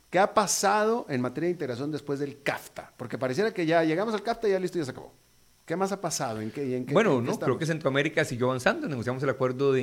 ¿qué 0.10 0.20
ha 0.20 0.34
pasado 0.34 1.06
en 1.10 1.22
materia 1.22 1.48
de 1.48 1.52
integración 1.52 1.92
después 1.92 2.20
del 2.20 2.42
CAFTA? 2.42 2.94
Porque 2.98 3.18
pareciera 3.18 3.54
que 3.54 3.66
ya 3.66 3.84
llegamos 3.84 4.14
al 4.14 4.24
CAFTA 4.24 4.48
y 4.48 4.52
ya 4.52 4.60
listo, 4.60 4.78
ya 4.78 4.86
se 4.86 4.92
acabó. 4.92 5.14
¿Qué 5.70 5.76
más 5.76 5.92
ha 5.92 6.02
pasado? 6.02 6.42
¿En 6.42 6.50
qué, 6.50 6.76
en 6.76 6.84
qué, 6.88 6.94
bueno, 6.96 7.22
no, 7.22 7.38
creo 7.38 7.56
que 7.60 7.68
Centroamérica 7.68 8.26
siguió 8.26 8.48
avanzando. 8.48 8.88
Negociamos 8.88 9.22
el 9.22 9.30
acuerdo 9.30 9.74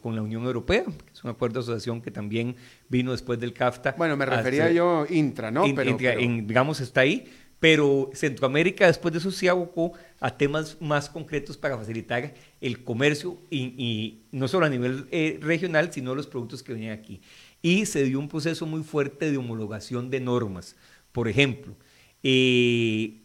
con 0.00 0.16
la 0.16 0.22
Unión 0.22 0.44
Europea, 0.44 0.84
que 0.84 1.12
es 1.12 1.22
un 1.22 1.30
acuerdo 1.30 1.60
de 1.60 1.64
asociación 1.64 2.00
que 2.00 2.10
también 2.10 2.56
vino 2.88 3.12
después 3.12 3.38
del 3.38 3.52
CAFTA. 3.52 3.94
Bueno, 3.98 4.16
me 4.16 4.24
refería 4.24 4.70
yo 4.72 5.04
intra, 5.10 5.50
¿no? 5.50 5.64
pero, 5.74 5.94
digamos, 5.98 6.80
está 6.80 7.02
ahí. 7.02 7.30
Pero 7.58 8.10
Centroamérica 8.12 8.86
después 8.86 9.12
de 9.12 9.18
eso 9.18 9.30
se 9.30 9.48
abocó 9.48 9.92
a 10.20 10.36
temas 10.36 10.76
más 10.80 11.08
concretos 11.08 11.56
para 11.56 11.78
facilitar 11.78 12.34
el 12.60 12.84
comercio 12.84 13.38
y, 13.50 14.22
no 14.30 14.46
solo 14.46 14.66
a 14.66 14.68
nivel 14.68 15.06
eh, 15.10 15.38
regional, 15.40 15.92
sino 15.92 16.14
los 16.14 16.26
productos 16.26 16.62
que 16.62 16.74
venían 16.74 16.98
aquí. 16.98 17.20
Y 17.62 17.86
se 17.86 18.04
dio 18.04 18.18
un 18.18 18.28
proceso 18.28 18.66
muy 18.66 18.82
fuerte 18.82 19.30
de 19.30 19.38
homologación 19.38 20.10
de 20.10 20.20
normas. 20.20 20.76
Por 21.12 21.28
ejemplo, 21.28 21.74
eh, 22.22 23.22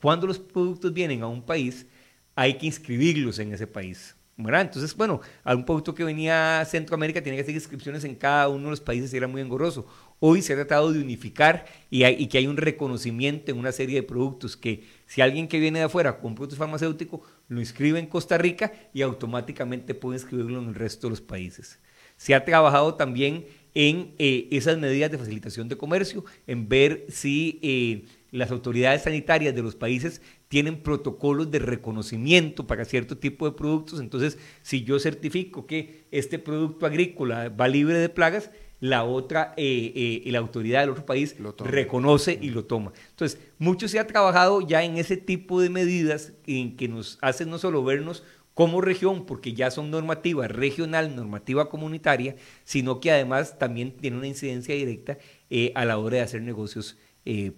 cuando 0.00 0.26
los 0.26 0.38
productos 0.38 0.92
vienen 0.92 1.22
a 1.22 1.28
un 1.28 1.42
país, 1.42 1.86
hay 2.34 2.54
que 2.54 2.66
inscribirlos 2.66 3.38
en 3.38 3.52
ese 3.52 3.66
país. 3.66 4.16
Entonces, 4.38 4.96
bueno, 4.96 5.20
a 5.42 5.54
un 5.54 5.64
producto 5.64 5.92
que 5.94 6.04
venía 6.04 6.60
a 6.60 6.64
Centroamérica 6.64 7.20
tenía 7.20 7.38
que 7.38 7.42
hacer 7.42 7.54
inscripciones 7.54 8.04
en 8.04 8.14
cada 8.14 8.48
uno 8.48 8.64
de 8.64 8.70
los 8.70 8.80
países 8.80 9.12
y 9.12 9.16
era 9.16 9.26
muy 9.26 9.40
engorroso. 9.40 9.86
Hoy 10.20 10.42
se 10.42 10.52
ha 10.52 10.56
tratado 10.56 10.92
de 10.92 11.00
unificar 11.00 11.66
y, 11.90 12.26
que 12.26 12.38
hay 12.38 12.46
un 12.48 12.56
reconocimiento 12.56 13.52
en 13.52 13.58
una 13.58 13.70
serie 13.70 13.96
de 13.96 14.02
productos 14.02 14.56
que 14.56 14.82
si 15.06 15.20
alguien 15.20 15.46
que 15.46 15.60
viene 15.60 15.78
de 15.78 15.84
afuera 15.84 16.18
con 16.18 16.34
productos 16.34 16.58
farmacéuticos 16.58 17.20
lo 17.48 17.60
inscribe 17.60 18.00
en 18.00 18.06
Costa 18.06 18.36
Rica 18.36 18.72
y 18.92 19.02
automáticamente 19.02 19.94
puede 19.94 20.18
inscribirlo 20.18 20.60
en 20.60 20.68
el 20.70 20.74
resto 20.74 21.06
de 21.06 21.12
los 21.12 21.20
países. 21.20 21.78
Se 22.16 22.34
ha 22.34 22.44
trabajado 22.44 22.94
también 22.94 23.46
en 23.74 24.14
eh, 24.18 24.48
esas 24.50 24.76
medidas 24.76 25.12
de 25.12 25.18
facilitación 25.18 25.68
de 25.68 25.76
comercio, 25.76 26.24
en 26.48 26.68
ver 26.68 27.06
si 27.08 27.60
eh, 27.62 28.06
las 28.32 28.50
autoridades 28.50 29.02
sanitarias 29.02 29.54
de 29.54 29.62
los 29.62 29.76
países 29.76 30.20
tienen 30.48 30.82
protocolos 30.82 31.48
de 31.52 31.60
reconocimiento 31.60 32.66
para 32.66 32.84
cierto 32.84 33.18
tipo 33.18 33.48
de 33.48 33.56
productos. 33.56 34.00
Entonces, 34.00 34.36
si 34.62 34.82
yo 34.82 34.98
certifico 34.98 35.66
que 35.66 36.06
este 36.10 36.40
producto 36.40 36.86
agrícola 36.86 37.50
va 37.50 37.68
libre 37.68 37.98
de 37.98 38.08
plagas, 38.08 38.50
la 38.80 39.04
otra, 39.04 39.54
eh, 39.56 40.22
eh, 40.24 40.30
la 40.30 40.38
autoridad 40.38 40.80
del 40.80 40.90
otro 40.90 41.06
país 41.06 41.36
reconoce 41.58 42.38
y 42.40 42.50
lo 42.50 42.64
toma. 42.64 42.92
Entonces, 43.10 43.40
mucho 43.58 43.88
se 43.88 43.98
ha 43.98 44.06
trabajado 44.06 44.60
ya 44.60 44.84
en 44.84 44.96
ese 44.96 45.16
tipo 45.16 45.60
de 45.60 45.70
medidas 45.70 46.32
en 46.46 46.76
que 46.76 46.88
nos 46.88 47.18
hacen 47.20 47.50
no 47.50 47.58
solo 47.58 47.82
vernos 47.82 48.22
como 48.54 48.80
región, 48.80 49.24
porque 49.24 49.54
ya 49.54 49.70
son 49.70 49.90
normativa 49.90 50.48
regional, 50.48 51.14
normativa 51.14 51.68
comunitaria, 51.68 52.34
sino 52.64 52.98
que 52.98 53.12
además 53.12 53.58
también 53.58 53.96
tiene 53.96 54.16
una 54.16 54.26
incidencia 54.26 54.74
directa 54.74 55.18
eh, 55.48 55.72
a 55.76 55.84
la 55.84 55.98
hora 55.98 56.16
de 56.16 56.22
hacer 56.22 56.42
negocios 56.42 56.96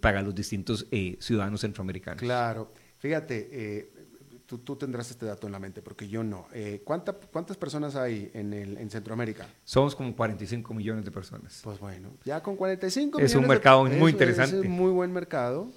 para 0.01 0.21
los 0.21 0.35
distintos 0.35 0.89
ciudadanos 1.21 1.61
centroamericanos. 1.61 2.21
Claro, 2.21 2.73
fíjate, 2.99 3.89
Tú, 4.59 4.75
tendrás 4.75 5.09
este 5.11 5.27
dato 5.27 5.47
en 5.47 5.53
la 5.53 5.61
mente, 5.61 5.81
porque 5.81 6.09
yo 6.09 6.25
no. 6.25 6.49
Eh, 6.53 6.83
¿Cuántas 6.85 7.57
personas 7.57 7.95
hay 7.95 8.33
en, 8.35 8.53
el, 8.53 8.79
en 8.79 8.91
Centroamérica? 8.91 9.47
Somos 9.65 9.95
como 9.95 10.15
45 10.17 10.75
millones 10.75 11.05
de 11.05 11.13
personas. 11.13 11.61
Pues 11.63 11.79
bueno, 11.79 12.11
ya 12.25 12.43
con 12.43 12.57
45 12.57 13.19
es 13.19 13.23
millones. 13.23 13.31
Es 13.31 13.37
un 13.37 13.47
mercado 13.47 13.85
muy 13.85 14.11
interesante. 14.11 14.57
Es 14.57 14.63
un 14.65 14.71
muy 14.73 14.91
buen 14.91 15.13
mercado. 15.13 15.71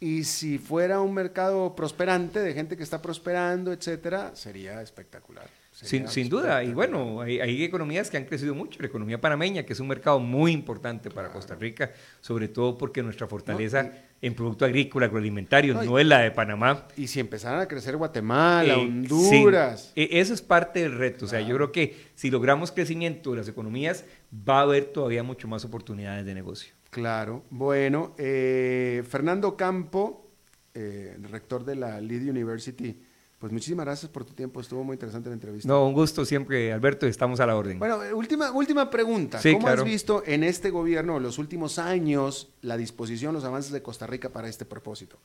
Y 0.00 0.24
si 0.24 0.58
fuera 0.58 1.00
un 1.00 1.14
mercado 1.14 1.74
prosperante, 1.74 2.40
de 2.40 2.52
gente 2.52 2.76
que 2.76 2.82
está 2.82 3.00
prosperando, 3.00 3.72
etcétera, 3.72 4.34
sería 4.34 4.82
espectacular. 4.82 5.48
sin, 5.70 6.08
sin 6.08 6.28
duda, 6.28 6.62
y 6.64 6.74
bueno, 6.74 7.20
hay, 7.22 7.40
hay, 7.40 7.64
economías 7.64 8.10
que 8.10 8.16
han 8.16 8.24
crecido 8.24 8.54
mucho. 8.54 8.80
La 8.80 8.88
economía 8.88 9.20
panameña, 9.20 9.62
que 9.62 9.72
es 9.72 9.80
un 9.80 9.88
mercado 9.88 10.18
muy 10.18 10.52
importante 10.52 11.10
para 11.10 11.30
Costa 11.30 11.54
Rica, 11.54 11.92
sobre 12.20 12.48
todo 12.48 12.76
porque 12.76 13.02
nuestra 13.02 13.26
fortaleza 13.26 13.90
en 14.22 14.34
producto 14.34 14.64
agrícola, 14.64 15.06
agroalimentario, 15.06 15.74
no, 15.74 15.98
es 15.98 16.06
la 16.06 16.20
de 16.20 16.30
Panamá. 16.30 16.86
Y 16.96 17.06
si 17.06 17.20
empezaran 17.20 17.60
a 17.60 17.68
crecer 17.68 17.96
Guatemala, 17.96 18.74
eh, 18.74 18.76
Honduras. 18.76 19.92
E, 19.94 20.08
eso 20.12 20.32
es 20.34 20.42
parte 20.42 20.80
del 20.80 20.96
reto. 20.96 21.26
O 21.26 21.28
sea, 21.28 21.40
yo 21.40 21.54
creo 21.56 21.72
que 21.72 21.96
si 22.14 22.30
logramos 22.30 22.72
crecimiento 22.72 23.32
de 23.32 23.38
las 23.38 23.48
economías, 23.48 24.04
va 24.32 24.60
a 24.60 24.62
haber 24.62 24.86
todavía 24.86 25.22
mucho 25.22 25.48
más 25.48 25.64
oportunidades 25.64 26.24
de 26.24 26.34
negocio. 26.34 26.74
Claro. 26.90 27.44
Bueno, 27.50 28.14
eh, 28.16 29.04
Fernando 29.08 29.56
Campo, 29.56 30.30
eh, 30.74 31.16
rector 31.30 31.64
de 31.64 31.76
la 31.76 32.00
Lead 32.00 32.22
University 32.22 32.98
pues 33.38 33.52
muchísimas 33.52 33.84
gracias 33.84 34.10
por 34.10 34.24
tu 34.24 34.32
tiempo, 34.32 34.60
estuvo 34.60 34.82
muy 34.82 34.94
interesante 34.94 35.28
la 35.28 35.34
entrevista. 35.34 35.68
No, 35.68 35.86
un 35.86 35.92
gusto 35.92 36.24
siempre, 36.24 36.72
Alberto, 36.72 37.06
estamos 37.06 37.38
a 37.40 37.46
la 37.46 37.54
orden. 37.54 37.78
Bueno, 37.78 37.98
última, 38.14 38.50
última 38.50 38.88
pregunta. 38.88 39.40
¿Cómo 39.42 39.68
has 39.68 39.84
visto 39.84 40.22
en 40.24 40.42
este 40.42 40.70
gobierno, 40.70 41.20
los 41.20 41.38
últimos 41.38 41.78
años, 41.78 42.48
la 42.62 42.78
disposición, 42.78 43.34
los 43.34 43.44
avances 43.44 43.72
de 43.72 43.82
Costa 43.82 44.06
Rica 44.06 44.30
para 44.30 44.48
este 44.48 44.64
propósito? 44.64 45.18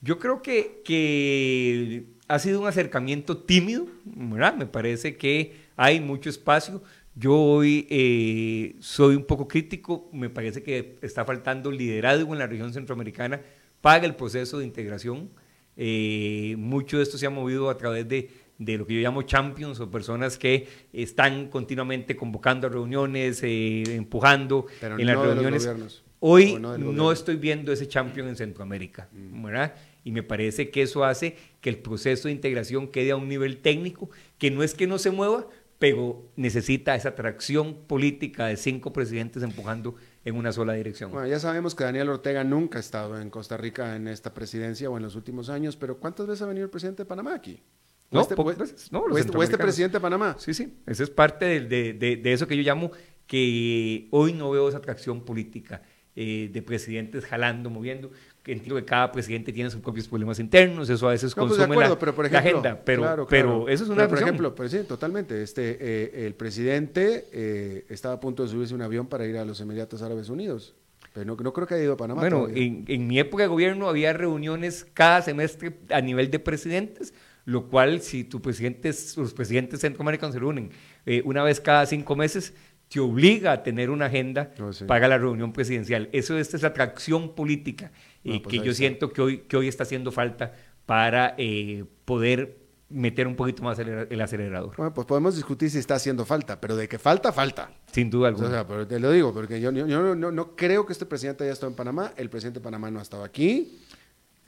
Yo 0.00 0.18
creo 0.18 0.42
que, 0.42 0.82
que 0.84 2.06
ha 2.26 2.38
sido 2.40 2.60
un 2.62 2.66
acercamiento 2.66 3.38
tímido, 3.38 3.86
¿verdad? 4.04 4.54
Me 4.56 4.66
parece 4.66 5.16
que 5.16 5.54
hay 5.76 6.00
mucho 6.00 6.30
espacio. 6.30 6.82
Yo 7.14 7.36
hoy 7.36 7.86
eh, 7.90 8.76
soy 8.80 9.14
un 9.14 9.24
poco 9.24 9.46
crítico, 9.46 10.08
me 10.12 10.30
parece 10.30 10.62
que 10.62 10.98
está 11.02 11.24
faltando 11.24 11.70
liderazgo 11.70 12.32
en 12.32 12.38
la 12.38 12.46
región 12.46 12.72
centroamericana 12.72 13.40
para 13.80 14.04
el 14.04 14.16
proceso 14.16 14.58
de 14.58 14.64
integración 14.64 15.30
eh, 15.76 16.54
mucho 16.58 16.98
de 16.98 17.02
esto 17.02 17.18
se 17.18 17.26
ha 17.26 17.30
movido 17.30 17.70
a 17.70 17.76
través 17.76 18.08
de, 18.08 18.30
lo 18.58 18.86
que 18.86 18.94
yo 18.94 19.00
llamo 19.00 19.22
champions 19.22 19.80
o 19.80 19.90
personas 19.90 20.36
que 20.36 20.68
están 20.92 21.48
continuamente 21.48 22.16
convocando 22.16 22.66
a 22.66 22.70
reuniones, 22.70 23.42
eh, 23.42 23.84
empujando 23.96 24.66
en 24.82 25.06
las 25.06 25.18
reuniones. 25.18 26.02
Hoy 26.20 26.58
no, 26.58 27.12
estoy 27.12 27.36
viendo 27.36 27.72
ese 27.72 27.88
champion 27.88 28.28
en 28.28 28.36
Centroamérica, 28.36 29.08
mm. 29.10 29.42
¿verdad? 29.42 29.74
Y 30.04 30.12
me 30.12 30.22
parece 30.22 30.70
que 30.70 30.82
eso 30.82 31.04
hace 31.04 31.36
que 31.60 31.70
el 31.70 31.78
proceso 31.78 32.28
de 32.28 32.32
integración 32.32 32.88
quede 32.88 33.10
a 33.12 33.16
un 33.16 33.28
nivel 33.28 33.58
técnico, 33.58 34.10
que 34.38 34.50
no 34.50 34.62
es 34.62 34.74
que 34.74 34.86
no 34.86 34.98
se 34.98 35.10
mueva, 35.10 35.46
pero 35.78 36.22
necesita 36.36 36.94
esa 36.94 37.10
atracción 37.10 37.74
política 37.86 38.46
de 38.46 38.58
cinco 38.58 38.92
presidentes 38.92 39.42
empujando 39.42 39.94
en 40.24 40.36
una 40.36 40.52
sola 40.52 40.74
dirección. 40.74 41.10
Bueno, 41.12 41.26
ya 41.26 41.38
sabemos 41.38 41.74
que 41.74 41.84
Daniel 41.84 42.08
Ortega 42.10 42.44
nunca 42.44 42.78
ha 42.78 42.80
estado 42.80 43.20
en 43.20 43.30
Costa 43.30 43.56
Rica 43.56 43.96
en 43.96 44.08
esta 44.08 44.34
presidencia 44.34 44.90
o 44.90 44.96
en 44.96 45.02
los 45.02 45.16
últimos 45.16 45.48
años, 45.48 45.76
pero 45.76 45.98
¿cuántas 45.98 46.26
veces 46.26 46.42
ha 46.42 46.46
venido 46.46 46.64
el 46.64 46.70
presidente 46.70 47.02
de 47.02 47.06
Panamá 47.06 47.34
aquí? 47.34 47.62
No, 48.10 48.20
este, 48.22 48.34
pocas 48.34 48.58
veces. 48.58 48.90
No, 48.92 49.04
este, 49.16 49.36
o, 49.36 49.42
este, 49.42 49.56
presidente 49.56 49.96
de 49.98 50.00
Panamá. 50.00 50.36
Sí, 50.38 50.52
sí. 50.52 50.78
Esa 50.86 51.04
es 51.04 51.10
parte 51.10 51.60
de, 51.60 51.92
de, 51.94 52.16
de, 52.16 52.32
eso 52.32 52.46
que 52.46 52.56
yo 52.56 52.62
llamo 52.62 52.90
que 53.26 54.08
hoy 54.10 54.32
no 54.32 54.50
veo 54.50 54.68
esa 54.68 54.78
atracción 54.78 55.24
política 55.24 55.82
eh, 56.16 56.50
de 56.52 56.62
presidentes 56.62 57.24
jalando, 57.24 57.70
moviendo 57.70 58.10
entiendo 58.46 58.76
que 58.76 58.84
cada 58.84 59.12
presidente 59.12 59.52
tiene 59.52 59.70
sus 59.70 59.80
propios 59.80 60.08
problemas 60.08 60.38
internos, 60.38 60.88
eso 60.88 61.08
a 61.08 61.12
veces 61.12 61.34
pues, 61.34 61.48
consume 61.48 61.76
la, 61.76 61.98
pero 61.98 62.14
por 62.14 62.26
ejemplo, 62.26 62.50
agenda, 62.50 62.80
pero, 62.84 63.26
pero 63.28 63.68
eso 63.68 63.84
es 63.84 63.90
una 63.90 64.08
Por 64.08 64.18
ejemplo, 64.18 64.54
sí, 64.68 64.78
totalmente. 64.86 65.42
Este, 65.42 65.76
eh, 65.80 66.26
el 66.26 66.34
presidente 66.34 67.26
eh, 67.32 67.84
estaba 67.88 68.14
a 68.14 68.20
punto 68.20 68.42
de 68.42 68.48
subirse 68.48 68.74
un 68.74 68.82
avión 68.82 69.06
para 69.06 69.26
ir 69.26 69.36
a 69.36 69.44
los 69.44 69.60
Emiratos 69.60 70.02
Árabes 70.02 70.28
Unidos. 70.28 70.74
Pero 71.12 71.26
no, 71.26 71.36
no 71.42 71.52
creo 71.52 71.66
que 71.66 71.74
haya 71.74 71.84
ido 71.84 71.94
a 71.94 71.96
Panamá. 71.96 72.20
Bueno, 72.20 72.48
en, 72.48 72.84
en, 72.86 73.06
mi 73.08 73.18
época 73.18 73.42
de 73.42 73.48
gobierno 73.48 73.88
había 73.88 74.12
reuniones 74.12 74.86
cada 74.94 75.22
semestre 75.22 75.76
a 75.90 76.00
nivel 76.00 76.30
de 76.30 76.38
presidentes 76.38 77.12
lo 77.44 77.66
cual 77.68 78.00
si 78.00 78.24
tu 78.24 78.40
presidente, 78.40 78.90
los 79.16 79.34
presidentes 79.34 79.80
centroamericanos 79.80 80.34
se 80.34 80.38
reúnen 80.38 80.70
eh, 81.06 81.22
una 81.24 81.42
vez 81.42 81.60
cada 81.60 81.86
cinco 81.86 82.14
meses, 82.14 82.54
te 82.90 82.98
obliga 83.00 83.52
a 83.52 83.62
tener 83.62 83.88
una 83.88 84.06
agenda 84.06 84.52
Oh, 84.60 84.72
sí. 84.72 84.84
para 84.84 85.06
la 85.08 85.16
reunión 85.16 85.52
presidencial. 85.52 86.08
Eso 86.12 86.36
esta 86.36 86.56
es 86.56 86.64
atracción 86.64 87.34
política 87.34 87.92
eh, 88.24 88.34
No, 88.34 88.42
pues 88.42 88.50
que 88.50 88.56
yo 88.58 88.62
está. 88.72 88.74
siento 88.74 89.12
que 89.12 89.22
hoy, 89.22 89.38
que 89.48 89.56
hoy 89.56 89.68
está 89.68 89.84
haciendo 89.84 90.10
falta 90.12 90.52
para 90.86 91.34
eh, 91.38 91.84
poder 92.04 92.58
meter 92.88 93.28
un 93.28 93.36
poquito 93.36 93.62
más 93.62 93.78
el, 93.78 94.08
el 94.10 94.20
acelerador. 94.20 94.74
Bueno, 94.76 94.92
pues 94.92 95.06
podemos 95.06 95.36
discutir 95.36 95.70
si 95.70 95.78
está 95.78 95.94
haciendo 95.94 96.26
falta, 96.26 96.60
pero 96.60 96.74
de 96.74 96.88
que 96.88 96.98
falta, 96.98 97.32
falta. 97.32 97.70
Sin 97.92 98.10
duda 98.10 98.24
O 98.24 98.26
alguna. 98.30 98.50
sea, 98.50 98.66
pero 98.66 98.84
te 98.84 98.98
lo 98.98 99.12
digo, 99.12 99.32
porque 99.32 99.60
yo, 99.60 99.70
yo- 99.70 99.86
yo 99.86 100.02
no, 100.02 100.16
no- 100.16 100.32
no 100.32 100.56
creo 100.56 100.84
que 100.84 100.92
este 100.92 101.06
presidente 101.06 101.44
haya 101.44 101.52
estado 101.52 101.70
en 101.70 101.76
Panamá. 101.76 102.12
El 102.16 102.28
presidente 102.28 102.58
de 102.58 102.64
Panamá 102.64 102.90
no 102.90 102.98
ha 102.98 103.02
estado 103.02 103.22
aquí. 103.22 103.78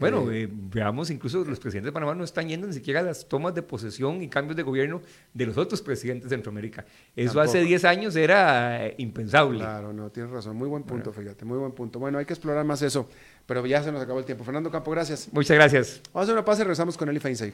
Bueno, 0.03 0.31
Eh, 0.31 0.43
eh, 0.43 0.49
veamos, 0.51 1.11
incluso 1.11 1.45
los 1.45 1.59
presidentes 1.59 1.87
de 1.87 1.93
Panamá 1.93 2.15
no 2.15 2.25
están 2.25 2.49
yendo 2.49 2.67
ni 2.67 2.73
siquiera 2.73 3.01
a 3.01 3.03
las 3.03 3.29
tomas 3.29 3.55
de 3.55 3.63
posesión 3.63 4.23
y 4.23 4.29
cambios 4.29 4.57
de 4.57 4.63
gobierno 4.63 5.01
de 5.33 5.47
los 5.47 5.57
otros 5.57 5.81
presidentes 5.81 6.29
de 6.29 6.37
Centroamérica. 6.37 6.85
Eso 7.17 7.41
hace 7.41 7.59
Tampoco. 7.59 7.69
10 7.69 7.85
años 7.85 8.17
era 8.17 8.87
eh, 8.87 8.95
impensable. 8.99 9.61
Claro, 9.61 9.93
no, 9.93 10.11
tienes 10.11 10.33
razón. 10.33 10.57
Muy 10.57 10.69
buen 10.69 10.83
punto, 10.83 11.13
fíjate, 11.13 11.45
muy 11.45 11.59
buen 11.59 11.73
punto. 11.73 11.99
Bueno, 11.99 12.19
hay 12.19 12.25
que 12.25 12.33
explorar 12.33 12.65
más 12.65 12.83
eso, 12.83 13.09
pero 13.47 13.65
ya 13.67 13.83
se 13.83 13.93
nos 13.93 14.03
acabó 14.03 14.19
el 14.19 14.25
tiempo. 14.25 14.45
Fernando 14.45 14.71
Campo, 14.71 14.91
gracias. 14.91 15.29
Muchas 15.33 15.57
gracias. 15.57 16.01
Vamos 16.13 16.21
a 16.21 16.23
hacer 16.23 16.35
una 16.35 16.45
pausa 16.45 16.63
y 16.63 16.65
regresamos 16.65 16.97
con 16.97 17.09
Eli 17.09 17.21
Feinstein. 17.21 17.53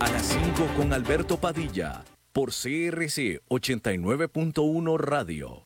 A 0.00 0.10
las 0.10 0.22
5 0.22 0.68
con 0.76 0.92
Alberto 0.92 1.38
Padilla 1.38 2.04
por 2.32 2.50
CRC 2.50 3.40
89.1 3.48 4.98
Radio. 4.98 5.65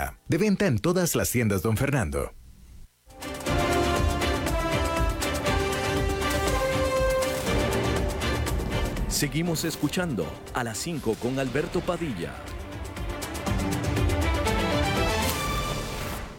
De 0.27 0.37
venta 0.37 0.67
en 0.67 0.79
todas 0.79 1.15
las 1.15 1.31
tiendas, 1.31 1.61
don 1.61 1.77
Fernando. 1.77 2.31
Seguimos 9.07 9.65
escuchando 9.65 10.25
a 10.53 10.63
las 10.63 10.79
5 10.79 11.15
con 11.21 11.37
Alberto 11.37 11.81
Padilla. 11.81 12.33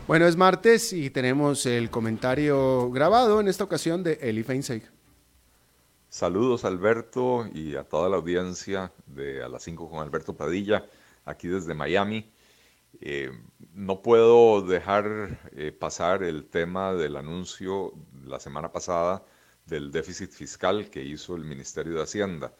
Bueno, 0.08 0.26
es 0.26 0.36
martes 0.36 0.92
y 0.92 1.10
tenemos 1.10 1.64
el 1.64 1.88
comentario 1.88 2.90
grabado 2.90 3.40
en 3.40 3.46
esta 3.46 3.62
ocasión 3.62 4.02
de 4.02 4.18
Eli 4.20 4.42
Feinstein. 4.42 4.82
Saludos 6.08 6.64
Alberto 6.64 7.46
y 7.54 7.76
a 7.76 7.84
toda 7.84 8.08
la 8.08 8.16
audiencia 8.16 8.92
de 9.06 9.42
A 9.42 9.48
las 9.48 9.62
5 9.62 9.88
con 9.88 10.00
Alberto 10.00 10.34
Padilla, 10.34 10.84
aquí 11.24 11.48
desde 11.48 11.72
Miami. 11.72 12.30
Eh, 13.04 13.32
no 13.74 14.00
puedo 14.00 14.62
dejar 14.62 15.40
eh, 15.56 15.72
pasar 15.72 16.22
el 16.22 16.44
tema 16.44 16.94
del 16.94 17.16
anuncio 17.16 17.94
la 18.24 18.38
semana 18.38 18.70
pasada 18.70 19.24
del 19.66 19.90
déficit 19.90 20.30
fiscal 20.30 20.88
que 20.88 21.02
hizo 21.02 21.34
el 21.34 21.44
Ministerio 21.44 21.94
de 21.94 22.02
Hacienda. 22.02 22.54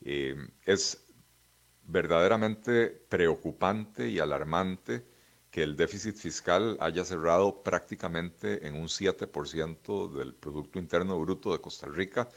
Eh, 0.00 0.34
es 0.64 1.04
verdaderamente 1.82 2.86
preocupante 2.88 4.08
y 4.08 4.18
alarmante 4.18 5.04
que 5.50 5.62
el 5.62 5.76
déficit 5.76 6.16
fiscal 6.16 6.78
haya 6.80 7.04
cerrado 7.04 7.62
prácticamente 7.62 8.66
en 8.66 8.76
un 8.76 8.88
7% 8.88 10.10
del 10.10 10.34
Producto 10.34 10.78
Interno 10.78 11.20
Bruto 11.20 11.52
de 11.52 11.60
Costa 11.60 11.86
Rica, 11.86 12.30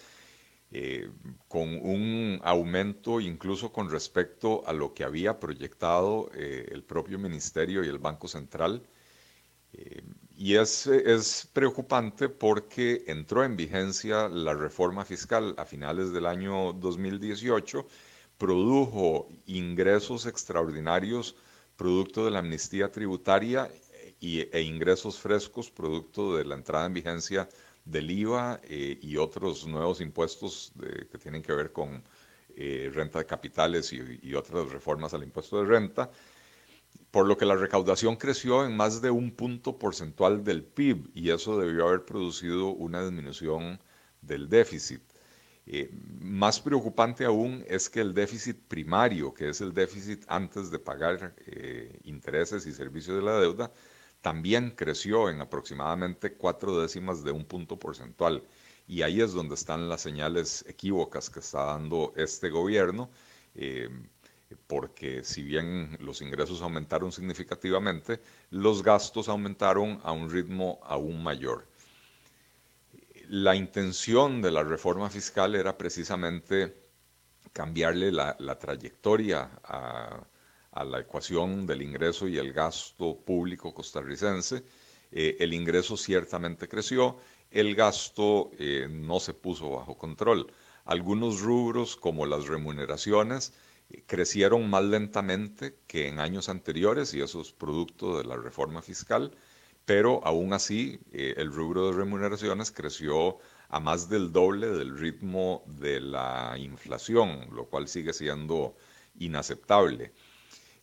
eh, 0.72 1.10
con 1.48 1.70
un 1.70 2.40
aumento 2.44 3.20
incluso 3.22 3.72
con 3.72 3.90
respecto 3.90 4.64
a 4.68 4.74
lo 4.74 4.94
que 4.94 5.04
había 5.04 5.40
proyectado 5.40 6.30
eh, 6.34 6.68
el 6.72 6.84
propio 6.84 7.20
Ministerio 7.20 7.84
y 7.84 7.88
el 7.88 8.00
Banco 8.00 8.28
Central. 8.28 8.84
Eh, 9.74 10.04
y 10.38 10.56
es, 10.56 10.88
es 10.88 11.50
preocupante 11.54 12.30
porque 12.30 13.04
entró 13.08 13.44
en 13.44 13.56
vigencia 13.56 14.28
la 14.28 14.54
reforma 14.54 15.06
fiscal 15.06 15.54
a 15.58 15.66
finales 15.66 16.12
del 16.12 16.26
año 16.26 16.74
2018, 16.74 17.88
produjo 18.38 19.30
ingresos 19.46 20.26
extraordinarios 20.26 21.36
producto 21.78 22.26
de 22.26 22.32
la 22.32 22.40
amnistía 22.40 22.92
tributaria 22.92 23.70
y, 24.20 24.42
e 24.52 24.62
ingresos 24.62 25.20
frescos 25.20 25.70
producto 25.70 26.36
de 26.36 26.46
la 26.46 26.56
entrada 26.56 26.86
en 26.86 26.94
vigencia 26.94 27.48
del 27.86 28.10
IVA 28.10 28.60
eh, 28.64 28.98
y 29.02 29.18
otros 29.18 29.66
nuevos 29.68 30.02
impuestos 30.02 30.74
que 31.12 31.18
tienen 31.18 31.44
que 31.44 31.54
ver 31.54 31.72
con 31.72 32.04
eh, 32.56 32.92
renta 32.94 33.20
de 33.20 33.26
capitales 33.26 33.94
y, 33.94 34.34
otras 34.34 34.70
reformas 34.70 35.14
al 35.14 35.24
impuesto 35.24 35.62
de 35.62 35.66
renta, 35.68 36.10
por 37.12 37.28
lo 37.28 37.38
que 37.38 37.46
la 37.46 37.56
recaudación 37.56 38.16
creció 38.16 38.66
en 38.66 38.76
más 38.76 39.02
de 39.02 39.12
un 39.12 39.32
punto 39.32 39.78
porcentual 39.78 40.44
del 40.44 40.64
PIB 40.64 41.12
y 41.14 41.30
eso 41.30 41.60
debió 41.60 41.88
haber 41.88 42.06
producido 42.06 42.70
una 42.70 43.04
disminución 43.04 43.80
del 44.22 44.50
déficit. 44.50 45.02
Eh, 45.68 45.92
más 46.20 46.60
preocupante 46.60 47.26
aún 47.26 47.64
es 47.68 47.90
que 47.90 48.02
el 48.02 48.14
déficit 48.14 48.58
primario, 48.68 49.34
que 49.34 49.50
es 49.50 49.62
el 49.62 49.74
déficit 49.74 50.24
antes 50.28 50.72
de 50.72 50.80
pagar 50.80 51.36
intereses 52.04 52.66
y 52.66 52.74
servicios 52.74 53.18
de 53.18 53.24
la 53.24 53.40
deuda, 53.40 53.72
también 54.26 54.72
creció 54.72 55.30
en 55.30 55.40
aproximadamente 55.40 56.34
cuatro 56.34 56.82
décimas 56.82 57.24
de 57.24 57.30
un 57.30 57.46
punto 57.46 57.78
porcentual. 57.78 58.42
Y 58.88 59.04
ahí 59.04 59.22
es 59.22 59.34
donde 59.34 59.54
están 59.54 59.88
las 59.88 60.02
señales 60.02 60.66
equívocas 60.68 61.30
que 61.30 61.42
está 61.42 61.66
dando 61.66 62.12
este 62.16 62.50
gobierno, 62.50 63.12
eh, 63.54 63.88
porque 64.66 65.24
si 65.24 65.44
bien 65.44 65.96
los 66.00 66.24
ingresos 66.24 66.64
aumentaron 66.64 67.12
significativamente, 67.12 68.20
los 68.50 68.82
gastos 68.82 69.30
aumentaron 69.30 70.00
a 70.04 70.12
un 70.12 70.28
ritmo 70.32 70.80
aún 70.82 71.22
mayor 71.22 71.68
la 73.30 73.56
intención 73.56 74.42
de 74.42 74.52
la 74.52 74.64
reforma 74.64 75.10
fiscal 75.10 75.56
era 75.56 75.76
precisamente 75.76 76.76
cambiarle 77.54 78.12
la, 78.12 78.36
la 78.40 78.58
trayectoria 78.60 79.50
a, 79.64 80.20
a, 80.76 80.84
la 80.84 81.00
ecuación 81.00 81.66
del 81.66 81.82
ingreso 81.82 82.28
y 82.28 82.38
el 82.38 82.54
gasto 82.54 83.18
público 83.18 83.74
costarricense. 83.74 84.64
Eh, 85.12 85.38
el 85.40 85.54
ingreso 85.54 85.98
ciertamente 85.98 86.68
creció, 86.68 87.18
el 87.52 87.76
gasto 87.76 88.52
eh, 88.60 88.88
no 88.90 89.20
se 89.20 89.34
puso 89.34 89.72
bajo 89.72 89.98
control. 89.98 90.52
Algunos 90.86 91.42
rubros, 91.42 91.96
como 91.96 92.26
las 92.26 92.48
remuneraciones, 92.48 93.54
crecieron 94.06 94.70
más 94.70 94.84
lentamente 94.84 95.78
que 95.88 96.08
en 96.08 96.20
años 96.20 96.50
anteriores 96.50 97.14
y 97.14 97.22
eso 97.22 97.42
es 97.42 97.52
producto 97.52 98.18
de 98.18 98.26
la 98.26 98.36
reforma 98.38 98.82
fiscal, 98.82 99.32
pero 99.86 100.26
aún 100.26 100.54
así 100.54 101.00
eh, 101.12 101.36
el 101.38 101.52
rubro 101.52 101.88
de 101.88 101.98
remuneraciones 101.98 102.72
creció 102.72 103.38
a 103.70 103.80
más 103.80 104.10
del 104.10 104.32
doble 104.32 104.68
del 104.68 104.98
ritmo 104.98 105.64
de 105.68 106.00
la 106.00 106.56
inflación, 106.58 107.48
lo 107.52 107.66
cual 107.66 107.88
sigue 107.88 108.14
siendo 108.14 108.76
inaceptable. 109.20 110.12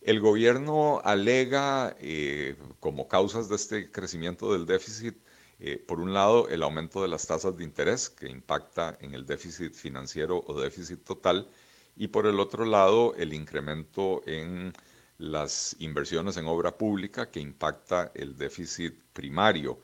El 0.03 0.19
gobierno 0.19 0.99
alega 1.05 1.95
eh, 1.99 2.57
como 2.81 3.07
causas 3.07 3.47
de 3.47 3.55
este 3.55 3.89
crecimiento 3.89 4.51
del 4.51 4.65
déficit, 4.65 5.15
eh, 5.59 5.77
por 5.77 6.01
un 6.01 6.13
lado, 6.13 6.49
el 6.49 6.61
aumento 6.61 7.01
de 7.01 7.07
las 7.07 7.25
tasas 7.25 7.55
de 7.55 7.63
interés 7.63 8.09
que 8.09 8.29
impacta 8.29 8.97
en 8.99 9.13
el 9.13 9.25
déficit 9.25 9.73
financiero 9.73 10.43
o 10.45 10.59
déficit 10.59 11.05
total, 11.05 11.49
y 11.95 12.09
por 12.09 12.27
el 12.27 12.41
otro 12.41 12.65
lado, 12.65 13.15
el 13.15 13.33
incremento 13.33 14.21
en 14.25 14.73
las 15.19 15.75
inversiones 15.79 16.35
en 16.35 16.47
obra 16.47 16.77
pública 16.77 17.31
que 17.31 17.39
impacta 17.39 18.11
el 18.13 18.35
déficit 18.35 18.93
primario 19.13 19.79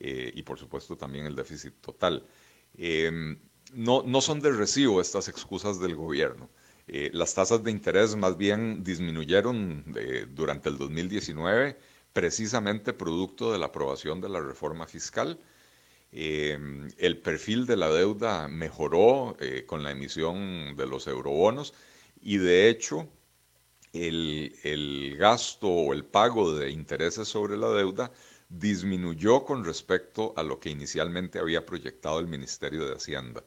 eh, 0.00 0.32
y 0.34 0.42
por 0.42 0.58
supuesto 0.58 0.96
también 0.96 1.26
el 1.26 1.36
déficit 1.36 1.74
total. 1.80 2.26
Em, 2.76 3.38
no, 3.72 4.02
no, 4.02 4.20
son 4.20 4.40
de 4.40 4.50
recibo 4.50 5.00
estas 5.00 5.28
excusas 5.28 5.78
del 5.78 5.94
gobierno. 5.94 6.50
Eh, 6.88 7.10
las 7.12 7.34
tasas 7.34 7.62
de 7.64 7.70
interés 7.70 8.16
más 8.16 8.36
bien 8.36 8.82
disminuyeron 8.84 9.84
eh, 9.96 10.26
durante 10.30 10.68
el 10.68 10.78
2019 10.78 11.76
precisamente 12.12 12.92
producto 12.92 13.52
de 13.52 13.58
la 13.58 13.66
aprobación 13.66 14.20
de 14.20 14.28
la 14.28 14.40
reforma 14.40 14.86
fiscal. 14.86 15.38
Em, 16.12 16.88
el 16.98 17.18
perfil 17.18 17.66
de 17.66 17.76
la 17.76 17.88
deuda 17.90 18.48
mejoró 18.48 19.36
con 19.66 19.82
la 19.84 19.92
emisión 19.92 20.76
de 20.76 20.86
los 20.86 21.06
eurobonos 21.06 21.72
y 22.20 22.38
de 22.38 22.68
hecho 22.68 23.08
el, 23.92 24.54
el 24.64 25.16
gasto 25.16 25.68
o 25.68 25.92
el 25.92 26.04
pago 26.04 26.52
de 26.56 26.70
intereses 26.70 27.28
sobre 27.28 27.56
la 27.56 27.68
deuda 27.70 28.10
disminuyó 28.48 29.44
con 29.44 29.64
respecto 29.64 30.34
a 30.36 30.42
lo 30.42 30.58
que 30.60 30.70
inicialmente 30.70 31.38
había 31.38 31.64
proyectado 31.64 32.18
el 32.18 32.26
Ministerio 32.26 32.86
de 32.86 32.94
Hacienda. 32.96 33.44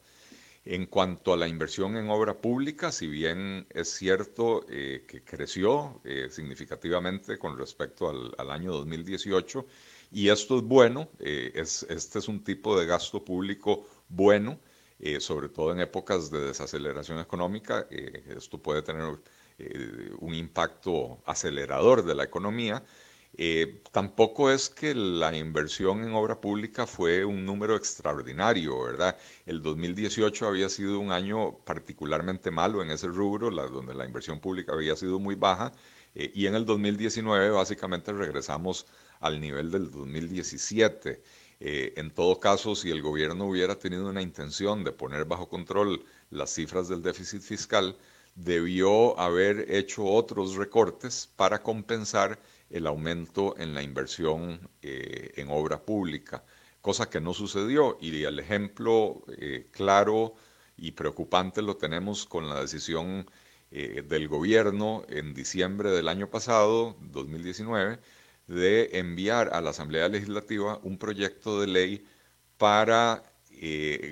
En 0.65 0.85
cuanto 0.85 1.33
a 1.33 1.37
la 1.37 1.49
inversión 1.49 1.97
en 1.97 2.09
obra 2.09 2.39
pública, 2.39 2.93
si 2.93 3.07
bien 3.07 3.67
es 3.69 3.89
cierto 3.89 4.65
eh, 4.69 5.03
que 5.05 5.21
creció 5.21 5.99
eh, 6.05 6.29
significativamente 6.31 7.37
con 7.37 7.57
respecto 7.57 8.09
al, 8.37 8.49
año 8.49 8.71
2018, 8.71 9.65
y 10.13 10.29
esto 10.29 10.57
es 10.57 10.63
bueno, 10.63 11.09
eh, 11.19 11.51
es, 11.55 11.85
este 11.89 12.19
es 12.19 12.29
un 12.29 12.45
tipo 12.45 12.79
de 12.79 12.85
gasto 12.85 13.25
público 13.25 13.85
bueno, 14.07 14.59
sobre 15.19 15.49
todo 15.49 15.73
en 15.73 15.81
épocas 15.81 16.31
de 16.31 16.39
desaceleración 16.39 17.19
económica, 17.19 17.85
esto 17.89 18.57
puede 18.57 18.81
tener 18.83 19.03
un 20.19 20.33
impacto 20.33 21.21
acelerador 21.25 22.05
de 22.05 22.15
la 22.15 22.23
economía, 22.23 22.81
eh, 23.35 23.81
tampoco 23.91 24.51
es 24.51 24.69
que 24.69 24.93
la 24.93 25.35
inversión 25.35 26.03
en 26.03 26.13
obra 26.13 26.39
pública 26.39 26.85
fue 26.85 27.25
un 27.25 27.45
número 27.45 27.75
extraordinario, 27.75 28.83
¿verdad? 28.83 29.17
El 29.47 29.61
2018 29.63 30.47
había 30.47 30.69
sido 30.69 30.99
un 30.99 31.11
año 31.11 31.57
particularmente 31.65 32.51
malo 32.51 32.83
en 32.83 32.91
ese 32.91 33.07
rubro, 33.07 33.49
donde 33.49 33.95
la 33.95 34.05
inversión 34.05 34.39
pública 34.39 34.73
había 34.73 34.95
sido 34.95 35.19
muy 35.19 35.33
baja, 35.35 35.71
eh, 36.13 36.31
y 36.35 36.45
en 36.45 36.53
el 36.55 36.65
2019 36.65 37.49
básicamente 37.49 38.13
regresamos 38.13 38.85
al 39.19 39.39
nivel 39.41 39.71
del 39.71 39.89
2017. 39.89 41.23
Eh, 41.59 41.93
en 41.97 42.11
todo 42.11 42.39
caso, 42.39 42.75
si 42.75 42.91
el 42.91 43.01
gobierno 43.01 43.45
hubiera 43.45 43.79
tenido 43.79 44.09
una 44.09 44.21
intención 44.21 44.83
de 44.83 44.91
poner 44.91 45.25
bajo 45.25 45.49
control 45.49 46.05
las 46.29 46.51
cifras 46.53 46.87
del 46.87 47.01
déficit 47.01 47.41
fiscal, 47.41 47.97
debió 48.35 49.19
haber 49.19 49.71
hecho 49.71 50.05
otros 50.05 50.55
recortes 50.55 51.29
para 51.35 51.63
compensar 51.63 52.39
el 52.69 52.87
aumento 52.87 53.55
en 53.57 53.73
la 53.73 53.83
inversión 53.83 54.69
eh, 54.81 55.31
en 55.35 55.49
obra 55.49 55.83
pública, 55.85 56.43
cosa 56.81 57.09
que 57.09 57.21
no 57.21 57.33
sucedió. 57.33 57.97
Y 58.01 58.23
el 58.23 58.39
ejemplo 58.39 59.23
eh, 59.37 59.67
claro 59.71 60.35
y 60.77 60.91
preocupante 60.91 61.61
lo 61.61 61.77
tenemos 61.77 62.25
con 62.25 62.49
la 62.49 62.61
decisión 62.61 63.29
eh, 63.71 64.03
del 64.07 64.27
gobierno 64.27 65.05
en 65.09 65.33
diciembre 65.33 65.91
del 65.91 66.07
año 66.07 66.29
pasado, 66.29 66.95
2019, 67.01 67.99
de 68.47 68.89
enviar 68.99 69.53
a 69.53 69.61
la 69.61 69.69
Asamblea 69.69 70.09
Legislativa 70.09 70.79
un 70.83 70.97
proyecto 70.97 71.61
de 71.61 71.67
ley 71.67 72.05
para 72.57 73.23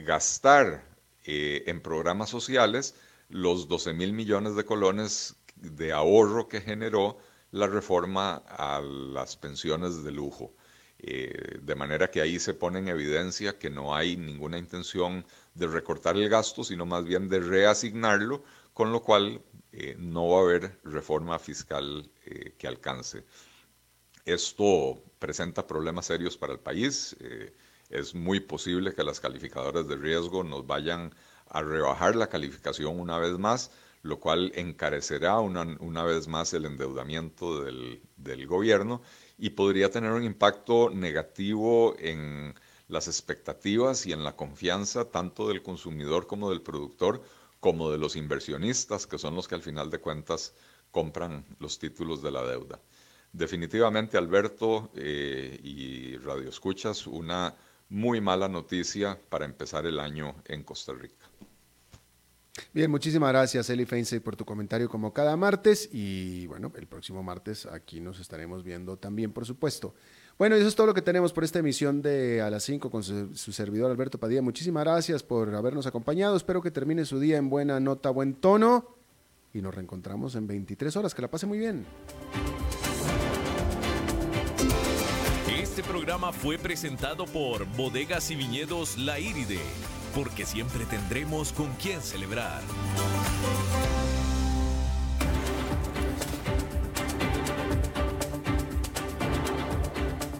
gastar 0.05 0.85
en 1.25 1.81
programas 1.81 2.29
sociales 2.29 2.95
los 3.27 3.67
12 3.67 3.93
mil 3.93 4.13
millones 4.13 4.55
de 4.55 4.63
colones 4.63 5.35
de 5.55 5.91
ahorro 5.91 6.47
que 6.47 6.61
generó 6.61 7.17
la 7.51 7.67
reforma 7.67 8.43
a 8.47 8.81
las 8.81 9.35
pensiones 9.37 10.03
de 10.03 10.11
lujo. 10.11 10.53
Eh, 11.03 11.57
de 11.61 11.75
manera 11.75 12.11
que 12.11 12.21
ahí 12.21 12.39
se 12.39 12.53
pone 12.53 12.79
en 12.79 12.87
evidencia 12.87 13.57
que 13.57 13.71
no 13.71 13.95
hay 13.95 14.17
ninguna 14.17 14.57
intención 14.59 15.25
de 15.55 15.67
recortar 15.67 16.15
el 16.15 16.29
gasto, 16.29 16.63
sino 16.63 16.85
más 16.85 17.03
bien 17.05 17.27
de 17.27 17.39
reasignarlo, 17.39 18.43
con 18.73 18.91
lo 18.91 19.01
cual 19.01 19.41
eh, 19.71 19.95
no 19.97 20.29
va 20.29 20.37
a 20.37 20.41
haber 20.43 20.79
reforma 20.83 21.39
fiscal 21.39 22.09
eh, 22.25 22.53
que 22.57 22.67
alcance. 22.67 23.25
Esto 24.25 25.03
presenta 25.17 25.65
problemas 25.65 26.05
serios 26.05 26.37
para 26.37 26.53
el 26.53 26.59
país. 26.59 27.15
es 27.89 28.13
muy 28.15 28.39
posible 28.39 28.93
que 28.93 29.03
las 29.03 29.19
calificadoras 29.19 29.87
de 29.87 29.95
riesgo 29.97 30.43
nos 30.43 30.65
vayan 30.67 31.13
a 31.47 31.63
rebajar 31.63 32.15
la 32.15 32.27
calificación 32.27 32.99
una 32.99 33.17
vez 33.17 33.37
más 33.39 33.71
lo 34.03 34.19
cual 34.19 34.51
encarecerá 34.55 35.39
una, 35.39 36.03
vez 36.03 36.27
más 36.27 36.53
el 36.53 36.65
endeudamiento 36.65 37.63
del, 37.63 38.01
gobierno 38.47 39.01
y 39.37 39.51
podría 39.51 39.89
tener 39.89 40.11
un 40.11 40.23
impacto 40.23 40.89
negativo 40.89 41.95
en 41.99 42.53
las 42.87 43.07
expectativas 43.07 44.05
y 44.05 44.11
en 44.11 44.23
la 44.23 44.35
confianza 44.35 45.05
tanto 45.05 45.47
del 45.47 45.61
consumidor 45.61 46.27
como 46.27 46.49
del 46.49 46.61
productor, 46.61 47.23
como 47.59 47.91
de 47.91 47.97
los 47.97 48.15
inversionistas, 48.15 49.07
que 49.07 49.17
son 49.17 49.35
los 49.35 49.47
que 49.47 49.55
al 49.55 49.61
final 49.61 49.89
de 49.89 49.99
cuentas 49.99 50.53
compran 50.91 51.45
los 51.59 51.79
títulos 51.79 52.21
de 52.21 52.31
la 52.31 52.43
deuda. 52.43 52.79
Definitivamente, 53.31 54.17
Alberto 54.17 54.91
eh, 54.95 55.59
y 55.63 56.17
Radio 56.17 56.49
Escuchas, 56.49 57.07
una 57.07 57.55
muy 57.87 58.19
mala 58.19 58.47
noticia 58.47 59.19
para 59.29 59.45
empezar 59.45 59.85
el 59.85 59.99
año 59.99 60.35
en 60.45 60.63
Costa 60.63 60.93
Rica. 60.93 61.20
Bien, 62.73 62.91
muchísimas 62.91 63.29
gracias 63.31 63.69
Eli 63.69 63.85
Feinsey 63.85 64.19
por 64.19 64.35
tu 64.35 64.43
comentario 64.43 64.89
como 64.89 65.13
cada 65.13 65.37
martes 65.37 65.89
y 65.91 66.47
bueno, 66.47 66.71
el 66.75 66.85
próximo 66.85 67.23
martes 67.23 67.65
aquí 67.65 68.01
nos 68.01 68.19
estaremos 68.19 68.63
viendo 68.63 68.97
también, 68.97 69.31
por 69.31 69.45
supuesto. 69.45 69.93
Bueno, 70.37 70.55
eso 70.55 70.67
es 70.67 70.75
todo 70.75 70.87
lo 70.87 70.93
que 70.93 71.01
tenemos 71.01 71.33
por 71.33 71.43
esta 71.43 71.59
emisión 71.59 72.01
de 72.01 72.41
A 72.41 72.49
las 72.49 72.63
5 72.63 72.89
con 72.89 73.03
su, 73.03 73.51
servidor 73.53 73.91
Alberto 73.91 74.17
Padilla. 74.19 74.41
Muchísimas 74.41 74.83
gracias 74.83 75.23
por 75.23 75.53
habernos 75.53 75.85
acompañado. 75.85 76.35
Espero 76.35 76.61
que 76.61 76.71
termine 76.71 77.05
su 77.05 77.19
día 77.19 77.37
en 77.37 77.49
buena 77.49 77.79
nota, 77.79 78.09
buen 78.09 78.33
tono 78.33 78.97
y 79.53 79.61
nos 79.61 79.73
reencontramos 79.75 80.35
en 80.35 80.47
23 80.47 80.95
horas. 80.95 81.13
Que 81.13 81.21
la 81.21 81.29
pase 81.29 81.45
muy 81.45 81.59
bien. 81.59 81.85
Este 85.61 85.83
programa 85.83 86.33
fue 86.33 86.57
presentado 86.57 87.25
por 87.25 87.65
Bodegas 87.77 88.31
y 88.31 88.35
Viñedos 88.35 88.97
La 88.97 89.19
Iride 89.19 89.59
porque 90.13 90.45
siempre 90.45 90.85
tendremos 90.85 91.53
con 91.53 91.71
quién 91.73 92.01
celebrar. 92.01 92.61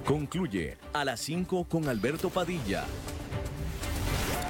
Concluye 0.05 0.77
a 0.93 1.05
las 1.05 1.21
5 1.21 1.65
con 1.65 1.87
Alberto 1.87 2.29
Padilla. 2.29 2.85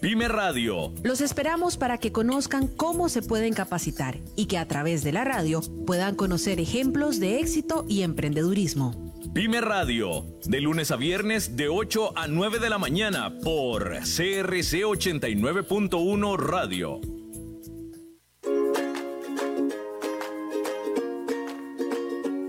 Pyme 0.00 0.28
Radio. 0.28 0.94
Los 1.02 1.20
esperamos 1.20 1.76
para 1.76 1.98
que 1.98 2.10
conozcan 2.10 2.68
cómo 2.68 3.10
se 3.10 3.20
pueden 3.20 3.52
capacitar 3.52 4.18
y 4.34 4.46
que 4.46 4.56
a 4.56 4.66
través 4.66 5.04
de 5.04 5.12
la 5.12 5.24
radio 5.24 5.60
puedan 5.86 6.16
conocer 6.16 6.58
ejemplos 6.58 7.20
de 7.20 7.38
éxito 7.38 7.84
y 7.86 8.00
emprendedurismo. 8.00 9.12
Pyme 9.34 9.60
Radio, 9.60 10.24
de 10.46 10.60
lunes 10.62 10.90
a 10.90 10.96
viernes 10.96 11.54
de 11.54 11.68
8 11.68 12.16
a 12.16 12.28
9 12.28 12.60
de 12.60 12.70
la 12.70 12.78
mañana 12.78 13.38
por 13.44 13.90
CRC 13.98 14.84
89.1 14.84 16.36
Radio. 16.38 17.00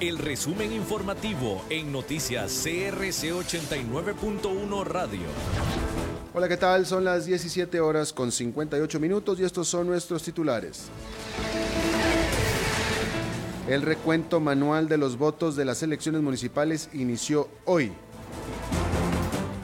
El 0.00 0.16
resumen 0.16 0.72
informativo 0.72 1.62
en 1.68 1.92
noticias 1.92 2.62
CRC 2.64 3.34
89.1 3.34 4.84
Radio. 4.84 5.26
Hola, 6.32 6.48
¿qué 6.48 6.56
tal? 6.56 6.86
Son 6.86 7.04
las 7.04 7.26
17 7.26 7.78
horas 7.80 8.14
con 8.14 8.32
58 8.32 8.98
minutos 8.98 9.38
y 9.38 9.44
estos 9.44 9.68
son 9.68 9.88
nuestros 9.88 10.22
titulares. 10.22 10.88
El 13.68 13.82
recuento 13.82 14.40
manual 14.40 14.88
de 14.88 14.96
los 14.96 15.18
votos 15.18 15.54
de 15.54 15.66
las 15.66 15.82
elecciones 15.82 16.22
municipales 16.22 16.88
inició 16.94 17.48
hoy. 17.66 17.92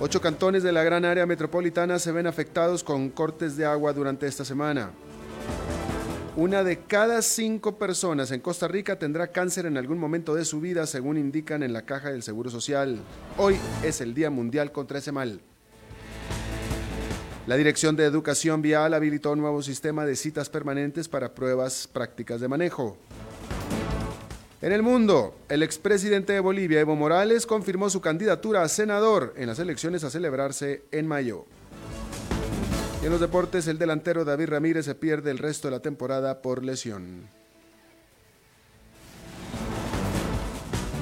Ocho 0.01 0.21
cantones 0.21 0.63
de 0.63 0.73
la 0.73 0.83
gran 0.83 1.07
área 1.07 1.25
metropolitana 1.25 1.99
se 1.99 2.13
ven 2.13 2.27
afectados 2.27 2.85
con 2.85 3.09
cortes 3.09 3.57
de 3.57 3.65
agua 3.65 3.95
durante 3.95 4.27
esta 4.27 4.45
semana. 4.45 4.91
Una 6.35 6.65
de 6.65 6.79
cada 6.79 7.21
cinco 7.21 7.77
personas 7.77 8.31
en 8.31 8.41
Costa 8.41 8.67
Rica 8.67 8.99
tendrá 8.99 9.33
cáncer 9.33 9.67
en 9.67 9.77
algún 9.77 9.99
momento 9.99 10.35
de 10.35 10.47
su 10.47 10.63
vida, 10.63 10.87
según 10.87 11.19
indican 11.19 11.63
en 11.63 11.75
la 11.75 11.83
caja 11.83 12.11
del 12.11 12.23
Seguro 12.23 12.49
Social. 12.49 13.01
Hoy 13.37 13.57
es 13.85 14.01
el 14.01 14.15
Día 14.15 14.31
Mundial 14.31 14.73
contra 14.73 14.99
ese 14.99 15.13
mal. 15.13 15.43
La 17.47 17.59
Dirección 17.59 17.97
de 17.97 18.05
Educación 18.05 18.63
Vial 18.63 18.95
habilitó 18.95 19.33
un 19.33 19.41
nuevo 19.41 19.63
sistema 19.63 20.07
de 20.07 20.17
citas 20.17 20.49
permanentes 20.49 21.07
para 21.07 21.35
pruebas 21.35 21.87
prácticas 21.87 22.41
de 22.41 22.49
manejo. 22.49 22.97
En 24.63 24.73
el 24.73 24.83
mundo, 24.83 25.37
el 25.51 25.63
expresidente 25.63 26.33
de 26.33 26.41
Bolivia, 26.41 26.81
Evo 26.81 26.97
Morales, 26.97 27.45
confirmó 27.45 27.91
su 27.91 28.01
candidatura 28.01 28.63
a 28.63 28.69
senador 28.69 29.35
en 29.37 29.49
las 29.49 29.59
elecciones 29.59 30.03
a 30.03 30.09
celebrarse 30.09 30.85
en 30.93 31.07
mayo. 31.07 31.45
Y 33.03 33.07
en 33.07 33.11
los 33.11 33.21
deportes, 33.21 33.67
el 33.67 33.79
delantero 33.79 34.25
David 34.25 34.51
Ramírez 34.51 34.85
se 34.85 34.95
pierde 34.95 35.33
el 35.33 35.39
resto 35.39 35.67
de 35.67 35.73
la 35.73 35.81
temporada 35.81 36.41
por 36.41 36.63
lesión. 36.63 37.29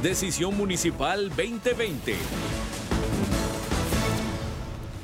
Decisión 0.03 0.57
Municipal 0.57 1.29
2020. 1.29 2.15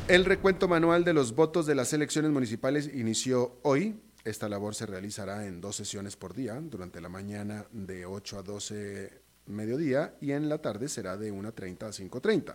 El 0.08 0.24
recuento 0.24 0.68
manual 0.68 1.04
de 1.04 1.12
los 1.12 1.34
votos 1.34 1.66
de 1.66 1.74
las 1.74 1.92
elecciones 1.92 2.30
municipales 2.30 2.90
inició 2.94 3.58
hoy. 3.60 4.00
Esta 4.24 4.48
labor 4.48 4.74
se 4.74 4.86
realizará 4.86 5.46
en 5.46 5.60
dos 5.60 5.76
sesiones 5.76 6.16
por 6.16 6.32
día, 6.32 6.58
durante 6.62 7.02
la 7.02 7.10
mañana 7.10 7.66
de 7.72 8.06
8 8.06 8.38
a 8.38 8.42
12 8.42 9.20
mediodía 9.46 10.14
y 10.20 10.32
en 10.32 10.48
la 10.48 10.58
tarde 10.58 10.88
será 10.88 11.18
de 11.18 11.30
1.30 11.30 11.82
a 11.82 11.90
5.30. 11.90 12.54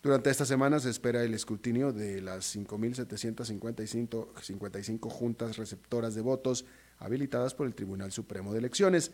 Durante 0.00 0.30
esta 0.30 0.44
semana 0.44 0.78
se 0.78 0.90
espera 0.90 1.24
el 1.24 1.34
escrutinio 1.34 1.92
de 1.92 2.22
las 2.22 2.54
5.755 2.54 5.10
juntas 5.10 5.56
receptoras 5.56 6.14
de 6.14 6.20
votos 6.20 6.66
habilitadas 6.98 7.54
por 7.54 7.66
el 7.66 7.74
Tribunal 7.74 8.12
Supremo 8.12 8.52
de 8.52 8.60
Elecciones. 8.60 9.10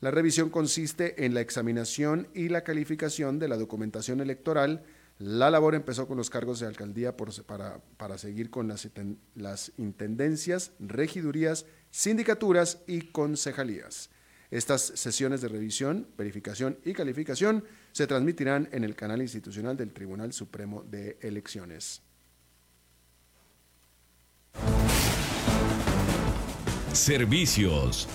La 0.00 0.12
revisión 0.12 0.48
consiste 0.48 1.24
en 1.24 1.34
la 1.34 1.40
examinación 1.40 2.28
y 2.34 2.50
la 2.50 2.62
calificación 2.62 3.40
de 3.40 3.48
la 3.48 3.56
documentación 3.56 4.20
electoral. 4.20 4.84
La 5.18 5.50
labor 5.50 5.74
empezó 5.74 6.06
con 6.06 6.16
los 6.16 6.30
cargos 6.30 6.60
de 6.60 6.68
alcaldía 6.68 7.16
para, 7.16 8.16
seguir 8.16 8.48
con 8.48 8.72
las 9.34 9.72
intendencias, 9.76 10.70
regidurías, 10.78 11.66
sindicaturas 11.90 12.78
y 12.86 13.10
concejalías. 13.10 14.10
Estas 14.50 14.80
sesiones 14.82 15.42
de 15.42 15.48
revisión, 15.48 16.08
verificación 16.16 16.78
y 16.84 16.94
calificación 16.94 17.64
se 17.98 18.06
transmitirán 18.06 18.68
en 18.70 18.84
el 18.84 18.94
canal 18.94 19.20
institucional 19.20 19.76
del 19.76 19.92
Tribunal 19.92 20.32
Supremo 20.32 20.84
de 20.84 21.18
Elecciones. 21.20 22.00
Servicios. 26.92 28.06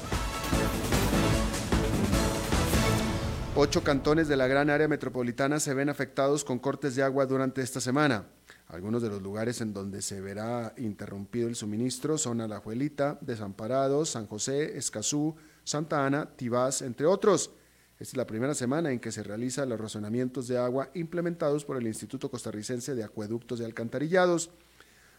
Ocho 3.57 3.83
cantones 3.83 4.29
de 4.29 4.37
la 4.37 4.47
gran 4.47 4.69
área 4.69 4.87
metropolitana 4.87 5.59
se 5.59 5.73
ven 5.73 5.89
afectados 5.89 6.45
con 6.45 6.59
cortes 6.59 6.95
de 6.95 7.03
agua 7.03 7.25
durante 7.25 7.61
esta 7.61 7.81
semana. 7.81 8.27
Algunos 8.67 9.01
de 9.01 9.09
los 9.09 9.21
lugares 9.21 9.59
en 9.59 9.73
donde 9.73 10.01
se 10.01 10.21
verá 10.21 10.73
interrumpido 10.77 11.49
el 11.49 11.57
suministro 11.57 12.17
son 12.17 12.39
Alajuelita, 12.39 13.17
Desamparados, 13.19 14.11
San 14.11 14.27
José, 14.27 14.77
Escazú, 14.77 15.35
Santa 15.65 16.05
Ana, 16.05 16.37
Tibás, 16.37 16.81
entre 16.81 17.05
otros. 17.05 17.51
Esta 18.03 18.15
es 18.15 18.17
la 18.17 18.27
primera 18.27 18.53
semana 18.53 18.91
en 18.91 18.99
que 18.99 19.13
se 19.13 19.23
realizan 19.23 19.69
los 19.69 19.79
razonamientos 19.79 20.49
de 20.49 20.57
agua 20.57 20.89
implementados 20.93 21.63
por 21.63 21.77
el 21.77 21.87
Instituto 21.87 22.29
Costarricense 22.29 22.95
de 22.95 23.03
Acueductos 23.05 23.61
y 23.61 23.63
Alcantarillados. 23.63 24.51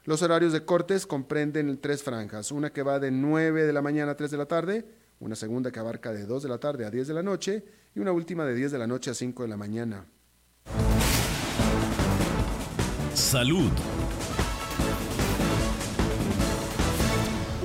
Los 0.05 0.21
horarios 0.21 0.53
de 0.53 0.67
cortes 0.67 1.07
comprenden 1.07 1.81
tres 1.81 2.03
franjas, 2.03 2.53
una 2.53 2.75
que 2.75 2.83
va 2.83 3.01
de 3.01 3.11
9 3.11 3.65
de 3.65 3.73
la 3.73 3.81
mañana 3.81 4.13
a 4.13 4.17
3 4.17 4.31
de 4.31 4.37
la 4.37 4.45
tarde, 4.45 4.85
una 5.19 5.35
segunda 5.35 5.71
que 5.71 5.81
abarca 5.81 6.13
de 6.13 6.27
2 6.27 6.43
de 6.43 6.49
la 6.51 6.59
tarde 6.59 6.85
a 6.85 6.91
10 6.91 7.09
de 7.09 7.15
la 7.15 7.23
noche 7.23 7.65
y 7.95 8.01
una 8.01 8.13
última 8.13 8.45
de 8.45 8.55
10 8.55 8.73
de 8.73 8.79
la 8.79 8.87
noche 8.87 9.11
a 9.13 9.15
5 9.15 9.45
de 9.45 9.49
la 9.49 9.57
mañana. 9.57 10.05
Salud. 13.15 13.71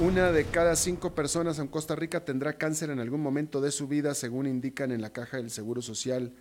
Una 0.01 0.31
de 0.31 0.45
cada 0.45 0.77
cinco 0.77 1.13
personas 1.13 1.59
en 1.59 1.67
Costa 1.67 1.93
Rica 1.93 2.23
tendrá 2.23 2.57
cáncer 2.57 2.89
en 2.89 3.01
algún 3.01 3.19
momento 3.19 3.59
de 3.59 3.69
su 3.69 3.89
vida, 3.89 4.15
según 4.15 4.47
indican 4.47 4.93
en 4.93 5.01
la 5.01 5.11
caja 5.11 5.35
del 5.35 5.49
Seguro 5.49 5.81
Social, 5.81 6.31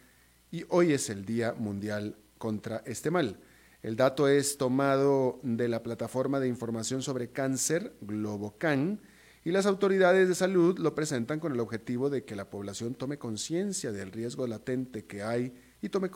y 0.52 0.64
hoy 0.68 0.92
es 0.92 1.11
el 1.11 1.24
Día 1.24 1.54
Mundial 1.59 2.14
contra 2.38 2.84
este 2.86 3.11
mal. 3.11 3.40
El 3.82 3.96
dato 3.96 4.28
es 4.28 4.59
tomado 4.59 5.40
de 5.42 5.66
la 5.66 5.82
plataforma 5.82 6.38
de 6.38 6.46
información 6.46 7.02
sobre 7.02 7.32
cáncer, 7.32 7.96
Globocan, 8.00 9.00
y 9.44 9.50
las 9.50 9.66
autoridades 9.66 10.28
de 10.28 10.36
salud 10.36 10.78
lo 10.78 10.94
presentan 10.94 11.40
con 11.40 11.52
el 11.52 11.59
objetivo 11.59 12.11
de 12.11 12.24
que 12.24 12.36
la 12.36 12.50
población 12.50 12.94
tome 12.94 13.18
conciencia 13.18 13.90
del 13.90 14.12
riesgo 14.12 14.46
latente 14.46 15.04
que 15.04 15.24
hay 15.24 15.52
y 15.82 15.88
tome, 15.88 16.11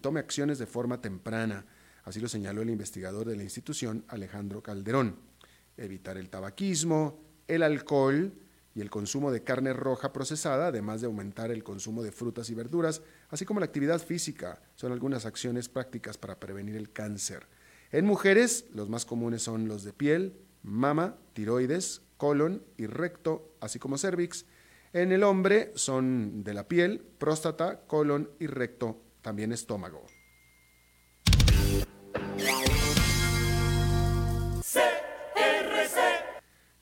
tome 0.00 0.20
acciones 0.20 0.60
de 0.60 0.66
forma 0.66 1.00
temprana. 1.00 1.66
Así 2.04 2.20
lo 2.20 2.28
señaló 2.28 2.62
el 2.62 2.70
investigador 2.70 3.28
de 3.28 3.36
la 3.36 3.42
institución, 3.42 4.04
Alejandro 4.06 4.62
Calderón 4.62 5.33
evitar 5.76 6.16
el 6.16 6.30
tabaquismo, 6.30 7.20
el 7.48 7.62
alcohol 7.62 8.32
y 8.74 8.80
el 8.80 8.90
consumo 8.90 9.30
de 9.30 9.44
carne 9.44 9.72
roja 9.72 10.12
procesada, 10.12 10.68
además 10.68 11.00
de 11.00 11.06
aumentar 11.06 11.50
el 11.50 11.62
consumo 11.62 12.02
de 12.02 12.12
frutas 12.12 12.50
y 12.50 12.54
verduras, 12.54 13.02
así 13.30 13.44
como 13.44 13.60
la 13.60 13.66
actividad 13.66 14.00
física, 14.00 14.60
son 14.74 14.92
algunas 14.92 15.26
acciones 15.26 15.68
prácticas 15.68 16.18
para 16.18 16.40
prevenir 16.40 16.76
el 16.76 16.92
cáncer. 16.92 17.46
En 17.92 18.06
mujeres, 18.06 18.66
los 18.72 18.88
más 18.88 19.04
comunes 19.04 19.42
son 19.42 19.68
los 19.68 19.84
de 19.84 19.92
piel, 19.92 20.36
mama, 20.62 21.16
tiroides, 21.32 22.02
colon 22.16 22.64
y 22.76 22.86
recto, 22.86 23.54
así 23.60 23.78
como 23.78 23.98
cervix. 23.98 24.46
En 24.92 25.12
el 25.12 25.22
hombre 25.22 25.72
son 25.76 26.42
de 26.42 26.54
la 26.54 26.66
piel, 26.66 27.00
próstata, 27.18 27.82
colon 27.86 28.30
y 28.40 28.46
recto, 28.46 29.00
también 29.22 29.52
estómago. 29.52 30.04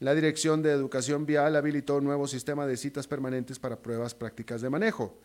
La 0.03 0.16
Dirección 0.16 0.62
de 0.62 0.72
Educación 0.72 1.26
Vial 1.26 1.55
habilitó 1.55 1.98
un 1.98 2.03
nuevo 2.03 2.26
sistema 2.26 2.66
de 2.66 2.76
citas 2.76 3.07
permanentes 3.07 3.61
para 3.61 3.80
pruebas 3.80 4.16
prácticas 4.16 4.61
de 4.61 4.68
manejo. 4.68 5.16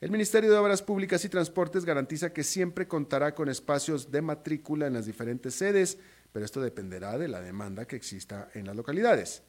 El 0.00 0.12
Ministerio 0.12 0.52
de 0.52 0.56
Obras 0.56 0.82
Públicas 0.82 1.24
y 1.24 1.28
Transportes 1.28 1.84
garantiza 1.84 2.32
que 2.32 2.44
siempre 2.44 2.86
contará 2.86 3.34
con 3.34 3.48
espacios 3.48 4.12
de 4.12 4.22
matrícula 4.22 4.86
en 4.86 4.92
las 4.92 5.06
diferentes 5.06 5.56
sedes, 5.56 5.98
pero 6.30 6.44
esto 6.44 6.60
dependerá 6.60 7.18
de 7.18 7.26
la 7.26 7.40
demanda 7.40 7.88
que 7.88 7.96
exista 7.96 8.48
en 8.54 8.68
las 8.68 8.76
localidades. 8.76 9.42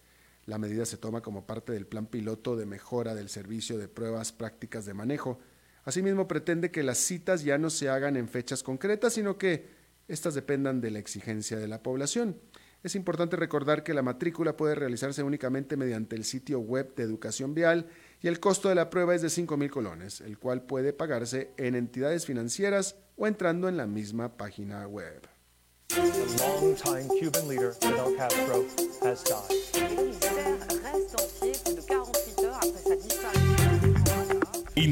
La 0.48 0.58
medida 0.58 0.88
se 0.88 0.98
toma 0.98 1.22
como 1.22 1.46
parte 1.46 1.74
del 1.74 1.86
plan 1.86 2.08
piloto 2.08 2.56
de 2.56 2.66
mejora 2.66 3.14
del 3.14 3.30
servicio 3.30 3.78
de 3.78 3.88
pruebas 3.88 4.32
prácticas 4.32 4.88
de 4.88 4.96
manejo. 4.96 5.38
Asimismo, 5.86 6.28
pretende 6.28 6.72
que 6.72 6.82
las 6.82 6.98
citas 6.98 7.44
ya 7.44 7.60
no 7.60 7.70
se 7.70 7.90
hagan 7.90 8.18
en 8.18 8.28
fechas 8.28 8.64
concretas, 8.64 9.14
sino 9.14 9.38
que 9.38 9.64
éstas 10.08 10.34
dependan 10.34 10.82
de 10.82 10.90
la 10.90 10.98
exigencia 10.98 11.60
de 11.60 11.68
la 11.68 11.84
población. 11.84 12.36
Es 12.84 12.96
importante 12.96 13.36
recordar 13.36 13.84
que 13.84 13.94
la 13.94 14.02
matrícula 14.02 14.58
puede 14.58 14.74
realizarse 14.74 15.22
únicamente 15.22 15.78
mediante 15.78 16.16
el 16.16 16.24
sitio 16.24 16.60
web 16.60 16.96
de 16.96 17.04
educación 17.04 17.54
vial 17.54 17.88
y 18.22 18.28
el 18.28 18.40
costo 18.40 18.70
de 18.70 18.76
la 18.76 18.90
prueba 18.90 19.14
es 19.14 19.22
de 19.22 19.30
5 19.30 19.56
mil 19.56 19.70
colones, 19.70 20.20
el 20.22 20.40
cual 20.40 20.64
puede 20.64 20.92
pagarse 20.92 21.52
en 21.58 21.76
entidades 21.76 22.26
financieras 22.26 22.96
o 23.18 23.28
entrando 23.28 23.70
en 23.70 23.78
la 23.78 23.86
misma 23.86 24.36
página 24.36 24.88
web. 24.88 25.28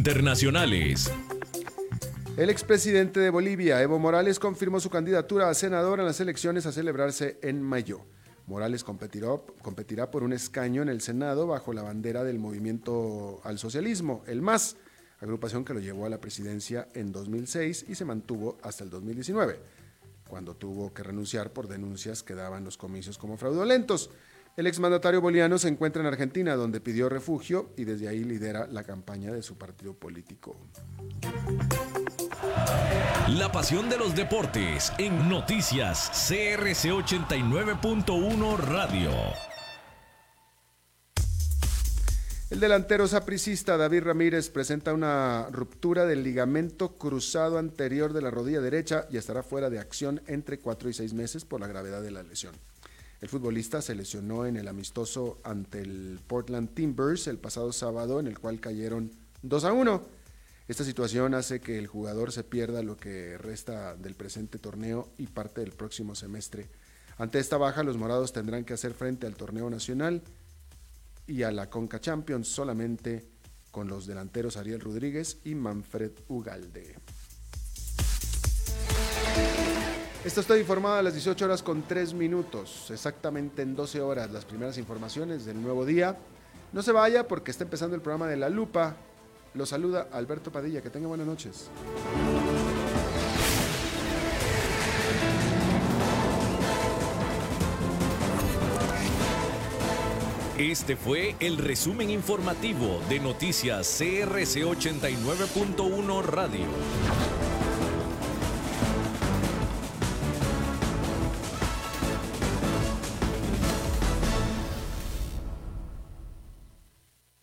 The 0.03 1.38
El 2.39 2.49
expresidente 2.49 3.19
de 3.19 3.31
Bolivia, 3.31 3.81
Evo 3.81 3.99
Morales, 3.99 4.39
confirmó 4.39 4.79
su 4.79 4.89
candidatura 4.89 5.49
a 5.49 5.53
senador 5.53 5.99
en 5.99 6.05
las 6.05 6.21
elecciones 6.21 6.65
a 6.65 6.71
celebrarse 6.71 7.37
en 7.41 7.61
mayo. 7.61 8.05
Morales 8.47 8.85
competirá, 8.85 10.09
por 10.09 10.23
un 10.23 10.31
escaño 10.31 10.81
en 10.81 10.87
el 10.87 11.01
Senado 11.01 11.47
bajo 11.47 11.73
la 11.73 11.83
bandera 11.83 12.23
del 12.23 12.39
movimiento 12.39 13.41
al 13.43 13.59
socialismo, 13.59 14.23
el 14.25 14.41
MAS, 14.41 14.77
agrupación 15.19 15.65
que 15.65 15.73
lo 15.73 15.81
llevó 15.81 16.05
a 16.05 16.09
la 16.09 16.21
presidencia 16.21 16.87
en 16.93 17.11
2006 17.11 17.87
y 17.89 17.95
se 17.95 18.05
mantuvo 18.05 18.57
hasta 18.63 18.85
el 18.85 18.89
2019, 18.89 19.59
cuando 20.29 20.55
tuvo 20.55 20.93
que 20.93 21.03
renunciar 21.03 21.51
por 21.51 21.67
denuncias 21.67 22.23
que 22.23 22.35
daban 22.35 22.63
los 22.63 22.77
comicios 22.77 23.17
como 23.17 23.35
fraudulentos. 23.35 24.11
El 24.55 24.65
exmandatario 24.65 25.19
boliviano 25.19 25.57
se 25.57 25.67
encuentra 25.67 26.01
en 26.01 26.07
Argentina, 26.07 26.55
donde 26.55 26.79
pidió 26.79 27.09
refugio 27.09 27.71
y 27.75 27.83
desde 27.83 28.07
ahí 28.07 28.23
lidera 28.23 28.65
la 28.65 28.85
campaña 28.85 29.33
de 29.33 29.41
su 29.41 29.57
partido 29.57 29.93
político. 29.93 30.55
La 33.27 33.51
pasión 33.51 33.89
de 33.89 33.97
los 33.97 34.15
deportes 34.15 34.91
en 34.97 35.29
noticias 35.29 36.09
CRC 36.27 36.89
89.1 36.89 38.57
Radio. 38.57 39.11
El 42.49 42.59
delantero 42.59 43.07
sapricista 43.07 43.77
David 43.77 44.03
Ramírez 44.03 44.49
presenta 44.49 44.93
una 44.93 45.47
ruptura 45.51 46.05
del 46.05 46.23
ligamento 46.23 46.97
cruzado 46.97 47.59
anterior 47.59 48.13
de 48.13 48.21
la 48.23 48.31
rodilla 48.31 48.61
derecha 48.61 49.05
y 49.11 49.17
estará 49.17 49.43
fuera 49.43 49.69
de 49.69 49.77
acción 49.77 50.21
entre 50.25 50.57
cuatro 50.57 50.89
y 50.89 50.93
seis 50.93 51.13
meses 51.13 51.45
por 51.45 51.59
la 51.59 51.67
gravedad 51.67 52.01
de 52.01 52.11
la 52.11 52.23
lesión. 52.23 52.55
El 53.21 53.29
futbolista 53.29 53.81
se 53.83 53.93
lesionó 53.93 54.47
en 54.47 54.55
el 54.55 54.67
amistoso 54.67 55.39
ante 55.43 55.81
el 55.81 56.19
Portland 56.25 56.73
Timbers 56.73 57.27
el 57.27 57.37
pasado 57.37 57.71
sábado, 57.73 58.19
en 58.19 58.27
el 58.27 58.39
cual 58.39 58.59
cayeron 58.59 59.11
2 59.43 59.65
a 59.65 59.73
1. 59.73 60.18
Esta 60.69 60.83
situación 60.83 61.33
hace 61.33 61.61
que 61.61 61.79
el 61.79 61.87
jugador 61.87 62.31
se 62.31 62.43
pierda 62.43 62.83
lo 62.83 62.95
que 62.95 63.39
resta 63.39 63.95
del 63.95 64.13
presente 64.13 64.59
torneo 64.59 65.09
y 65.17 65.25
parte 65.25 65.61
del 65.61 65.71
próximo 65.71 66.13
semestre. 66.13 66.69
Ante 67.17 67.39
esta 67.39 67.57
baja, 67.57 67.81
los 67.81 67.97
morados 67.97 68.33
tendrán 68.33 68.63
que 68.63 68.75
hacer 68.75 68.93
frente 68.93 69.25
al 69.25 69.35
torneo 69.35 69.67
nacional 69.71 70.21
y 71.25 71.41
a 71.41 71.51
la 71.51 71.71
Conca 71.71 71.99
Champions 71.99 72.49
solamente 72.49 73.25
con 73.71 73.87
los 73.87 74.05
delanteros 74.05 74.57
Ariel 74.57 74.79
Rodríguez 74.79 75.39
y 75.43 75.55
Manfred 75.55 76.11
Ugalde. 76.27 76.95
Esto 80.23 80.41
está 80.41 80.55
informado 80.55 80.97
a 80.97 81.01
las 81.01 81.13
18 81.13 81.45
horas 81.45 81.63
con 81.63 81.81
3 81.81 82.13
minutos, 82.13 82.91
exactamente 82.91 83.63
en 83.63 83.75
12 83.75 84.01
horas 84.01 84.29
las 84.29 84.45
primeras 84.45 84.77
informaciones 84.77 85.45
del 85.45 85.59
nuevo 85.59 85.83
día. 85.83 86.15
No 86.73 86.83
se 86.83 86.91
vaya 86.91 87.27
porque 87.27 87.49
está 87.49 87.63
empezando 87.63 87.95
el 87.95 88.03
programa 88.03 88.27
de 88.27 88.37
La 88.37 88.49
Lupa. 88.49 88.95
Lo 89.53 89.65
saluda 89.65 90.07
Alberto 90.11 90.51
Padilla, 90.51 90.81
que 90.81 90.89
tenga 90.89 91.07
buenas 91.07 91.27
noches. 91.27 91.69
Este 100.57 100.97
fue 100.97 101.35
el 101.39 101.57
resumen 101.57 102.09
informativo 102.09 102.99
de 103.07 103.21
noticias 103.21 103.87
CRC 103.97 104.65
89.1 104.65 106.21
Radio. 106.23 107.38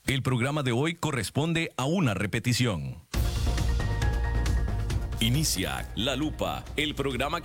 El 0.07 0.23
programa 0.23 0.63
de 0.63 0.71
hoy 0.71 0.95
corresponde 0.95 1.73
a 1.77 1.85
una 1.85 2.15
repetición. 2.15 3.03
Inicia 5.19 5.91
La 5.97 6.15
Lupa, 6.15 6.65
el 6.77 6.95
programa 6.95 7.41
que 7.41 7.45